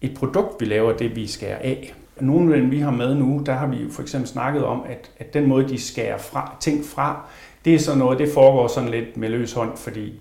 et 0.01 0.13
produkt, 0.13 0.61
vi 0.61 0.65
laver, 0.65 0.97
det 0.97 1.15
vi 1.15 1.27
skærer 1.27 1.57
af. 1.57 1.95
Nogle 2.19 2.55
af 2.55 2.61
dem, 2.61 2.71
vi 2.71 2.79
har 2.79 2.91
med 2.91 3.15
nu, 3.15 3.43
der 3.45 3.53
har 3.53 3.67
vi 3.67 3.77
jo 3.77 3.89
for 3.91 4.01
eksempel 4.01 4.27
snakket 4.27 4.63
om, 4.63 4.83
at, 4.89 5.11
at 5.17 5.33
den 5.33 5.47
måde, 5.47 5.69
de 5.69 5.81
skærer 5.81 6.17
fra, 6.17 6.57
ting 6.59 6.85
fra, 6.85 7.25
det 7.65 7.75
er 7.75 7.79
sådan 7.79 7.99
noget, 7.99 8.19
det 8.19 8.29
foregår 8.33 8.67
sådan 8.67 8.89
lidt 8.89 9.17
med 9.17 9.29
løs 9.29 9.53
hånd, 9.53 9.77
fordi 9.77 10.13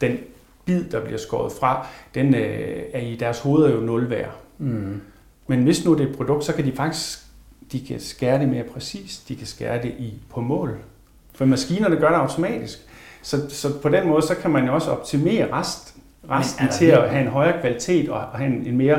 den 0.00 0.18
bid, 0.64 0.84
der 0.84 1.04
bliver 1.04 1.18
skåret 1.18 1.52
fra, 1.52 1.86
den 2.14 2.34
øh, 2.34 2.82
er 2.92 3.00
i 3.00 3.16
deres 3.16 3.40
hoveder 3.40 3.74
jo 3.74 3.80
nul 3.80 4.10
værd. 4.10 4.36
Mm. 4.58 5.00
Men 5.46 5.62
hvis 5.62 5.84
nu 5.84 5.94
det 5.94 6.04
er 6.04 6.10
et 6.10 6.16
produkt, 6.16 6.44
så 6.44 6.54
kan 6.54 6.64
de 6.64 6.72
faktisk 6.72 7.18
de 7.72 7.80
kan 7.80 8.00
skære 8.00 8.38
det 8.38 8.48
mere 8.48 8.64
præcist, 8.64 9.28
de 9.28 9.36
kan 9.36 9.46
skære 9.46 9.82
det 9.82 9.94
i 9.98 10.14
på 10.30 10.40
mål. 10.40 10.78
For 11.34 11.44
maskinerne 11.44 11.96
gør 11.96 12.08
det 12.08 12.16
automatisk. 12.16 12.86
Så, 13.22 13.50
så 13.50 13.78
på 13.82 13.88
den 13.88 14.08
måde, 14.08 14.22
så 14.22 14.34
kan 14.34 14.50
man 14.50 14.66
jo 14.66 14.74
også 14.74 14.90
optimere 14.90 15.52
rest, 15.52 15.94
resten 16.30 16.68
til 16.68 16.86
at 16.86 17.10
have 17.10 17.22
en 17.22 17.28
højere 17.28 17.60
kvalitet 17.60 18.08
og 18.08 18.20
have 18.20 18.46
en, 18.46 18.66
en 18.66 18.76
mere 18.76 18.98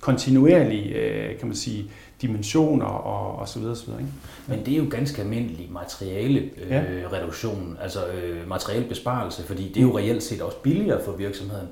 kontinuerlig, 0.00 0.92
øh, 0.92 1.38
kan 1.38 1.48
man 1.48 1.56
sige, 1.56 1.90
dimensioner 2.22 2.86
og, 2.86 3.38
og 3.38 3.48
så 3.48 3.58
videre, 3.58 3.76
så 3.76 3.86
videre. 3.86 4.00
Ikke? 4.00 4.12
Men 4.46 4.66
det 4.66 4.74
er 4.74 4.78
jo 4.78 4.86
ganske 4.90 5.22
almindelig 5.22 5.68
materiale 5.72 6.40
øh, 6.40 6.70
ja. 6.70 6.82
reduktion, 7.12 7.78
altså 7.82 8.06
øh, 8.06 8.48
materialebesparelse, 8.48 9.42
fordi 9.42 9.68
det 9.68 9.76
er 9.76 9.82
jo 9.82 9.98
reelt 9.98 10.22
set 10.22 10.42
også 10.42 10.56
billigere 10.56 11.04
for 11.04 11.12
virksomheden. 11.12 11.68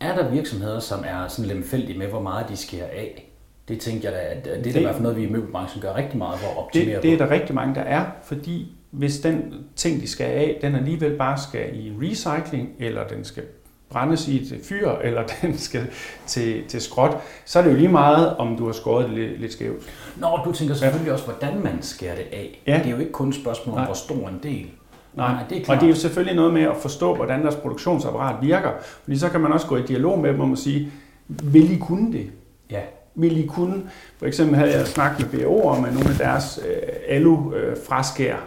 Er 0.00 0.16
der 0.16 0.30
virksomheder, 0.30 0.80
som 0.80 1.04
er 1.06 1.28
sådan 1.28 1.48
lemfældige 1.48 1.98
med, 1.98 2.06
hvor 2.06 2.20
meget 2.20 2.48
de 2.48 2.56
skærer 2.56 2.86
af? 2.86 3.28
Det 3.68 3.80
tænker 3.80 4.10
jeg 4.10 4.18
da, 4.18 4.24
at 4.24 4.44
det 4.44 4.58
er 4.58 4.62
det, 4.62 4.76
i 4.76 4.80
hvert 4.80 4.94
fald 4.94 5.02
noget, 5.02 5.16
vi 5.16 5.22
i 5.22 5.30
møbelbranchen 5.30 5.82
gør 5.82 5.96
rigtig 5.96 6.18
meget 6.18 6.40
for 6.40 6.50
at 6.50 6.56
optimere 6.56 6.94
det, 6.94 7.02
det 7.02 7.12
er 7.12 7.18
der 7.18 7.30
rigtig 7.30 7.54
mange, 7.54 7.74
der 7.74 7.80
er, 7.80 8.04
fordi 8.24 8.76
hvis 8.92 9.20
den 9.20 9.54
ting, 9.76 10.00
de 10.00 10.08
skal 10.08 10.26
af, 10.26 10.58
den 10.62 10.74
alligevel 10.74 11.16
bare 11.16 11.38
skal 11.38 11.70
i 11.74 11.92
recycling, 12.02 12.68
eller 12.78 13.06
den 13.08 13.24
skal 13.24 13.42
brændes 13.90 14.28
i 14.28 14.36
et 14.36 14.60
fyr, 14.64 14.90
eller 15.04 15.22
den 15.42 15.58
skal 15.58 15.86
til, 16.26 16.64
til 16.68 16.80
skråt, 16.80 17.16
så 17.44 17.58
er 17.58 17.62
det 17.62 17.70
jo 17.70 17.76
lige 17.76 17.88
meget, 17.88 18.36
om 18.36 18.56
du 18.56 18.66
har 18.66 18.72
skåret 18.72 19.08
det 19.08 19.18
lidt, 19.18 19.40
lidt 19.40 19.52
skævt. 19.52 19.82
Nå, 20.16 20.38
du 20.44 20.52
tænker 20.52 20.74
selvfølgelig 20.74 21.06
ja. 21.06 21.12
også, 21.12 21.24
hvordan 21.24 21.62
man 21.62 21.82
skærer 21.82 22.14
det 22.14 22.24
af. 22.32 22.62
Ja. 22.66 22.78
Det 22.78 22.86
er 22.86 22.90
jo 22.90 22.98
ikke 22.98 23.12
kun 23.12 23.28
et 23.28 23.34
spørgsmål 23.34 23.72
om, 23.72 23.78
Nej. 23.78 23.84
hvor 23.84 23.94
stor 23.94 24.28
en 24.28 24.40
del. 24.42 24.66
Nej, 25.14 25.32
Nej 25.32 25.42
det 25.48 25.58
er 25.58 25.64
klart. 25.64 25.76
og 25.76 25.80
det 25.80 25.86
er 25.86 25.90
jo 25.90 26.00
selvfølgelig 26.00 26.36
noget 26.36 26.54
med 26.54 26.62
at 26.62 26.76
forstå, 26.76 27.14
hvordan 27.14 27.42
deres 27.42 27.56
produktionsapparat 27.56 28.36
virker. 28.42 28.70
Fordi 29.04 29.18
så 29.18 29.28
kan 29.28 29.40
man 29.40 29.52
også 29.52 29.66
gå 29.66 29.76
i 29.76 29.82
dialog 29.82 30.18
med 30.18 30.32
dem 30.32 30.40
om 30.40 30.52
at 30.52 30.58
sige, 30.58 30.92
vil 31.28 31.72
I 31.72 31.78
kunne 31.78 32.12
det? 32.12 32.30
Ja. 32.70 32.80
Vil 33.14 33.44
I 33.44 33.46
kunne? 33.46 33.82
For 34.18 34.26
eksempel 34.26 34.56
havde 34.56 34.78
jeg 34.78 34.86
snakket 34.86 35.32
med 35.32 35.44
BO 35.44 35.62
om 35.62 35.80
nogle 35.80 36.10
af 36.10 36.16
deres 36.18 36.60
øh, 36.68 36.88
alu-fraskær. 37.08 38.34
Øh, 38.34 38.40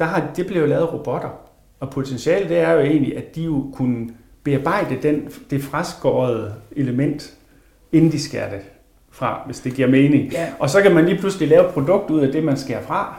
Der 0.00 0.06
har, 0.06 0.30
det 0.36 0.46
blev 0.46 0.60
jo 0.60 0.66
lavet 0.66 0.92
robotter. 0.92 1.28
Og 1.80 1.90
potentialet 1.90 2.48
det 2.48 2.58
er 2.58 2.72
jo 2.72 2.80
egentlig, 2.80 3.16
at 3.16 3.34
de 3.34 3.42
jo 3.42 3.70
kunne 3.74 4.10
bearbejde 4.42 4.98
den, 5.02 5.28
det 5.50 5.62
fraskårede 5.62 6.54
element, 6.76 7.32
inden 7.92 8.12
de 8.12 8.20
skærer 8.20 8.50
det 8.50 8.60
fra, 9.10 9.42
hvis 9.46 9.60
det 9.60 9.74
giver 9.74 9.88
mening. 9.88 10.32
Ja. 10.32 10.48
Og 10.58 10.70
så 10.70 10.82
kan 10.82 10.94
man 10.94 11.04
lige 11.04 11.18
pludselig 11.18 11.48
lave 11.48 11.66
et 11.66 11.72
produkt 11.72 12.10
ud 12.10 12.20
af 12.20 12.32
det, 12.32 12.44
man 12.44 12.56
skærer 12.56 12.82
fra. 12.82 13.16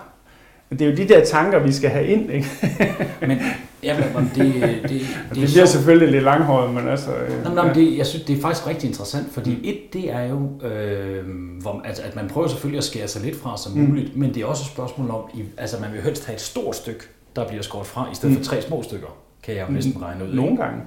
Det 0.70 0.82
er 0.82 0.86
jo 0.86 0.96
de 0.96 1.08
der 1.08 1.26
tanker, 1.26 1.60
vi 1.60 1.72
skal 1.72 1.90
have 1.90 2.08
ind, 2.08 2.32
ikke? 2.32 2.48
men 3.28 3.38
ja, 3.84 3.98
men 4.16 4.32
det, 4.36 4.54
det, 4.54 4.62
det, 4.62 4.90
det, 4.90 5.02
det 5.30 5.32
bliver 5.32 5.66
så... 5.66 5.72
selvfølgelig 5.72 6.12
lidt 6.12 6.24
langhåret, 6.24 6.74
men 6.74 6.88
altså... 6.88 7.12
Øh, 7.16 7.56
Nå, 7.56 7.64
men, 7.64 7.76
det, 7.76 7.98
jeg 7.98 8.06
synes, 8.06 8.26
det 8.26 8.38
er 8.38 8.42
faktisk 8.42 8.68
rigtig 8.68 8.88
interessant, 8.88 9.34
fordi 9.34 9.56
mm. 9.56 9.62
et, 9.64 9.94
det 9.94 10.12
er 10.12 10.22
jo, 10.22 10.68
øh, 10.68 11.26
hvor, 11.62 11.82
altså, 11.86 12.04
at 12.04 12.16
man 12.16 12.28
prøver 12.28 12.48
selvfølgelig 12.48 12.78
at 12.78 12.84
skære 12.84 13.08
sig 13.08 13.22
lidt 13.22 13.36
fra 13.36 13.58
som 13.58 13.72
mm. 13.72 13.80
muligt, 13.84 14.18
men 14.18 14.34
det 14.34 14.42
er 14.42 14.46
også 14.46 14.64
et 14.64 14.72
spørgsmål 14.72 15.10
om, 15.10 15.22
altså 15.58 15.78
man 15.82 15.94
vil 15.94 16.02
helst 16.02 16.26
have 16.26 16.36
et 16.36 16.42
stort 16.42 16.76
stykke, 16.76 17.04
der 17.36 17.48
bliver 17.48 17.64
skåret 17.64 17.88
fra, 17.88 18.08
i 18.12 18.16
stedet 18.16 18.38
mm. 18.38 18.44
for 18.44 18.50
tre 18.50 18.62
små 18.62 18.84
stykker, 18.84 19.18
kan 19.44 19.56
jeg 19.56 19.66
jo 19.68 19.74
næsten 19.74 20.02
regne 20.02 20.26
ud. 20.26 20.34
Nogle 20.34 20.58
gange 20.58 20.82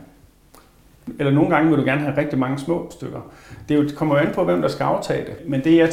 eller 1.18 1.32
nogle 1.32 1.50
gange 1.50 1.70
vil 1.70 1.78
du 1.78 1.84
gerne 1.84 2.00
have 2.00 2.16
rigtig 2.16 2.38
mange 2.38 2.58
små 2.58 2.90
stykker. 2.90 3.20
Det, 3.68 3.74
jo, 3.74 3.82
det 3.82 3.94
kommer 3.94 4.14
jo 4.14 4.20
an 4.26 4.34
på, 4.34 4.44
hvem 4.44 4.60
der 4.60 4.68
skal 4.68 4.84
aftage 4.84 5.26
det. 5.26 5.48
Men 5.48 5.64
det, 5.64 5.76
jeg, 5.76 5.90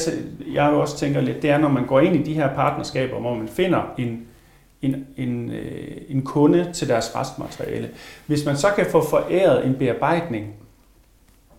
jeg 0.53 0.69
også 0.69 0.97
tænker 0.97 1.21
lidt, 1.21 1.41
det 1.41 1.49
er, 1.49 1.57
når 1.57 1.69
man 1.69 1.85
går 1.85 1.99
ind 1.99 2.15
i 2.15 2.23
de 2.23 2.33
her 2.33 2.53
partnerskaber, 2.55 3.19
hvor 3.19 3.35
man 3.35 3.47
finder 3.47 3.93
en, 3.97 4.21
en, 4.81 5.05
en, 5.17 5.51
øh, 5.51 5.97
en 6.09 6.21
kunde 6.21 6.69
til 6.73 6.87
deres 6.87 7.15
restmateriale. 7.15 7.89
Hvis 8.25 8.45
man 8.45 8.57
så 8.57 8.67
kan 8.75 8.85
få 8.91 9.09
foræret 9.09 9.65
en 9.65 9.75
bearbejdning 9.75 10.53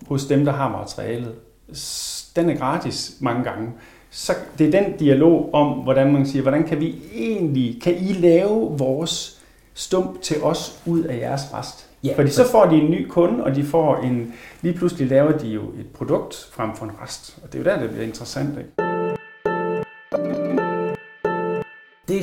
hos 0.07 0.25
dem, 0.25 0.45
der 0.45 0.51
har 0.51 0.69
materialet, 0.69 1.35
den 2.35 2.49
er 2.49 2.55
gratis 2.55 3.15
mange 3.19 3.43
gange. 3.43 3.71
Så 4.09 4.33
det 4.57 4.67
er 4.67 4.81
den 4.81 4.97
dialog 4.97 5.53
om, 5.53 5.67
hvordan 5.67 6.13
man 6.13 6.25
siger, 6.25 6.41
hvordan 6.41 6.63
kan 6.63 6.79
vi 6.79 6.95
egentlig, 7.13 7.81
kan 7.81 7.97
I 7.97 8.13
lave 8.13 8.77
vores 8.77 9.41
stump 9.73 10.21
til 10.21 10.43
os 10.43 10.81
ud 10.85 11.03
af 11.03 11.17
jeres 11.17 11.41
rest? 11.53 11.89
Ja, 12.03 12.13
Fordi 12.15 12.29
så 12.29 12.51
får 12.51 12.65
de 12.65 12.75
en 12.75 12.91
ny 12.91 13.07
kunde, 13.07 13.43
og 13.43 13.55
de 13.55 13.63
får 13.63 13.97
en, 13.97 14.33
lige 14.61 14.73
pludselig 14.73 15.07
laver 15.07 15.37
de 15.37 15.47
jo 15.47 15.61
et 15.61 15.87
produkt 15.93 16.49
frem 16.51 16.75
for 16.75 16.85
en 16.85 16.91
rest. 17.01 17.37
Og 17.43 17.53
det 17.53 17.59
er 17.59 17.63
jo 17.63 17.69
der, 17.69 17.81
det 17.81 17.89
bliver 17.89 18.05
interessant. 18.05 18.57
Ikke? 18.57 20.62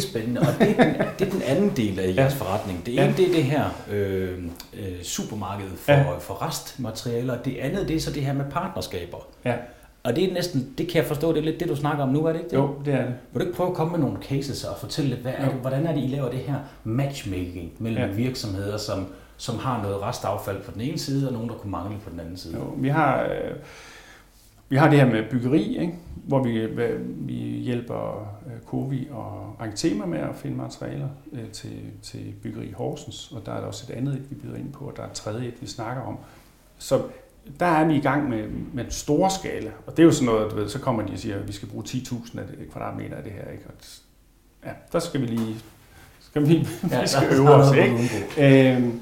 Er 0.07 0.11
spændende, 0.11 0.41
og 0.41 0.47
det 0.59 0.71
er 0.79 0.85
den, 0.85 0.95
det 1.19 1.27
er 1.27 1.31
den 1.31 1.43
anden 1.43 1.73
del 1.77 1.99
af 1.99 2.15
jeres 2.17 2.17
ja. 2.17 2.45
forretning. 2.45 2.87
Det 2.87 2.95
ene 2.95 3.03
ja. 3.03 3.13
det 3.17 3.29
er 3.29 3.33
det 3.33 3.45
her 3.45 3.65
øh, 3.91 4.39
øh, 4.75 5.03
supermarked 5.03 5.69
for, 5.77 5.93
ja. 5.93 6.19
for 6.19 6.47
restmaterialer, 6.47 7.43
det 7.43 7.57
andet 7.57 7.89
det 7.89 7.97
er 7.97 8.01
så 8.01 8.11
det 8.11 8.23
her 8.23 8.33
med 8.33 8.45
partnerskaber. 8.51 9.19
Ja. 9.45 9.55
Og 10.03 10.17
det 10.17 10.25
er 10.25 10.35
næsten, 10.35 10.75
det 10.79 10.89
kan 10.89 10.97
jeg 10.97 11.07
forstå, 11.07 11.33
det 11.33 11.39
er 11.39 11.45
lidt 11.45 11.61
det, 11.61 11.69
du 11.69 11.77
snakker 11.77 12.05
om 12.05 12.09
nu, 12.09 12.25
er 12.25 12.33
det 12.33 12.39
ikke 12.39 12.51
det? 12.51 12.57
Jo, 12.57 12.75
det 12.85 12.95
er 12.95 13.03
det. 13.03 13.15
Vil 13.33 13.41
du 13.41 13.47
ikke 13.47 13.57
prøve 13.57 13.71
at 13.71 13.77
komme 13.77 13.91
med 13.91 14.01
nogle 14.01 14.23
cases 14.23 14.65
og 14.65 14.77
fortælle 14.79 15.11
lidt, 15.11 15.21
hvad 15.21 15.33
er 15.37 15.45
det, 15.45 15.55
hvordan 15.55 15.87
er 15.87 15.95
det, 15.95 16.05
I 16.05 16.07
laver 16.07 16.31
det 16.31 16.39
her 16.39 16.57
matchmaking 16.85 17.73
mellem 17.79 18.03
ja. 18.03 18.15
virksomheder, 18.15 18.77
som 18.77 19.07
som 19.37 19.59
har 19.59 19.83
noget 19.83 20.03
restaffald 20.03 20.63
på 20.63 20.71
den 20.71 20.81
ene 20.81 20.99
side, 20.99 21.27
og 21.27 21.33
nogen, 21.33 21.49
der 21.49 21.55
kunne 21.55 21.71
mangle 21.71 21.97
på 22.05 22.11
den 22.11 22.21
anden 22.21 22.37
side. 22.37 22.57
Jo, 22.57 22.75
vi 22.77 22.89
har, 22.89 23.23
øh, 23.23 23.57
vi 24.71 24.77
har 24.77 24.91
det 24.91 24.99
her 24.99 25.07
med 25.07 25.31
byggeri, 25.31 25.79
ikke? 25.79 25.95
hvor 26.15 26.43
vi, 26.43 26.67
vi 27.05 27.35
hjælper 27.35 28.29
øh, 28.47 28.63
Covi 28.67 29.09
og 29.11 29.57
Argentema 29.59 30.07
med 30.07 30.19
at 30.19 30.35
finde 30.37 30.57
materialer 30.57 31.09
øh, 31.33 31.51
til, 31.53 31.81
til 32.03 32.35
byggeri 32.43 32.67
i 32.67 32.73
Horsens, 32.73 33.33
og 33.33 33.47
der 33.47 33.53
er 33.53 33.61
der 33.61 33.67
også 33.67 33.87
et 33.89 33.97
andet, 33.97 34.31
vi 34.31 34.35
byder 34.35 34.57
ind 34.57 34.73
på, 34.73 34.85
og 34.85 34.97
der 34.97 35.03
er 35.03 35.07
et 35.07 35.13
tredje, 35.13 35.49
et, 35.49 35.55
vi 35.61 35.67
snakker 35.67 36.03
om. 36.03 36.17
Så 36.79 37.03
der 37.61 37.67
er 37.67 37.87
vi 37.87 37.95
i 37.95 38.01
gang 38.01 38.29
med, 38.29 38.49
med 38.73 38.85
en 38.85 38.91
stor 38.91 39.29
skala, 39.29 39.71
og 39.87 39.97
det 39.97 40.03
er 40.03 40.07
jo 40.07 40.13
sådan 40.13 40.27
noget, 40.27 40.51
du 40.51 40.57
ved, 40.57 40.69
så 40.69 40.79
kommer 40.79 41.07
de 41.07 41.13
og 41.13 41.19
siger, 41.19 41.39
at 41.39 41.49
vi 41.49 41.53
skal 41.53 41.69
bruge 41.69 41.85
10.000 41.85 42.39
kvadratmeter 42.73 43.17
af 43.17 43.23
det 43.23 43.33
her, 43.33 43.51
ikke? 43.53 43.65
Og 43.67 43.75
ja, 44.65 44.71
der 44.93 44.99
skal 44.99 45.21
vi 45.21 45.27
lige 45.27 45.57
skal 46.21 46.49
vi, 46.49 46.67
ja, 46.91 47.01
vi 47.03 47.07
skal 47.07 47.29
øve 47.33 47.51
os, 47.51 47.77
ikke? 47.77 48.77
Øhm, 48.77 49.01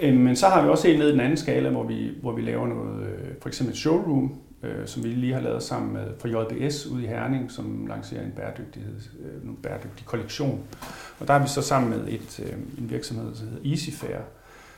Øh, 0.00 0.14
men 0.14 0.36
så 0.36 0.46
har 0.46 0.62
vi 0.62 0.68
også 0.68 0.86
helt 0.86 0.98
ned 0.98 1.08
i 1.08 1.12
den 1.12 1.20
anden 1.20 1.36
skala, 1.36 1.70
hvor 1.70 1.82
vi, 1.82 2.10
hvor 2.20 2.32
vi 2.32 2.42
laver 2.42 2.66
noget, 2.66 3.02
øh, 3.02 3.28
for 3.42 3.48
eksempel 3.48 3.72
et 3.72 3.78
showroom, 3.78 4.32
øh, 4.62 4.86
som 4.86 5.04
vi 5.04 5.08
lige 5.08 5.34
har 5.34 5.40
lavet 5.40 5.62
sammen 5.62 5.92
med 5.92 6.06
fra 6.18 6.28
JBS 6.28 6.86
ude 6.86 7.04
i 7.04 7.06
Herning, 7.06 7.50
som 7.50 7.86
lancerer 7.86 8.24
en 8.24 8.32
bæredygtighed, 8.32 8.94
øh, 9.20 9.48
en 9.48 9.58
bæredygtig 9.62 10.06
kollektion. 10.06 10.64
Og 11.20 11.28
der 11.28 11.34
er 11.34 11.42
vi 11.42 11.48
så 11.48 11.62
sammen 11.62 11.90
med 11.90 12.08
et, 12.08 12.40
øh, 12.40 12.52
en 12.78 12.90
virksomhed, 12.90 13.24
der 13.24 13.40
hedder 13.40 13.70
EasyFair, 13.70 14.18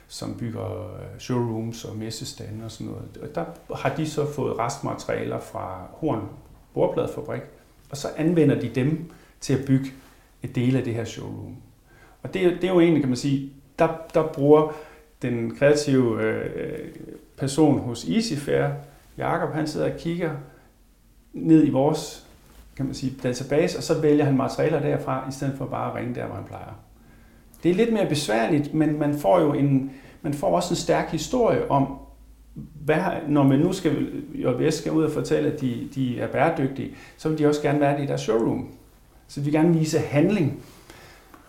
som 0.08 0.34
bygger 0.34 0.94
øh, 0.94 1.18
showrooms 1.18 1.84
og 1.84 1.96
messestande 1.96 2.64
og 2.64 2.70
sådan 2.70 2.86
noget. 2.86 3.18
Og 3.22 3.34
der 3.34 3.44
har 3.76 3.96
de 3.96 4.10
så 4.10 4.32
fået 4.32 4.58
restmaterialer 4.58 5.40
fra 5.40 5.86
Horn 5.90 6.28
Bordpladefabrik, 6.74 7.42
og 7.90 7.96
så 7.96 8.08
anvender 8.16 8.60
de 8.60 8.68
dem 8.68 9.10
til 9.40 9.54
at 9.54 9.64
bygge 9.66 9.90
et 10.42 10.54
del 10.54 10.76
af 10.76 10.84
det 10.84 10.94
her 10.94 11.04
showroom. 11.04 11.56
Og 12.22 12.34
det, 12.34 12.58
det 12.60 12.64
er 12.64 12.72
jo 12.72 12.80
egentlig, 12.80 13.02
kan 13.02 13.08
man 13.08 13.16
sige, 13.16 13.52
der, 13.78 13.88
der 14.14 14.26
bruger 14.26 14.72
den 15.22 15.56
kreative 15.56 16.22
øh, 16.22 16.50
øh 16.54 16.88
person 17.36 17.78
hos 17.78 18.04
EasyFair, 18.04 18.70
Jakob, 19.20 19.54
han 19.54 19.66
sidder 19.66 19.92
og 19.92 19.98
kigger 19.98 20.30
ned 21.32 21.66
i 21.66 21.70
vores 21.70 22.30
kan 22.80 22.86
man 22.86 22.94
sige, 22.94 23.14
database, 23.22 23.78
og 23.78 23.82
så 23.82 24.00
vælger 24.00 24.24
han 24.24 24.36
materialer 24.36 24.80
derfra, 24.80 25.28
i 25.28 25.32
stedet 25.32 25.54
for 25.58 25.66
bare 25.66 25.90
at 25.90 25.96
ringe 25.96 26.14
der, 26.14 26.26
hvor 26.26 26.34
han 26.34 26.44
plejer. 26.44 26.72
Det 27.62 27.70
er 27.70 27.74
lidt 27.74 27.92
mere 27.92 28.08
besværligt, 28.08 28.74
men 28.74 28.98
man 28.98 29.18
får 29.18 29.40
jo 29.40 29.52
en, 29.52 29.92
man 30.22 30.34
får 30.34 30.56
også 30.56 30.72
en 30.72 30.76
stærk 30.76 31.10
historie 31.10 31.70
om, 31.70 31.98
hvad, 32.84 32.98
når 33.28 33.42
man 33.42 33.58
nu 33.58 33.72
skal, 33.72 34.06
JBS 34.34 34.74
skal 34.74 34.92
ud 34.92 35.04
og 35.04 35.10
fortælle, 35.10 35.52
at 35.52 35.60
de, 35.60 35.88
de 35.94 36.20
er 36.20 36.26
bæredygtige, 36.26 36.94
så 37.16 37.28
vil 37.28 37.38
de 37.38 37.46
også 37.46 37.62
gerne 37.62 37.80
være 37.80 37.96
det 37.96 38.04
i 38.04 38.06
deres 38.06 38.20
showroom. 38.20 38.68
Så 39.28 39.40
de 39.40 39.44
vil 39.44 39.54
gerne 39.54 39.78
vise 39.78 39.98
handling. 39.98 40.62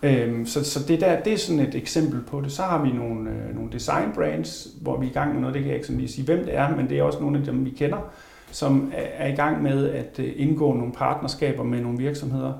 Øhm, 0.02 0.46
så, 0.46 0.64
så 0.64 0.80
det, 0.88 1.00
der, 1.00 1.20
det 1.20 1.32
er 1.32 1.36
sådan 1.36 1.60
et 1.60 1.74
eksempel 1.74 2.20
på 2.20 2.40
det. 2.40 2.52
Så 2.52 2.62
har 2.62 2.82
vi 2.82 2.90
nogle, 2.90 3.30
øh, 3.30 3.54
nogle 3.54 3.72
design 3.72 4.12
brands, 4.14 4.68
hvor 4.80 5.00
vi 5.00 5.06
er 5.06 5.10
i 5.10 5.12
gang 5.12 5.32
med 5.32 5.40
noget, 5.40 5.54
det 5.54 5.62
kan 5.62 5.68
jeg 5.68 5.76
ikke 5.76 5.86
sådan 5.86 6.00
lige 6.00 6.12
sige, 6.12 6.24
hvem 6.24 6.44
det 6.44 6.56
er, 6.56 6.76
men 6.76 6.88
det 6.88 6.98
er 6.98 7.02
også 7.02 7.20
nogle 7.20 7.38
af 7.38 7.44
dem, 7.44 7.64
vi 7.64 7.70
kender, 7.70 8.12
som 8.50 8.92
er, 8.94 9.26
er 9.26 9.32
i 9.32 9.36
gang 9.36 9.62
med 9.62 9.90
at 9.90 10.18
øh, 10.18 10.32
indgå 10.36 10.74
nogle 10.74 10.92
partnerskaber 10.92 11.62
med 11.62 11.80
nogle 11.80 11.98
virksomheder 11.98 12.52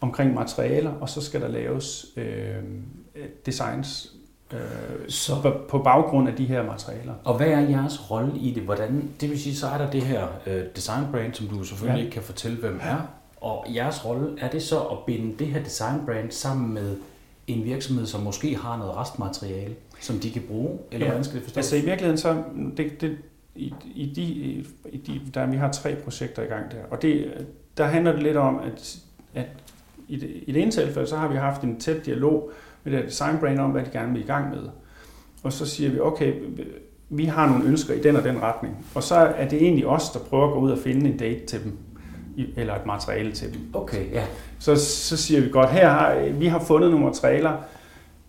omkring 0.00 0.34
materialer, 0.34 0.92
og 1.00 1.08
så 1.08 1.20
skal 1.20 1.40
der 1.40 1.48
laves 1.48 2.06
øh, 2.16 2.54
designs 3.46 4.12
øh, 4.52 4.60
så. 5.08 5.52
på 5.68 5.78
baggrund 5.78 6.28
af 6.28 6.34
de 6.34 6.44
her 6.44 6.62
materialer. 6.62 7.14
Og 7.24 7.36
hvad 7.36 7.48
er 7.48 7.60
jeres 7.60 8.10
rolle 8.10 8.38
i 8.38 8.54
det? 8.54 8.62
Hvordan, 8.62 9.08
det 9.20 9.30
vil 9.30 9.40
sige, 9.40 9.56
så 9.56 9.66
er 9.66 9.78
der 9.78 9.90
det 9.90 10.02
her 10.02 10.26
øh, 10.46 10.62
design 10.76 11.04
brand, 11.12 11.34
som 11.34 11.46
du 11.46 11.64
selvfølgelig 11.64 11.98
ja. 11.98 12.04
ikke 12.04 12.14
kan 12.14 12.22
fortælle, 12.22 12.56
hvem 12.56 12.80
er. 12.82 13.19
Og 13.40 13.66
jeres 13.74 14.06
rolle, 14.06 14.40
er 14.40 14.50
det 14.50 14.62
så 14.62 14.80
at 14.80 14.98
binde 15.06 15.38
det 15.38 15.46
her 15.46 15.62
design 15.62 16.06
brand 16.06 16.30
sammen 16.30 16.74
med 16.74 16.96
en 17.46 17.64
virksomhed, 17.64 18.06
som 18.06 18.20
måske 18.20 18.56
har 18.56 18.78
noget 18.78 18.96
restmateriale, 18.96 19.74
som 20.00 20.16
de 20.16 20.30
kan 20.30 20.42
bruge? 20.48 20.78
Eller 20.92 21.06
ja. 21.06 21.10
hvordan 21.10 21.24
skal 21.24 21.36
det 21.36 21.42
forstås? 21.42 21.56
Altså 21.56 21.76
i 21.76 21.80
virkeligheden, 21.80 22.18
så 22.18 22.42
det, 22.76 23.00
det, 23.00 23.16
i, 23.54 23.74
i, 23.94 24.12
de, 24.16 24.22
i 24.92 24.96
de, 24.96 25.20
der, 25.34 25.46
vi 25.46 25.56
har 25.56 25.72
tre 25.72 25.96
projekter 25.96 26.42
i 26.42 26.46
gang 26.46 26.70
der, 26.70 26.78
og 26.90 27.02
det, 27.02 27.46
der 27.76 27.84
handler 27.84 28.12
det 28.12 28.22
lidt 28.22 28.36
om, 28.36 28.58
at, 28.58 28.98
at 29.34 29.46
i, 30.08 30.16
det, 30.16 30.30
i 30.46 30.52
det 30.52 30.62
ene 30.62 30.70
tilfælde, 30.70 31.08
så 31.08 31.16
har 31.16 31.28
vi 31.28 31.36
haft 31.36 31.62
en 31.62 31.80
tæt 31.80 32.06
dialog 32.06 32.50
med 32.84 32.92
det 32.92 33.04
design 33.04 33.38
brand 33.38 33.58
om, 33.58 33.70
hvad 33.70 33.84
de 33.84 33.90
gerne 33.90 34.12
vil 34.12 34.22
i 34.22 34.26
gang 34.26 34.50
med. 34.50 34.68
Og 35.42 35.52
så 35.52 35.66
siger 35.66 35.90
vi, 35.90 36.00
okay, 36.00 36.34
vi 37.08 37.24
har 37.24 37.48
nogle 37.48 37.64
ønsker 37.64 37.94
i 37.94 38.00
den 38.00 38.16
og 38.16 38.24
den 38.24 38.42
retning. 38.42 38.86
Og 38.94 39.02
så 39.02 39.14
er 39.14 39.48
det 39.48 39.62
egentlig 39.62 39.86
os, 39.86 40.10
der 40.10 40.18
prøver 40.18 40.46
at 40.46 40.52
gå 40.52 40.60
ud 40.60 40.70
og 40.70 40.78
finde 40.78 41.10
en 41.10 41.16
date 41.16 41.46
til 41.46 41.64
dem 41.64 41.78
eller 42.56 42.74
et 42.74 42.86
materiale 42.86 43.32
til 43.32 43.52
dem. 43.52 43.60
Okay, 43.74 44.12
ja. 44.12 44.24
Så, 44.58 44.76
så 44.76 45.16
siger 45.16 45.40
vi 45.40 45.48
godt, 45.48 45.70
her 45.70 45.88
har 45.88 46.28
vi 46.30 46.46
har 46.46 46.58
fundet 46.58 46.90
nogle 46.90 47.06
materialer 47.06 47.52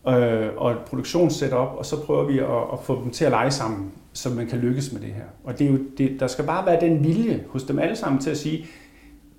øh, 0.08 0.50
og 0.58 0.72
et 0.72 0.78
produktionssetup, 0.78 1.68
og 1.78 1.86
så 1.86 2.06
prøver 2.06 2.24
vi 2.24 2.40
at, 2.40 2.46
at 2.74 2.80
få 2.84 3.04
dem 3.04 3.12
til 3.12 3.26
at 3.26 3.32
lege 3.32 3.52
sammen, 3.52 3.92
så 4.14 4.30
man 4.30 4.48
kan 4.48 4.60
lykkes 4.60 4.92
med 4.94 5.02
det 5.02 5.10
her. 5.10 5.24
Og 5.44 5.60
det 5.60 5.68
er 5.68 5.72
jo, 5.72 5.80
det, 5.98 6.20
der 6.20 6.28
skal 6.28 6.46
bare 6.46 6.66
være 6.66 6.82
den 6.82 7.04
vilje 7.04 7.44
hos 7.50 7.64
dem 7.64 7.80
alle 7.80 7.96
sammen 7.96 8.22
til 8.22 8.30
at 8.30 8.38
sige, 8.38 8.66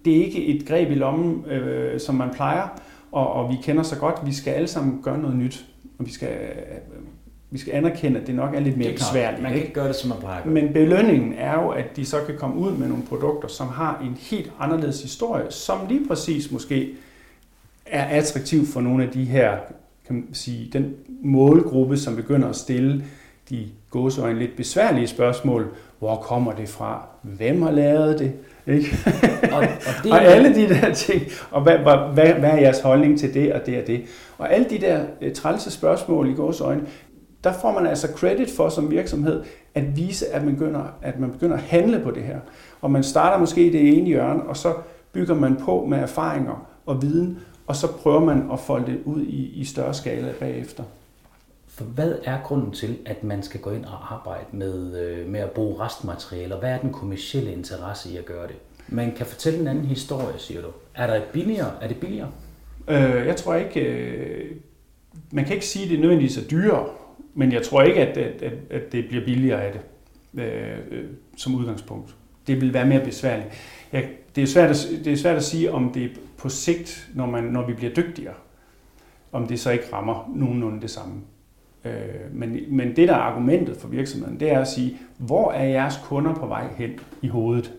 det 0.04 0.16
er 0.16 0.24
ikke 0.24 0.46
et 0.46 0.66
greb 0.66 0.90
i 0.90 0.94
lommen, 0.94 1.44
øh, 1.44 2.00
som 2.00 2.14
man 2.14 2.30
plejer, 2.34 2.68
og, 3.12 3.32
og 3.32 3.50
vi 3.50 3.56
kender 3.62 3.82
så 3.82 3.98
godt, 3.98 4.26
vi 4.26 4.32
skal 4.32 4.50
alle 4.50 4.68
sammen 4.68 5.02
gøre 5.02 5.18
noget 5.18 5.36
nyt, 5.36 5.64
og 5.98 6.06
vi 6.06 6.12
skal 6.12 6.28
vi 7.52 7.58
skal 7.58 7.72
anerkende, 7.74 8.20
at 8.20 8.26
det 8.26 8.34
nok 8.34 8.54
er 8.54 8.60
lidt 8.60 8.76
mere 8.76 8.92
besværligt. 8.92 9.42
Man 9.42 9.52
kan 9.52 9.60
ikke 9.60 9.72
gøre 9.72 9.88
det, 9.88 9.96
som 9.96 10.08
man 10.08 10.18
plejer. 10.18 10.44
Men 10.44 10.72
belønningen 10.72 11.34
er 11.38 11.62
jo, 11.62 11.68
at 11.68 11.96
de 11.96 12.06
så 12.06 12.20
kan 12.26 12.36
komme 12.38 12.56
ud 12.56 12.72
med 12.72 12.88
nogle 12.88 13.02
produkter, 13.08 13.48
som 13.48 13.68
har 13.68 14.02
en 14.04 14.18
helt 14.20 14.52
anderledes 14.60 15.02
historie, 15.02 15.44
som 15.50 15.78
lige 15.88 16.06
præcis 16.08 16.50
måske 16.50 16.90
er 17.86 18.04
attraktiv 18.04 18.66
for 18.66 18.80
nogle 18.80 19.04
af 19.04 19.10
de 19.10 19.24
her, 19.24 19.56
kan 20.06 20.14
man 20.14 20.24
sige, 20.32 20.70
den 20.72 20.94
målgruppe, 21.22 21.96
som 21.96 22.16
begynder 22.16 22.48
at 22.48 22.56
stille 22.56 23.04
de 23.50 23.66
gåseøjne 23.90 24.38
lidt 24.38 24.56
besværlige 24.56 25.06
spørgsmål. 25.06 25.74
Hvor 25.98 26.16
kommer 26.16 26.52
det 26.52 26.68
fra? 26.68 27.06
Hvem 27.22 27.62
har 27.62 27.70
lavet 27.70 28.18
det? 28.18 28.32
Ikke? 28.66 28.96
Og, 29.52 29.58
og, 29.58 29.64
det 30.04 30.12
og 30.12 30.22
alle 30.22 30.54
de 30.54 30.68
der 30.68 30.94
ting, 30.94 31.22
og 31.50 31.62
hvad, 31.62 31.78
hvad, 31.78 31.96
hvad, 32.14 32.34
hvad 32.34 32.50
er 32.50 32.60
jeres 32.60 32.80
holdning 32.80 33.18
til 33.18 33.34
det 33.34 33.52
og 33.52 33.66
det 33.66 33.80
og 33.80 33.86
det? 33.86 34.02
Og 34.38 34.52
alle 34.52 34.66
de 34.70 34.78
der 34.78 35.04
uh, 35.26 35.32
trælse 35.32 35.70
spørgsmål 35.70 36.30
i 36.30 36.32
gåsøjne, 36.32 36.82
der 37.44 37.52
får 37.52 37.72
man 37.72 37.86
altså 37.86 38.08
credit 38.16 38.50
for 38.50 38.68
som 38.68 38.90
virksomhed 38.90 39.44
at 39.74 39.96
vise, 39.96 40.28
at 40.28 40.44
man 40.44 40.54
begynder, 40.54 40.84
at 41.02 41.20
man 41.20 41.30
begynder 41.30 41.56
at 41.56 41.62
handle 41.62 42.00
på 42.00 42.10
det 42.10 42.22
her. 42.22 42.38
Og 42.80 42.90
man 42.90 43.02
starter 43.02 43.38
måske 43.38 43.66
i 43.66 43.70
det 43.70 43.98
ene 43.98 44.06
hjørne, 44.06 44.42
og 44.42 44.56
så 44.56 44.74
bygger 45.12 45.34
man 45.34 45.56
på 45.56 45.84
med 45.88 45.98
erfaringer 45.98 46.66
og 46.86 47.02
viden, 47.02 47.38
og 47.66 47.76
så 47.76 47.92
prøver 47.92 48.20
man 48.20 48.48
at 48.52 48.60
folde 48.60 48.86
det 48.86 49.00
ud 49.04 49.22
i, 49.22 49.60
i 49.60 49.64
større 49.64 49.94
skala 49.94 50.32
bagefter. 50.40 50.84
For 51.68 51.84
hvad 51.84 52.14
er 52.24 52.38
grunden 52.44 52.72
til, 52.72 52.98
at 53.06 53.24
man 53.24 53.42
skal 53.42 53.60
gå 53.60 53.70
ind 53.70 53.84
og 53.84 54.14
arbejde 54.14 54.46
med, 54.52 55.00
øh, 55.00 55.28
med 55.28 55.40
at 55.40 55.50
bruge 55.50 55.80
restmaterialer? 55.80 56.58
Hvad 56.58 56.70
er 56.70 56.78
den 56.78 56.92
kommercielle 56.92 57.52
interesse 57.52 58.10
i 58.10 58.16
at 58.16 58.24
gøre 58.24 58.46
det? 58.46 58.56
Man 58.88 59.12
kan 59.16 59.26
fortælle 59.26 59.60
en 59.60 59.66
anden 59.66 59.84
historie, 59.84 60.38
siger 60.38 60.60
du. 60.60 60.68
Er, 60.94 61.06
der 61.06 61.20
billigere? 61.32 61.70
er 61.80 61.88
det 61.88 61.96
billigere? 61.96 62.28
Øh, 62.88 63.26
jeg 63.26 63.36
tror 63.36 63.54
ikke... 63.54 63.80
Øh, 63.80 64.56
man 65.30 65.44
kan 65.44 65.54
ikke 65.54 65.66
sige, 65.66 65.84
at 65.84 65.90
det 65.90 66.00
nødvendigvis 66.00 66.38
er 66.38 66.48
dyrere. 66.50 66.86
Men 67.34 67.52
jeg 67.52 67.62
tror 67.62 67.82
ikke, 67.82 68.00
at, 68.00 68.16
at, 68.16 68.42
at, 68.42 68.52
at 68.70 68.92
det 68.92 69.08
bliver 69.08 69.24
billigere 69.24 69.62
af 69.62 69.72
det 69.72 69.80
øh, 70.42 70.78
øh, 70.90 71.04
som 71.36 71.54
udgangspunkt. 71.54 72.14
Det 72.46 72.60
vil 72.60 72.74
være 72.74 72.86
mere 72.86 73.04
besværligt. 73.04 73.48
Ja, 73.92 74.02
det, 74.36 74.42
er 74.42 74.46
svært 74.46 74.70
at, 74.70 75.04
det 75.04 75.12
er 75.12 75.16
svært 75.16 75.36
at 75.36 75.44
sige, 75.44 75.72
om 75.72 75.92
det 75.92 76.10
på 76.38 76.48
sigt, 76.48 77.10
når, 77.14 77.26
man, 77.26 77.44
når 77.44 77.66
vi 77.66 77.72
bliver 77.72 77.94
dygtigere, 77.94 78.34
om 79.32 79.46
det 79.46 79.60
så 79.60 79.70
ikke 79.70 79.84
rammer 79.92 80.32
nogenlunde 80.34 80.80
det 80.80 80.90
samme. 80.90 81.14
Øh, 81.84 81.92
men, 82.32 82.58
men 82.68 82.96
det, 82.96 83.08
der 83.08 83.14
er 83.14 83.18
argumentet 83.18 83.76
for 83.76 83.88
virksomheden, 83.88 84.40
det 84.40 84.50
er 84.50 84.60
at 84.60 84.68
sige, 84.68 84.98
hvor 85.18 85.52
er 85.52 85.64
jeres 85.64 86.00
kunder 86.04 86.34
på 86.34 86.46
vej 86.46 86.66
hen 86.76 86.90
i 87.22 87.28
hovedet? 87.28 87.72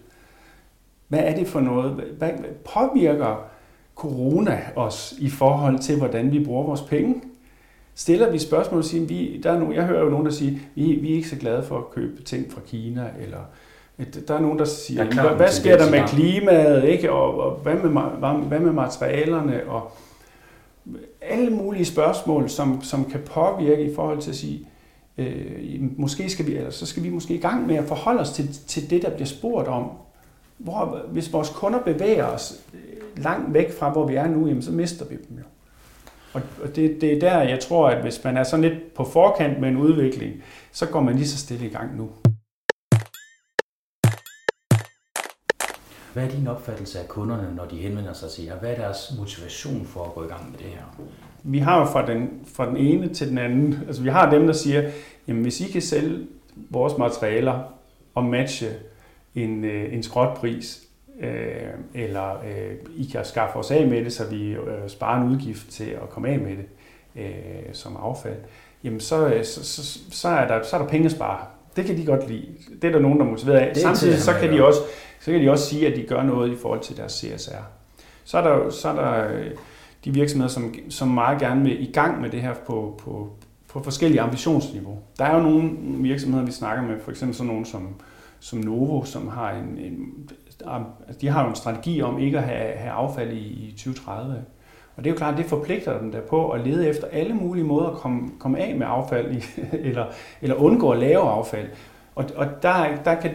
Hvad 1.08 1.20
er 1.20 1.36
det 1.36 1.48
for 1.48 1.60
noget? 1.60 1.92
Hvad 2.18 2.32
påvirker 2.74 3.46
corona 3.96 4.62
os 4.76 5.13
i 5.20 5.30
forhold 5.30 5.80
til, 5.80 5.98
hvordan 5.98 6.32
vi 6.32 6.46
bruger 6.46 6.63
vores 6.63 6.82
penge? 6.82 7.22
Stiller 7.95 8.32
vi 8.32 8.39
spørgsmål 8.39 8.79
og 8.79 8.86
siger, 8.86 9.06
vi, 9.06 9.39
der 9.43 9.51
er 9.51 9.60
nogen, 9.60 9.75
jeg 9.75 9.86
hører 9.86 10.03
jo 10.03 10.10
nogen, 10.10 10.25
der 10.25 10.32
siger, 10.32 10.60
vi, 10.75 10.84
vi 10.93 11.12
er 11.12 11.15
ikke 11.15 11.29
så 11.29 11.36
glade 11.36 11.63
for 11.63 11.77
at 11.77 11.89
købe 11.91 12.21
ting 12.21 12.51
fra 12.51 12.62
Kina, 12.67 13.10
eller 13.21 13.39
der 14.27 14.36
er 14.36 14.39
nogen, 14.39 14.60
der 14.60 14.65
siger, 14.65 15.03
der 15.03 15.21
hvad, 15.21 15.36
hvad 15.38 15.51
sker 15.51 15.77
der 15.77 15.91
med 15.91 16.08
klimaet, 16.08 16.84
ikke? 16.84 17.12
Og, 17.12 17.39
og 17.39 17.56
hvad, 17.56 17.75
med, 17.75 18.01
hvad 18.47 18.60
med 18.60 18.71
materialerne, 18.71 19.62
og 19.67 19.91
alle 21.21 21.49
mulige 21.49 21.86
spørgsmål, 21.86 22.49
som, 22.49 22.84
som 22.84 23.06
kan 23.06 23.19
påvirke 23.25 23.84
i 23.84 23.95
forhold 23.95 24.21
til 24.21 24.29
at 24.29 24.36
sige, 24.36 24.67
øh, 25.17 25.82
måske 25.97 26.29
skal 26.29 26.47
vi, 26.47 26.56
eller 26.56 26.69
så 26.69 26.86
skal 26.86 27.03
vi 27.03 27.10
måske 27.10 27.34
i 27.34 27.39
gang 27.39 27.67
med 27.67 27.75
at 27.75 27.84
forholde 27.84 28.19
os 28.19 28.32
til, 28.32 28.53
til 28.67 28.89
det, 28.89 29.01
der 29.01 29.10
bliver 29.10 29.27
spurgt 29.27 29.67
om. 29.67 29.91
Hvor, 30.58 31.01
hvis 31.12 31.34
vores 31.34 31.49
kunder 31.49 31.79
bevæger 31.79 32.25
os 32.25 32.62
langt 33.17 33.53
væk 33.53 33.71
fra, 33.71 33.89
hvor 33.89 34.08
vi 34.08 34.15
er 34.15 34.27
nu, 34.27 34.47
jamen, 34.47 34.63
så 34.63 34.71
mister 34.71 35.06
vi 35.06 35.15
dem 35.29 35.38
jo. 35.38 35.43
Og 36.34 36.41
det, 36.76 37.02
det 37.02 37.13
er 37.13 37.19
der, 37.19 37.41
jeg 37.41 37.60
tror, 37.60 37.89
at 37.89 38.02
hvis 38.02 38.24
man 38.24 38.38
er 38.38 38.43
sådan 38.43 38.69
lidt 38.69 38.93
på 38.93 39.04
forkant 39.04 39.60
med 39.60 39.69
en 39.69 39.78
udvikling, 39.78 40.34
så 40.72 40.86
går 40.86 41.02
man 41.02 41.15
lige 41.15 41.28
så 41.28 41.38
stille 41.38 41.65
i 41.65 41.69
gang 41.69 41.98
nu. 41.98 42.10
Hvad 46.13 46.24
er 46.24 46.30
din 46.30 46.48
opfattelse 46.48 47.00
af 47.00 47.08
kunderne, 47.08 47.56
når 47.56 47.65
de 47.65 47.76
henvender 47.76 48.13
sig 48.13 48.30
til 48.30 48.43
jer? 48.43 48.60
Hvad 48.60 48.72
er 48.72 48.76
deres 48.76 49.13
motivation 49.19 49.86
for 49.86 50.04
at 50.06 50.13
gå 50.13 50.24
i 50.24 50.28
gang 50.28 50.52
med 50.52 50.58
det 50.60 50.67
her? 50.67 51.06
Vi 51.43 51.60
har 51.60 51.80
jo 51.80 51.86
fra 51.86 52.08
den, 52.08 52.30
fra 52.56 52.69
den 52.69 52.78
ene 52.78 53.13
til 53.13 53.30
den 53.30 53.38
anden, 53.38 53.80
altså 53.88 54.02
vi 54.02 54.10
har 54.10 54.32
dem, 54.32 54.46
der 54.46 54.54
siger, 54.54 54.91
jamen 55.28 55.41
hvis 55.41 55.62
I 55.62 55.72
kan 55.72 55.82
sælge 55.82 56.28
vores 56.69 56.98
materialer 56.98 57.63
og 58.15 58.24
matche 58.24 58.67
en, 59.36 59.63
øh, 59.63 59.93
en 59.93 60.04
skrotpris, 60.04 60.84
øh, 61.19 61.69
eller 61.93 62.32
øh, 62.32 62.76
I 62.95 63.10
kan 63.12 63.26
skaffe 63.26 63.56
os 63.56 63.71
af 63.71 63.88
med 63.88 64.06
det, 64.06 64.13
så 64.13 64.30
vi 64.30 64.52
øh, 64.52 64.60
sparer 64.88 65.21
en 65.21 65.32
udgift 65.32 65.69
til 65.69 65.84
at 65.84 66.10
komme 66.10 66.30
af 66.30 66.39
med 66.39 66.52
det 66.52 66.65
øh, 67.15 67.73
som 67.73 67.97
affald, 68.04 68.38
jamen 68.84 68.99
så, 68.99 69.28
øh, 69.28 69.45
så, 69.45 69.65
så, 69.65 69.99
så, 70.12 70.28
er 70.28 70.47
der, 70.47 70.63
så 70.63 70.76
er 70.76 70.82
der 70.82 70.88
penge 70.88 71.06
at 71.06 71.12
spare. 71.12 71.45
Det 71.76 71.85
kan 71.85 71.98
de 71.98 72.06
godt 72.06 72.27
lide. 72.27 72.48
Det 72.81 72.88
er 72.88 72.92
der 72.92 73.00
nogen, 73.00 73.19
der 73.19 73.25
er 73.25 73.29
motiveret 73.29 73.58
af. 73.58 73.75
Samtidig 73.75 74.21
så 74.21 74.33
kan, 74.33 74.54
de 74.54 74.65
også, 74.65 74.79
så 75.19 75.31
kan 75.31 75.42
de 75.42 75.52
også 75.52 75.65
sige, 75.65 75.88
at 75.88 75.96
de 75.96 76.04
gør 76.04 76.23
noget 76.23 76.52
i 76.52 76.56
forhold 76.56 76.79
til 76.79 76.98
deres 76.98 77.12
CSR. 77.12 77.63
Så 78.23 78.38
er 78.38 78.42
der, 78.42 78.69
så 78.69 78.90
er 78.90 78.96
der 78.96 79.33
øh, 79.33 79.52
de 80.06 80.13
virksomheder, 80.13 80.50
som, 80.50 80.73
som 80.90 81.08
meget 81.08 81.40
gerne 81.40 81.63
vil 81.63 81.90
i 81.90 81.92
gang 81.92 82.21
med 82.21 82.29
det 82.29 82.42
her 82.42 82.54
på, 82.54 83.00
på, 83.04 83.29
på 83.67 83.83
forskellige 83.83 84.21
ambitionsniveau. 84.21 85.00
Der 85.17 85.25
er 85.25 85.35
jo 85.35 85.44
nogle 85.44 85.69
virksomheder, 85.98 86.46
vi 86.46 86.52
snakker 86.52 86.83
med, 86.83 87.00
for 87.00 87.12
eksempel 87.12 87.35
sådan 87.35 87.48
nogle 87.48 87.65
som 87.65 87.96
som 88.44 88.60
Novo, 88.60 89.04
som 89.04 89.27
har 89.27 89.52
en, 89.52 89.77
en 89.77 90.29
Altså, 90.68 91.22
de 91.22 91.28
har 91.28 91.44
jo 91.44 91.50
en 91.50 91.56
strategi 91.56 92.02
om 92.02 92.20
ikke 92.20 92.38
at 92.38 92.44
have, 92.44 92.76
have 92.76 92.92
affald 92.92 93.32
i, 93.32 93.68
i 93.68 93.72
2030. 93.72 94.44
Og 94.96 95.04
det 95.04 95.10
er 95.10 95.14
jo 95.14 95.18
klart, 95.18 95.38
det 95.38 95.46
forpligter 95.46 96.00
dem 96.00 96.12
der 96.12 96.22
på 96.22 96.50
at 96.50 96.68
lede 96.68 96.88
efter 96.88 97.08
alle 97.12 97.34
mulige 97.34 97.64
måder 97.64 97.88
at 97.88 97.98
komme, 97.98 98.30
komme 98.40 98.60
af 98.60 98.76
med 98.76 98.88
affald, 98.90 99.36
i, 99.36 99.44
eller, 99.88 100.06
eller 100.42 100.56
undgå 100.56 100.90
at 100.92 101.00
lave 101.00 101.22
affald. 101.22 101.68
Og, 102.16 102.26
og 102.36 102.48
der, 102.62 103.04
der, 103.06 103.16
kan, 103.16 103.32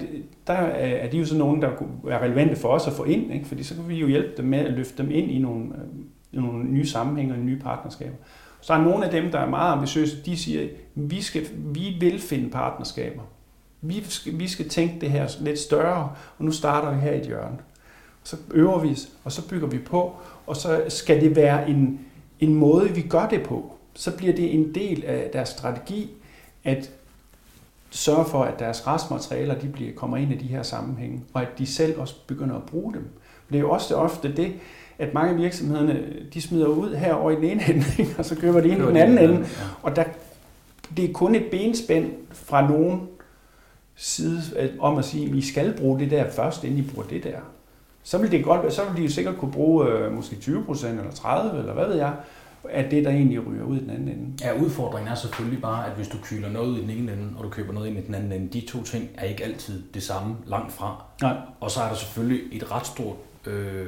der 0.47 0.53
er 0.53 1.11
de 1.11 1.19
jo 1.19 1.25
så 1.25 1.39
nogen, 1.39 1.63
der 1.63 1.69
er 2.09 2.19
relevante 2.19 2.57
for 2.57 2.69
os 2.69 2.87
at 2.87 2.93
få 2.93 3.05
ind, 3.05 3.33
ikke? 3.33 3.47
fordi 3.47 3.63
så 3.63 3.75
kan 3.75 3.89
vi 3.89 3.97
jo 3.97 4.07
hjælpe 4.07 4.37
dem 4.37 4.45
med 4.45 4.59
at 4.59 4.73
løfte 4.73 5.03
dem 5.03 5.11
ind 5.11 5.31
i 5.31 5.39
nogle, 5.39 5.65
øh, 5.65 6.05
i 6.33 6.37
nogle 6.37 6.65
nye 6.65 6.87
sammenhænge 6.87 7.35
og 7.35 7.39
nye 7.39 7.59
partnerskaber. 7.59 8.17
Så 8.61 8.73
er 8.73 8.83
nogle 8.83 9.05
af 9.05 9.11
dem, 9.11 9.31
der 9.31 9.39
er 9.39 9.49
meget 9.49 9.73
ambitiøse, 9.73 10.25
de 10.25 10.37
siger, 10.37 10.69
vi, 10.95 11.23
skal, 11.23 11.43
vi 11.57 11.97
vil 12.01 12.19
finde 12.19 12.51
partnerskaber. 12.51 13.23
Vi 13.81 14.05
skal, 14.09 14.39
vi 14.39 14.49
skal 14.49 14.69
tænke 14.69 15.01
det 15.01 15.11
her 15.11 15.29
lidt 15.41 15.59
større, 15.59 16.11
og 16.39 16.45
nu 16.45 16.53
starter 16.53 16.95
vi 16.95 17.01
her 17.01 17.13
i 17.13 17.19
et 17.19 17.27
hjørne. 17.27 17.59
Så 18.23 18.37
øver 18.51 18.79
vi 18.79 18.99
og 19.25 19.33
så 19.33 19.49
bygger 19.49 19.69
vi 19.69 19.79
på, 19.79 20.17
og 20.47 20.57
så 20.57 20.83
skal 20.89 21.21
det 21.21 21.37
være 21.37 21.71
en, 21.71 22.01
en 22.41 22.55
måde, 22.55 22.91
vi 22.91 23.03
gør 23.03 23.29
det 23.29 23.43
på. 23.43 23.73
Så 23.95 24.17
bliver 24.17 24.33
det 24.33 24.55
en 24.55 24.75
del 24.75 25.05
af 25.05 25.31
deres 25.33 25.49
strategi, 25.49 26.11
at 26.65 26.91
sørge 27.91 28.25
for, 28.25 28.45
at 28.45 28.59
deres 28.59 28.87
restmaterialer 28.87 29.55
de 29.55 29.69
bliver, 29.69 29.93
kommer 29.95 30.17
ind 30.17 30.33
i 30.33 30.37
de 30.37 30.47
her 30.47 30.63
sammenhænge, 30.63 31.21
og 31.33 31.43
at 31.43 31.49
de 31.59 31.67
selv 31.67 32.01
også 32.01 32.15
begynder 32.27 32.57
at 32.57 32.63
bruge 32.63 32.95
dem. 32.95 33.09
Det 33.49 33.57
er 33.57 33.61
jo 33.61 33.71
også 33.71 33.95
ofte 33.97 34.37
det, 34.37 34.53
at 34.99 35.15
mange 35.15 35.33
af 35.33 35.39
virksomhederne, 35.39 36.05
de 36.35 36.43
smider 36.43 36.67
ud 36.67 36.95
herover 36.95 37.31
i 37.31 37.35
den 37.35 37.45
ene 37.45 37.69
ende, 37.69 37.85
og 38.19 38.25
så 38.25 38.37
køber 38.37 38.61
de 38.61 38.69
ind 38.69 38.83
i 38.83 38.87
den 38.87 38.97
anden 38.97 39.19
ende. 39.19 39.47
Og 39.83 39.97
der, 39.97 40.05
det 40.97 41.05
er 41.05 41.13
kun 41.13 41.35
et 41.35 41.45
benspænd 41.51 42.13
fra 42.33 42.69
nogen 42.69 43.09
side 43.99 44.43
om 44.81 44.99
at 44.99 45.05
sige, 45.05 45.29
at 45.29 45.35
I 45.35 45.41
skal 45.41 45.75
bruge 45.79 46.01
det 46.01 46.11
der 46.11 46.31
først, 46.31 46.65
inden 46.65 46.79
I 46.79 46.83
bruger 46.83 47.09
det 47.09 47.25
der. 47.25 47.39
Så 48.03 48.19
vil 48.19 48.31
det 48.31 48.45
godt, 48.45 48.73
så 48.73 48.85
vil 48.85 48.97
de 48.97 49.03
jo 49.03 49.11
sikkert 49.11 49.37
kunne 49.37 49.53
bruge 49.53 49.89
øh, 49.89 50.13
måske 50.13 50.37
20% 50.37 50.87
eller 50.87 51.11
30 51.11 51.59
eller 51.59 51.75
hvad 51.75 51.87
ved 51.87 51.97
jeg, 51.97 52.13
af 52.71 52.91
det, 52.91 53.05
der 53.05 53.11
egentlig 53.11 53.47
ryger 53.47 53.65
ud 53.65 53.77
i 53.77 53.81
den 53.81 53.91
anden 53.91 54.09
ende. 54.09 54.45
Ja, 54.45 54.61
udfordringen 54.63 55.13
er 55.13 55.15
selvfølgelig 55.15 55.63
bare, 55.63 55.87
at 55.87 55.93
hvis 55.93 56.09
du 56.09 56.17
kyler 56.23 56.51
noget 56.51 56.69
ud 56.69 56.79
i 56.79 56.83
den 56.83 56.91
ene 56.91 57.13
ende, 57.13 57.29
og 57.39 57.45
du 57.45 57.49
køber 57.49 57.73
noget 57.73 57.87
ind 57.87 57.99
i 57.99 58.01
den 58.01 58.15
anden 58.15 58.33
ende, 58.33 58.49
de 58.53 58.67
to 58.67 58.83
ting 58.83 59.09
er 59.15 59.25
ikke 59.25 59.45
altid 59.45 59.83
det 59.95 60.03
samme 60.03 60.37
langt 60.47 60.73
fra. 60.73 61.05
Nej. 61.23 61.37
Og 61.61 61.71
så 61.71 61.81
er 61.81 61.89
der 61.89 61.97
selvfølgelig 61.97 62.41
et 62.53 62.73
ret 62.73 62.87
stort 62.87 63.17
øh, 63.47 63.87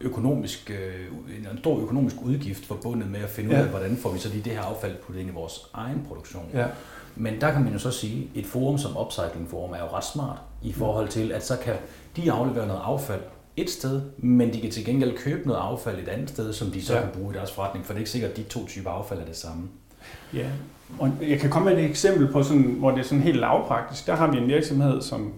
økonomisk, 0.00 0.70
øh, 0.70 1.48
en 1.52 1.58
stor 1.58 1.80
økonomisk 1.80 2.16
udgift 2.22 2.66
forbundet 2.66 3.10
med 3.10 3.20
at 3.20 3.30
finde 3.30 3.50
ja. 3.50 3.60
ud 3.60 3.64
af, 3.64 3.70
hvordan 3.70 3.96
får 3.96 4.12
vi 4.12 4.18
så 4.18 4.28
lige 4.28 4.42
det 4.42 4.52
her 4.52 4.62
affald 4.62 4.96
puttet 4.96 5.20
ind 5.20 5.30
i 5.30 5.34
vores 5.34 5.66
egen 5.74 6.04
produktion. 6.08 6.44
Ja. 6.54 6.66
Men 7.16 7.40
der 7.40 7.52
kan 7.52 7.64
man 7.64 7.72
jo 7.72 7.78
så 7.78 7.90
sige, 7.90 8.30
at 8.34 8.40
et 8.40 8.46
forum 8.46 8.78
som 8.78 8.96
Upcycling 8.96 9.50
Forum 9.50 9.72
er 9.72 9.78
jo 9.78 9.86
ret 9.92 10.04
smart 10.04 10.38
i 10.62 10.72
forhold 10.72 11.08
til, 11.08 11.32
at 11.32 11.46
så 11.46 11.58
kan 11.64 11.74
de 12.16 12.32
aflevere 12.32 12.66
noget 12.66 12.80
affald 12.84 13.20
et 13.56 13.70
sted, 13.70 14.02
men 14.18 14.52
de 14.52 14.60
kan 14.60 14.70
til 14.70 14.84
gengæld 14.84 15.16
købe 15.16 15.48
noget 15.48 15.60
affald 15.60 15.98
et 15.98 16.08
andet 16.08 16.30
sted, 16.30 16.52
som 16.52 16.70
de 16.70 16.82
så 16.82 16.94
ja. 16.94 17.00
kan 17.00 17.10
bruge 17.10 17.34
i 17.34 17.36
deres 17.36 17.52
forretning, 17.52 17.86
for 17.86 17.92
det 17.92 17.98
er 17.98 18.00
ikke 18.00 18.10
sikkert, 18.10 18.30
at 18.30 18.36
de 18.36 18.42
to 18.42 18.66
typer 18.66 18.90
affald 18.90 19.20
er 19.20 19.24
det 19.24 19.36
samme. 19.36 19.68
Ja, 20.34 20.50
og 20.98 21.10
jeg 21.20 21.40
kan 21.40 21.50
komme 21.50 21.70
med 21.70 21.78
et 21.78 21.90
eksempel 21.90 22.32
på, 22.32 22.42
sådan, 22.42 22.62
hvor 22.62 22.90
det 22.90 22.98
er 22.98 23.04
sådan 23.04 23.22
helt 23.22 23.38
lavpraktisk. 23.38 24.06
Der 24.06 24.14
har 24.14 24.30
vi 24.30 24.38
en 24.38 24.46
virksomhed, 24.46 25.02
som, 25.02 25.32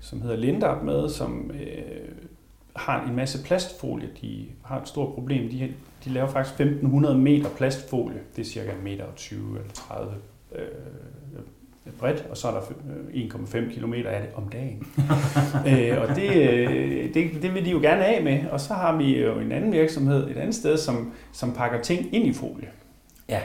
som 0.00 0.22
hedder 0.22 0.36
Lindart 0.36 0.84
med, 0.84 1.08
som 1.08 1.50
øh, 1.50 2.14
har 2.76 3.06
en 3.06 3.16
masse 3.16 3.44
plastfolie. 3.44 4.08
De 4.22 4.46
har 4.64 4.80
et 4.80 4.88
stort 4.88 5.14
problem. 5.14 5.50
De, 5.50 5.74
de 6.04 6.10
laver 6.10 6.28
faktisk 6.28 6.54
1500 6.54 7.18
meter 7.18 7.48
plastfolie. 7.48 8.20
Det 8.36 8.42
er 8.42 8.46
cirka 8.46 8.70
1 8.70 8.82
meter 8.82 9.04
20 9.16 9.58
eller 9.58 9.72
30 9.72 10.12
øh, 10.54 10.64
bredt, 11.98 12.24
og 12.30 12.36
så 12.36 12.48
er 12.48 12.52
der 12.52 12.60
1,5 12.60 13.56
øh, 13.56 13.72
km 13.74 13.92
af 13.94 14.20
det 14.20 14.30
om 14.34 14.48
dagen. 14.48 14.86
øh, 15.68 16.00
og 16.00 16.16
det, 16.16 16.50
øh, 16.50 17.14
det, 17.14 17.42
det 17.42 17.54
vil 17.54 17.64
de 17.64 17.70
jo 17.70 17.78
gerne 17.78 18.04
af 18.04 18.22
med. 18.22 18.38
Og 18.50 18.60
så 18.60 18.74
har 18.74 18.96
vi 18.96 19.20
jo 19.20 19.38
en 19.38 19.52
anden 19.52 19.72
virksomhed 19.72 20.30
et 20.30 20.36
andet 20.36 20.54
sted, 20.54 20.76
som, 20.76 21.12
som 21.32 21.52
pakker 21.52 21.80
ting 21.80 22.14
ind 22.14 22.26
i 22.26 22.32
folie. 22.32 22.68
Ja, 23.28 23.40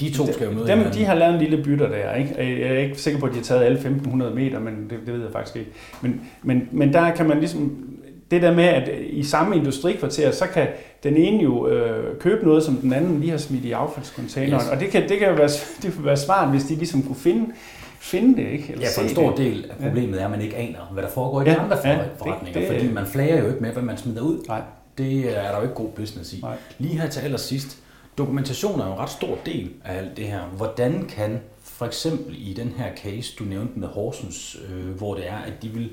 de 0.00 0.12
to 0.12 0.32
skal 0.32 0.46
jo 0.46 0.52
møde 0.52 0.66
Dem, 0.66 0.90
de 0.92 1.04
har 1.04 1.14
lavet 1.14 1.34
en 1.34 1.40
lille 1.40 1.64
bytter 1.64 1.88
der. 1.88 2.14
Ikke? 2.14 2.34
Jeg 2.38 2.76
er 2.76 2.78
ikke 2.78 2.96
sikker 2.96 3.20
på, 3.20 3.26
at 3.26 3.32
de 3.32 3.36
har 3.36 3.44
taget 3.44 3.64
alle 3.64 3.78
1500 3.78 4.34
meter, 4.34 4.58
men 4.58 4.86
det, 4.90 4.98
det 5.06 5.14
ved 5.14 5.22
jeg 5.22 5.32
faktisk 5.32 5.56
ikke. 5.56 5.70
Men, 6.00 6.20
men, 6.42 6.68
men 6.72 6.92
der 6.92 7.14
kan 7.14 7.28
man 7.28 7.38
ligesom 7.38 7.88
det 8.30 8.42
der 8.42 8.54
med, 8.54 8.64
at 8.64 8.90
i 9.10 9.22
samme 9.22 9.56
industrikvarter, 9.56 10.30
så 10.30 10.46
kan 10.46 10.66
den 11.02 11.16
ene 11.16 11.42
jo 11.42 11.68
øh, 11.68 12.18
købe 12.18 12.46
noget, 12.46 12.62
som 12.62 12.76
den 12.76 12.92
anden 12.92 13.20
lige 13.20 13.30
har 13.30 13.38
smidt 13.38 13.64
i 13.64 13.72
affaldscontaineren. 13.72 14.62
Yes. 14.62 14.68
Og 14.68 14.80
det 14.80 14.90
kan, 14.90 15.08
det 15.08 15.18
kan 15.18 15.28
jo 15.28 15.34
være, 15.34 15.48
det 15.82 15.92
kan 15.92 16.04
være 16.04 16.16
smart, 16.16 16.50
hvis 16.50 16.64
de 16.64 16.74
ligesom 16.74 17.02
kunne 17.02 17.16
finde, 17.16 17.52
finde 18.00 18.42
det. 18.42 18.48
Ikke? 18.48 18.72
Eller 18.72 18.86
ja, 18.86 19.00
for 19.00 19.02
en 19.02 19.08
stor 19.08 19.30
det. 19.30 19.38
del 19.38 19.70
af 19.70 19.76
problemet 19.76 20.16
ja. 20.16 20.20
er, 20.20 20.24
at 20.24 20.30
man 20.30 20.40
ikke 20.40 20.56
aner, 20.56 20.90
hvad 20.92 21.02
der 21.02 21.10
foregår 21.10 21.42
i 21.42 21.44
ja, 21.44 21.50
de 21.50 21.58
andre 21.58 21.76
ja, 21.84 21.98
forretninger, 22.18 22.60
det, 22.60 22.68
det, 22.68 22.78
fordi 22.78 22.92
man 22.92 23.06
flager 23.06 23.40
jo 23.40 23.46
ikke 23.46 23.60
med, 23.60 23.72
hvad 23.72 23.82
man 23.82 23.98
smider 23.98 24.22
ud. 24.22 24.44
Nej. 24.48 24.62
Det 24.98 25.38
er 25.38 25.50
der 25.50 25.56
jo 25.56 25.62
ikke 25.62 25.74
god 25.74 25.88
business 25.88 26.32
i. 26.32 26.40
Nej. 26.40 26.56
Lige 26.78 27.00
her 27.00 27.08
til 27.08 27.20
allersidst, 27.20 27.78
dokumentation 28.18 28.80
er 28.80 28.86
jo 28.86 28.92
en 28.92 28.98
ret 28.98 29.10
stor 29.10 29.38
del 29.46 29.70
af 29.84 29.98
alt 29.98 30.16
det 30.16 30.24
her. 30.24 30.40
Hvordan 30.56 31.04
kan 31.08 31.40
for 31.78 31.86
eksempel 31.86 32.34
i 32.38 32.54
den 32.54 32.74
her 32.78 32.86
case, 32.96 33.34
du 33.38 33.44
nævnte 33.44 33.78
med 33.78 33.88
Horsens, 33.88 34.56
øh, 34.68 34.90
hvor 34.90 35.14
det 35.14 35.28
er, 35.28 35.36
at 35.36 35.62
de 35.62 35.68
vil 35.68 35.90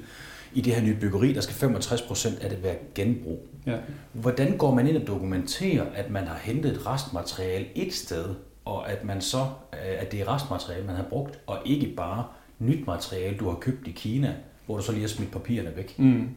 i 0.56 0.62
det 0.62 0.76
her 0.76 0.82
nye 0.82 0.98
byggeri, 1.00 1.34
der 1.34 1.42
skal 1.42 1.56
65 1.56 2.02
procent 2.02 2.40
af 2.40 2.50
det 2.50 2.64
være 2.64 2.76
genbrug. 2.96 3.48
Ja. 3.66 3.78
Hvordan 4.14 4.58
går 4.58 4.76
man 4.76 4.88
ind 4.88 4.98
og 4.98 5.08
dokumenterer, 5.08 5.86
at 5.96 6.10
man 6.10 6.28
har 6.28 6.38
hentet 6.38 6.72
et 6.72 6.88
restmateriale 6.88 7.66
et 7.76 7.94
sted, 7.94 8.26
og 8.66 8.92
at 8.92 9.04
man 9.04 9.22
så 9.22 9.40
øh, 9.74 10.02
at 10.02 10.12
det 10.12 10.22
er 10.22 10.36
restmateriale, 10.36 10.86
man 10.86 10.96
har 10.96 11.04
brugt, 11.04 11.40
og 11.48 11.58
ikke 11.66 11.88
bare 11.98 12.26
nyt 12.60 12.88
materiale, 12.88 13.38
du 13.38 13.50
har 13.50 13.56
købt 13.56 13.88
i 13.88 13.92
Kina, 13.92 14.36
hvor 14.66 14.78
du 14.78 14.84
så 14.84 14.92
lige 14.92 15.02
har 15.02 15.08
smidt 15.08 15.32
papirerne 15.32 15.72
væk? 15.76 16.00
Mm. 16.00 16.30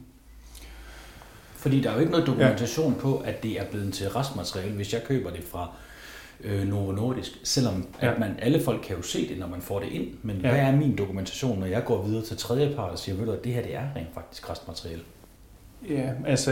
Fordi 1.57 1.81
der 1.81 1.91
er 1.91 1.95
jo 1.95 2.01
ikke 2.01 2.13
noget 2.13 2.27
dokumentation 2.27 2.93
ja. 2.93 3.01
på, 3.01 3.19
at 3.19 3.43
det 3.43 3.61
er 3.61 3.65
blevet 3.65 3.95
til 3.95 4.09
restmateriale, 4.09 4.75
hvis 4.75 4.93
jeg 4.93 5.05
køber 5.05 5.31
det 5.31 5.45
fra 5.45 5.71
øh, 6.45 6.69
Novo 6.69 6.93
Nordisk, 6.93 7.41
selvom 7.43 7.87
ja. 8.03 8.13
at 8.13 8.19
man, 8.19 8.31
alle 8.39 8.61
folk 8.61 8.81
kan 8.83 8.97
jo 8.97 9.03
se 9.03 9.29
det, 9.29 9.39
når 9.39 9.47
man 9.47 9.61
får 9.61 9.81
det 9.81 9.89
ind, 9.89 10.07
men 10.23 10.37
ja. 10.37 10.51
hvad 10.51 10.61
er 10.61 10.77
min 10.77 10.99
dokumentation, 10.99 11.59
når 11.59 11.67
jeg 11.67 11.85
går 11.85 12.03
videre 12.03 12.25
til 12.25 12.37
tredjepart 12.37 12.91
og 12.91 12.99
siger, 12.99 13.17
ved 13.17 13.27
du, 13.27 13.33
at 13.33 13.45
det 13.45 13.53
her 13.53 13.63
det 13.63 13.75
er 13.75 13.85
rent 13.97 14.15
faktisk 14.15 14.51
restmateriale? 14.51 15.03
Ja, 15.89 16.11
altså, 16.27 16.51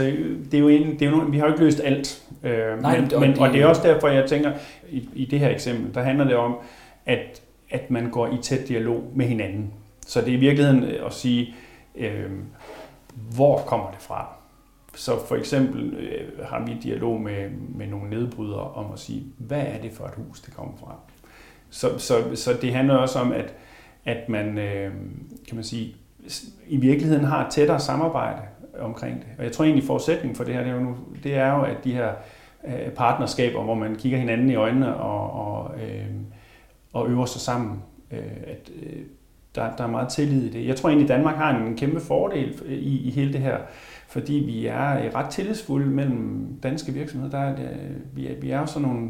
det 0.51 0.53
er 0.53 0.59
jo 0.59 0.67
en, 0.67 0.99
det 0.99 1.01
er 1.01 1.09
jo, 1.09 1.17
vi 1.17 1.37
har 1.37 1.45
jo 1.45 1.51
ikke 1.51 1.63
løst 1.63 1.81
alt. 1.83 2.23
Øh, 2.43 2.81
Nej, 2.81 2.99
men, 2.99 3.11
men, 3.19 3.39
og 3.39 3.53
det 3.53 3.61
er 3.61 3.65
også 3.65 3.81
derfor, 3.83 4.07
jeg 4.07 4.29
tænker, 4.29 4.51
i, 4.89 5.09
i 5.13 5.25
det 5.25 5.39
her 5.39 5.49
eksempel, 5.49 5.93
der 5.93 6.01
handler 6.01 6.23
det 6.23 6.35
om, 6.35 6.55
at, 7.05 7.41
at 7.69 7.91
man 7.91 8.09
går 8.09 8.27
i 8.27 8.37
tæt 8.41 8.67
dialog 8.67 9.11
med 9.15 9.25
hinanden. 9.25 9.73
Så 10.07 10.21
det 10.21 10.29
er 10.29 10.33
i 10.33 10.39
virkeligheden 10.39 10.83
at 10.83 11.13
sige, 11.13 11.55
øh, 11.95 12.29
hvor 13.35 13.57
kommer 13.57 13.91
det 13.91 14.01
fra? 14.01 14.37
Så 14.97 15.25
for 15.27 15.35
eksempel 15.35 15.93
øh, 15.93 16.45
har 16.45 16.65
vi 16.65 16.77
dialog 16.83 17.21
med, 17.21 17.49
med 17.75 17.87
nogle 17.87 18.09
nedbrydere 18.09 18.71
om 18.71 18.91
at 18.93 18.99
sige, 18.99 19.23
hvad 19.37 19.61
er 19.61 19.81
det 19.81 19.91
for 19.91 20.05
et 20.05 20.13
hus, 20.15 20.41
det 20.41 20.55
kommer 20.55 20.73
fra? 20.79 20.95
Så, 21.69 21.97
så, 21.97 22.13
så 22.35 22.53
det 22.61 22.73
handler 22.73 22.95
også 22.95 23.19
om, 23.19 23.31
at, 23.31 23.53
at 24.05 24.29
man, 24.29 24.57
øh, 24.57 24.91
kan 25.47 25.55
man 25.55 25.63
sige, 25.63 25.95
i 26.67 26.77
virkeligheden 26.77 27.25
har 27.25 27.45
et 27.45 27.51
tættere 27.51 27.79
samarbejde 27.79 28.41
omkring 28.79 29.15
det. 29.19 29.27
Og 29.37 29.43
jeg 29.43 29.51
tror 29.51 29.65
egentlig, 29.65 29.83
forudsætningen 29.83 30.35
for 30.35 30.43
det 30.43 30.53
her, 30.53 30.61
det 30.61 30.69
er 30.69 30.75
jo, 30.75 30.81
nu, 30.81 30.95
det 31.23 31.35
er 31.35 31.53
jo 31.55 31.61
at 31.61 31.77
de 31.83 31.93
her 31.93 32.11
øh, 32.67 32.91
partnerskaber, 32.91 33.63
hvor 33.63 33.75
man 33.75 33.95
kigger 33.95 34.17
hinanden 34.17 34.49
i 34.49 34.55
øjnene 34.55 34.95
og, 34.95 35.31
og, 35.31 35.75
øh, 35.81 36.05
og 36.93 37.09
øver 37.09 37.25
sig 37.25 37.41
sammen, 37.41 37.81
øh, 38.11 38.37
at 38.47 38.71
øh, 38.83 39.01
der, 39.55 39.75
der 39.75 39.83
er 39.83 39.87
meget 39.87 40.09
tillid 40.09 40.43
i 40.43 40.49
det. 40.49 40.67
Jeg 40.67 40.75
tror 40.75 40.89
egentlig, 40.89 41.09
Danmark 41.09 41.35
har 41.35 41.57
en 41.57 41.77
kæmpe 41.77 41.99
fordel 41.99 42.61
i, 42.67 43.07
i 43.07 43.11
hele 43.11 43.33
det 43.33 43.41
her 43.41 43.57
fordi 44.07 44.33
vi 44.33 44.65
er 44.65 45.15
ret 45.15 45.29
tillidsfulde 45.29 45.85
mellem 45.85 46.47
danske 46.63 46.91
virksomheder. 46.91 47.31
Der 47.31 47.39
er, 47.39 47.55
vi, 48.13 48.27
er, 48.27 48.31
vi 48.41 48.49
er 48.49 48.59
jo 48.59 48.65
sådan 48.65 48.87
nogle 48.87 49.09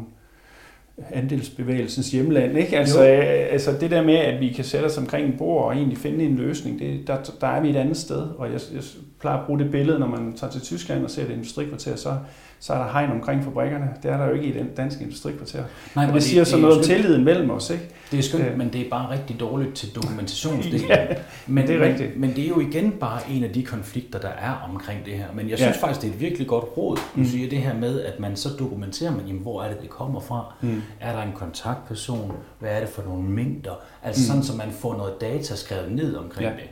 andelsbevægelsens 1.10 2.10
hjemland. 2.10 2.58
Ikke? 2.58 2.78
Altså, 2.78 3.02
altså 3.02 3.72
det 3.80 3.90
der 3.90 4.02
med, 4.02 4.14
at 4.14 4.40
vi 4.40 4.48
kan 4.48 4.64
sætte 4.64 4.86
os 4.86 4.98
omkring 4.98 5.28
et 5.28 5.38
bord 5.38 5.64
og 5.64 5.74
egentlig 5.74 5.98
finde 5.98 6.24
en 6.24 6.36
løsning, 6.36 6.78
det, 6.78 7.06
der, 7.06 7.16
der 7.40 7.46
er 7.46 7.60
vi 7.60 7.70
et 7.70 7.76
andet 7.76 7.96
sted. 7.96 8.22
Og 8.22 8.52
jeg, 8.52 8.60
jeg 8.74 8.82
plejer 9.20 9.38
at 9.38 9.46
bruge 9.46 9.58
det 9.58 9.70
billede, 9.70 9.98
når 9.98 10.06
man 10.06 10.32
tager 10.36 10.50
til 10.50 10.60
Tyskland 10.60 11.04
og 11.04 11.10
ser 11.10 11.24
et 11.24 11.30
industrikvarter, 11.30 11.96
så 11.96 12.16
så 12.60 12.72
er 12.72 12.78
der 12.78 12.92
hegn 12.92 13.10
omkring 13.10 13.44
fabrikkerne. 13.44 13.88
Det 14.02 14.10
er 14.10 14.16
der 14.16 14.26
jo 14.26 14.34
ikke 14.34 14.46
i 14.46 14.52
den 14.52 14.68
danske 14.76 15.04
industrikvarter. 15.04 15.64
Nej, 15.94 16.04
og 16.04 16.08
det, 16.08 16.14
det 16.14 16.22
siger 16.22 16.44
så 16.44 16.56
noget 16.56 16.78
om 16.78 16.84
tilliden 16.84 17.24
mellem 17.24 17.50
os. 17.50 17.70
Ikke? 17.70 17.84
Det 18.10 18.18
er 18.18 18.22
skønt, 18.22 18.44
øh. 18.44 18.58
men 18.58 18.72
det 18.72 18.80
er 18.80 18.90
bare 18.90 19.10
rigtig 19.10 19.40
dårligt 19.40 19.74
til 19.74 19.94
dokumentationsdelen. 19.94 20.88
ja, 20.88 21.06
men, 21.46 21.66
det 21.66 21.74
er 21.74 21.78
men, 21.78 21.88
rigtigt. 21.88 22.20
Men 22.20 22.36
det 22.36 22.44
er 22.44 22.48
jo 22.48 22.60
igen 22.60 22.90
bare 22.90 23.20
en 23.30 23.44
af 23.44 23.50
de 23.50 23.62
konflikter, 23.62 24.18
der 24.18 24.28
er 24.28 24.68
omkring 24.70 25.06
det 25.06 25.14
her. 25.14 25.26
Men 25.34 25.50
jeg 25.50 25.58
synes 25.58 25.76
ja. 25.76 25.86
faktisk, 25.86 26.02
det 26.02 26.08
er 26.08 26.14
et 26.14 26.20
virkelig 26.20 26.46
godt 26.46 26.64
råd. 26.76 26.96
Du 26.96 27.20
mm. 27.20 27.24
siger 27.24 27.48
det 27.48 27.58
her 27.58 27.74
med, 27.74 28.00
at 28.00 28.20
man 28.20 28.36
så 28.36 28.48
dokumenterer, 28.58 29.10
man, 29.10 29.26
jamen, 29.26 29.42
hvor 29.42 29.62
er 29.62 29.68
det, 29.68 29.80
det 29.82 29.90
kommer 29.90 30.20
fra? 30.20 30.54
Mm. 30.60 30.82
Er 31.00 31.12
der 31.12 31.22
en 31.22 31.32
kontaktperson? 31.34 32.32
Hvad 32.58 32.70
er 32.70 32.80
det 32.80 32.88
for 32.88 33.02
nogle 33.02 33.22
mængder? 33.30 33.72
Altså 34.02 34.22
mm. 34.22 34.26
sådan, 34.26 34.42
så 34.42 34.56
man 34.56 34.70
får 34.72 34.96
noget 34.96 35.20
data 35.20 35.56
skrevet 35.56 35.92
ned 35.92 36.16
omkring 36.16 36.48
ja. 36.48 36.54
det. 36.54 36.68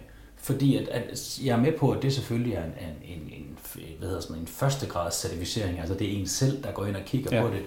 Fordi 0.46 0.76
at, 0.76 0.88
at 0.88 1.38
jeg 1.44 1.52
er 1.52 1.60
med 1.60 1.72
på, 1.72 1.90
at 1.90 2.02
det 2.02 2.12
selvfølgelig 2.12 2.54
er 2.54 2.64
en, 2.64 2.72
en, 2.80 3.12
en, 3.16 3.32
en, 3.32 3.58
hvad 3.98 4.08
hedder 4.08 4.22
sådan, 4.22 4.36
en 4.36 4.46
førstegrads 4.46 5.20
certificering. 5.20 5.78
Altså 5.78 5.94
det 5.94 6.14
er 6.14 6.20
en 6.20 6.26
selv, 6.26 6.62
der 6.62 6.72
går 6.72 6.86
ind 6.86 6.96
og 6.96 7.02
kigger 7.06 7.36
ja. 7.36 7.42
på 7.42 7.48
det. 7.48 7.62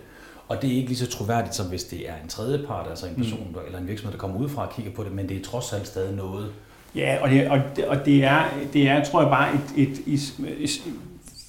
Og 0.47 0.61
det 0.61 0.71
er 0.71 0.75
ikke 0.75 0.88
lige 0.88 0.97
så 0.97 1.07
troværdigt, 1.07 1.55
som 1.55 1.67
hvis 1.67 1.84
det 1.84 2.09
er 2.09 2.13
en 2.23 2.30
tredjepart, 2.30 2.89
altså 2.89 3.07
en 3.07 3.15
person 3.15 3.47
mm. 3.51 3.59
eller 3.65 3.80
en 3.80 3.88
virksomhed, 3.88 4.11
der 4.13 4.19
kommer 4.19 4.38
ud 4.38 4.49
fra 4.49 4.67
og 4.67 4.73
kigger 4.73 4.91
på 4.91 5.03
det, 5.03 5.11
men 5.11 5.30
det 5.30 5.38
er 5.38 5.43
trods 5.43 5.73
alt 5.73 5.88
stadig 5.88 6.15
noget, 6.15 6.51
Ja, 6.95 7.17
og 7.21 7.30
det, 7.30 7.49
og 7.49 7.59
det, 7.75 7.86
og 7.86 8.05
det, 8.05 8.23
er, 8.23 8.43
det 8.73 8.89
er, 8.89 9.03
tror 9.03 9.21
jeg 9.21 9.30
bare, 9.30 9.53
et, 9.53 9.88
et, 9.88 9.99
et, 10.07 10.19
et, 10.59 10.69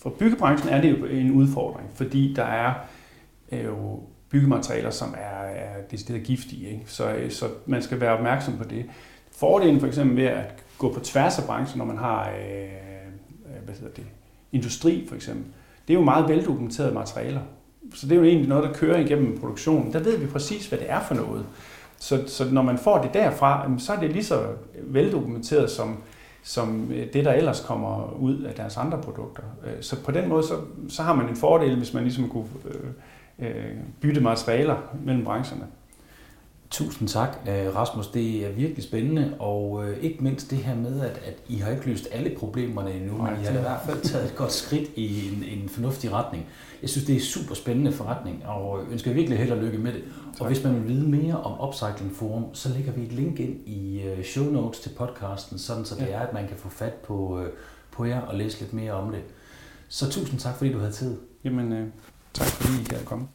for 0.03 0.11
byggebranchen 0.11 0.73
er 0.73 0.81
det 0.81 0.91
jo 0.91 1.05
en 1.05 1.31
udfordring, 1.31 1.91
fordi 1.95 2.35
der 2.37 2.45
er 2.45 2.75
jo 3.53 4.01
byggematerialer, 4.31 4.91
som 4.91 5.15
er, 5.19 5.45
er 5.45 5.83
decideret 5.91 6.23
giftige. 6.23 6.69
Ikke? 6.69 6.83
Så, 6.87 7.15
så 7.31 7.45
man 7.67 7.83
skal 7.83 8.01
være 8.01 8.13
opmærksom 8.13 8.59
på 8.59 8.65
det. 8.65 8.85
Fordelen 9.37 9.81
for 9.81 9.87
eksempel 9.87 10.17
ved 10.17 10.25
at 10.25 10.63
gå 10.81 10.93
på 10.93 11.01
tværs 11.01 11.39
af 11.39 11.45
branchen, 11.45 11.79
når 11.79 11.85
man 11.85 11.99
har 11.99 12.29
øh, 12.29 12.65
øh, 13.47 13.65
hvad 13.65 13.75
hedder 13.75 13.95
det, 13.97 14.05
industri 14.53 15.05
for 15.09 15.15
eksempel, 15.15 15.45
det 15.89 15.95
er 15.95 15.99
jo 15.99 16.05
meget 16.05 16.29
veldokumenterede 16.29 16.95
materialer. 16.95 17.41
Så 17.95 18.07
det 18.07 18.13
er 18.13 18.17
jo 18.17 18.25
egentlig 18.25 18.49
noget, 18.49 18.65
der 18.65 18.73
kører 18.73 18.99
igennem 18.99 19.39
produktionen. 19.41 19.93
Der 19.93 19.99
ved 19.99 20.19
vi 20.19 20.27
præcis, 20.27 20.67
hvad 20.67 20.79
det 20.79 20.91
er 20.91 21.01
for 21.01 21.15
noget. 21.15 21.47
Så, 21.99 22.25
så 22.27 22.51
når 22.51 22.63
man 22.63 22.79
får 22.79 23.03
det 23.03 23.15
derfra, 23.15 23.71
så 23.79 23.93
er 23.93 24.01
det 24.01 24.11
lige 24.11 24.25
så 24.25 24.47
veldokumenteret 24.83 25.71
som, 25.71 25.97
som 26.43 26.93
øh, 26.93 27.13
det, 27.13 27.25
der 27.25 27.33
ellers 27.33 27.61
kommer 27.61 28.17
ud 28.21 28.43
af 28.43 28.55
deres 28.55 28.77
andre 28.77 28.99
produkter. 29.03 29.43
Øh, 29.67 29.83
så 29.83 30.03
på 30.05 30.13
den 30.13 30.29
måde, 30.29 30.43
så, 30.43 30.55
så 30.89 31.03
har 31.03 31.15
man 31.15 31.29
en 31.29 31.37
fordel, 31.37 31.77
hvis 31.77 31.95
man 31.95 32.03
ligesom 32.03 32.29
kunne 32.29 32.47
øh 33.39 33.77
bytte 34.01 34.21
materialer 34.21 34.77
mellem 35.05 35.25
brancherne. 35.25 35.67
Tusind 36.71 37.09
tak, 37.09 37.39
øh, 37.49 37.77
Rasmus. 37.77 38.07
Det 38.07 38.47
er 38.47 38.53
virkelig 38.53 38.85
spændende, 38.85 39.35
og 39.39 39.85
øh, 39.85 39.99
ikke 39.99 40.23
mindst 40.25 40.51
det 40.51 40.59
her 40.59 40.77
med, 40.77 41.01
at, 41.01 41.21
at 41.25 41.35
I 41.49 41.57
har 41.57 41.71
ikke 41.71 41.87
løst 41.87 42.09
alle 42.13 42.37
problemerne 42.39 42.93
endnu, 42.95 43.17
men 43.23 43.33
I 43.41 43.45
har 43.45 43.59
i 43.59 43.61
hvert 43.61 43.81
fald 43.87 44.01
taget 44.01 44.25
et 44.25 44.37
godt 44.37 44.53
skridt 44.53 44.91
i 44.97 45.29
en, 45.29 45.45
en 45.61 45.69
fornuftig 45.69 46.13
retning. 46.13 46.47
Jeg 46.83 46.91
synes, 46.91 47.07
det 47.07 47.17
er 47.17 47.21
super 47.21 47.55
spændende 47.55 47.93
forretning, 47.93 48.47
og 48.47 48.81
ønsker 48.91 49.13
virkelig 49.13 49.39
held 49.39 49.53
og 49.53 49.59
lykke 49.59 49.79
med 49.79 49.93
det. 49.93 50.03
Tak. 50.33 50.41
Og 50.41 50.47
hvis 50.47 50.65
man 50.65 50.75
vil 50.75 50.89
vide 50.89 51.09
mere 51.09 51.41
om 51.43 51.69
Upcycling 51.69 52.17
Forum, 52.17 52.55
så 52.55 52.69
lægger 52.69 52.93
vi 52.93 53.03
et 53.03 53.13
link 53.13 53.41
ind 53.41 53.69
i 53.69 54.03
show 54.25 54.45
notes 54.45 54.81
til 54.81 54.91
podcasten, 54.99 55.59
sådan 55.59 55.85
så 55.85 55.95
det 55.95 56.07
ja. 56.07 56.13
er, 56.13 56.21
at 56.21 56.33
man 56.33 56.49
kan 56.49 56.57
få 56.57 56.69
fat 56.69 56.95
på, 56.95 57.45
på 57.93 58.05
jer 58.05 58.21
og 58.21 58.37
læse 58.37 58.61
lidt 58.61 58.73
mere 58.73 58.93
om 58.93 59.13
det. 59.13 59.21
Så 59.89 60.11
tusind 60.11 60.41
tak, 60.41 60.57
fordi 60.57 60.73
du 60.73 60.79
havde 60.79 60.93
tid. 60.93 61.17
Jamen, 61.45 61.73
øh, 61.73 61.89
tak 62.35 62.47
fordi 62.47 62.81
I 62.81 62.85
kan 62.85 62.99
komme. 63.05 63.27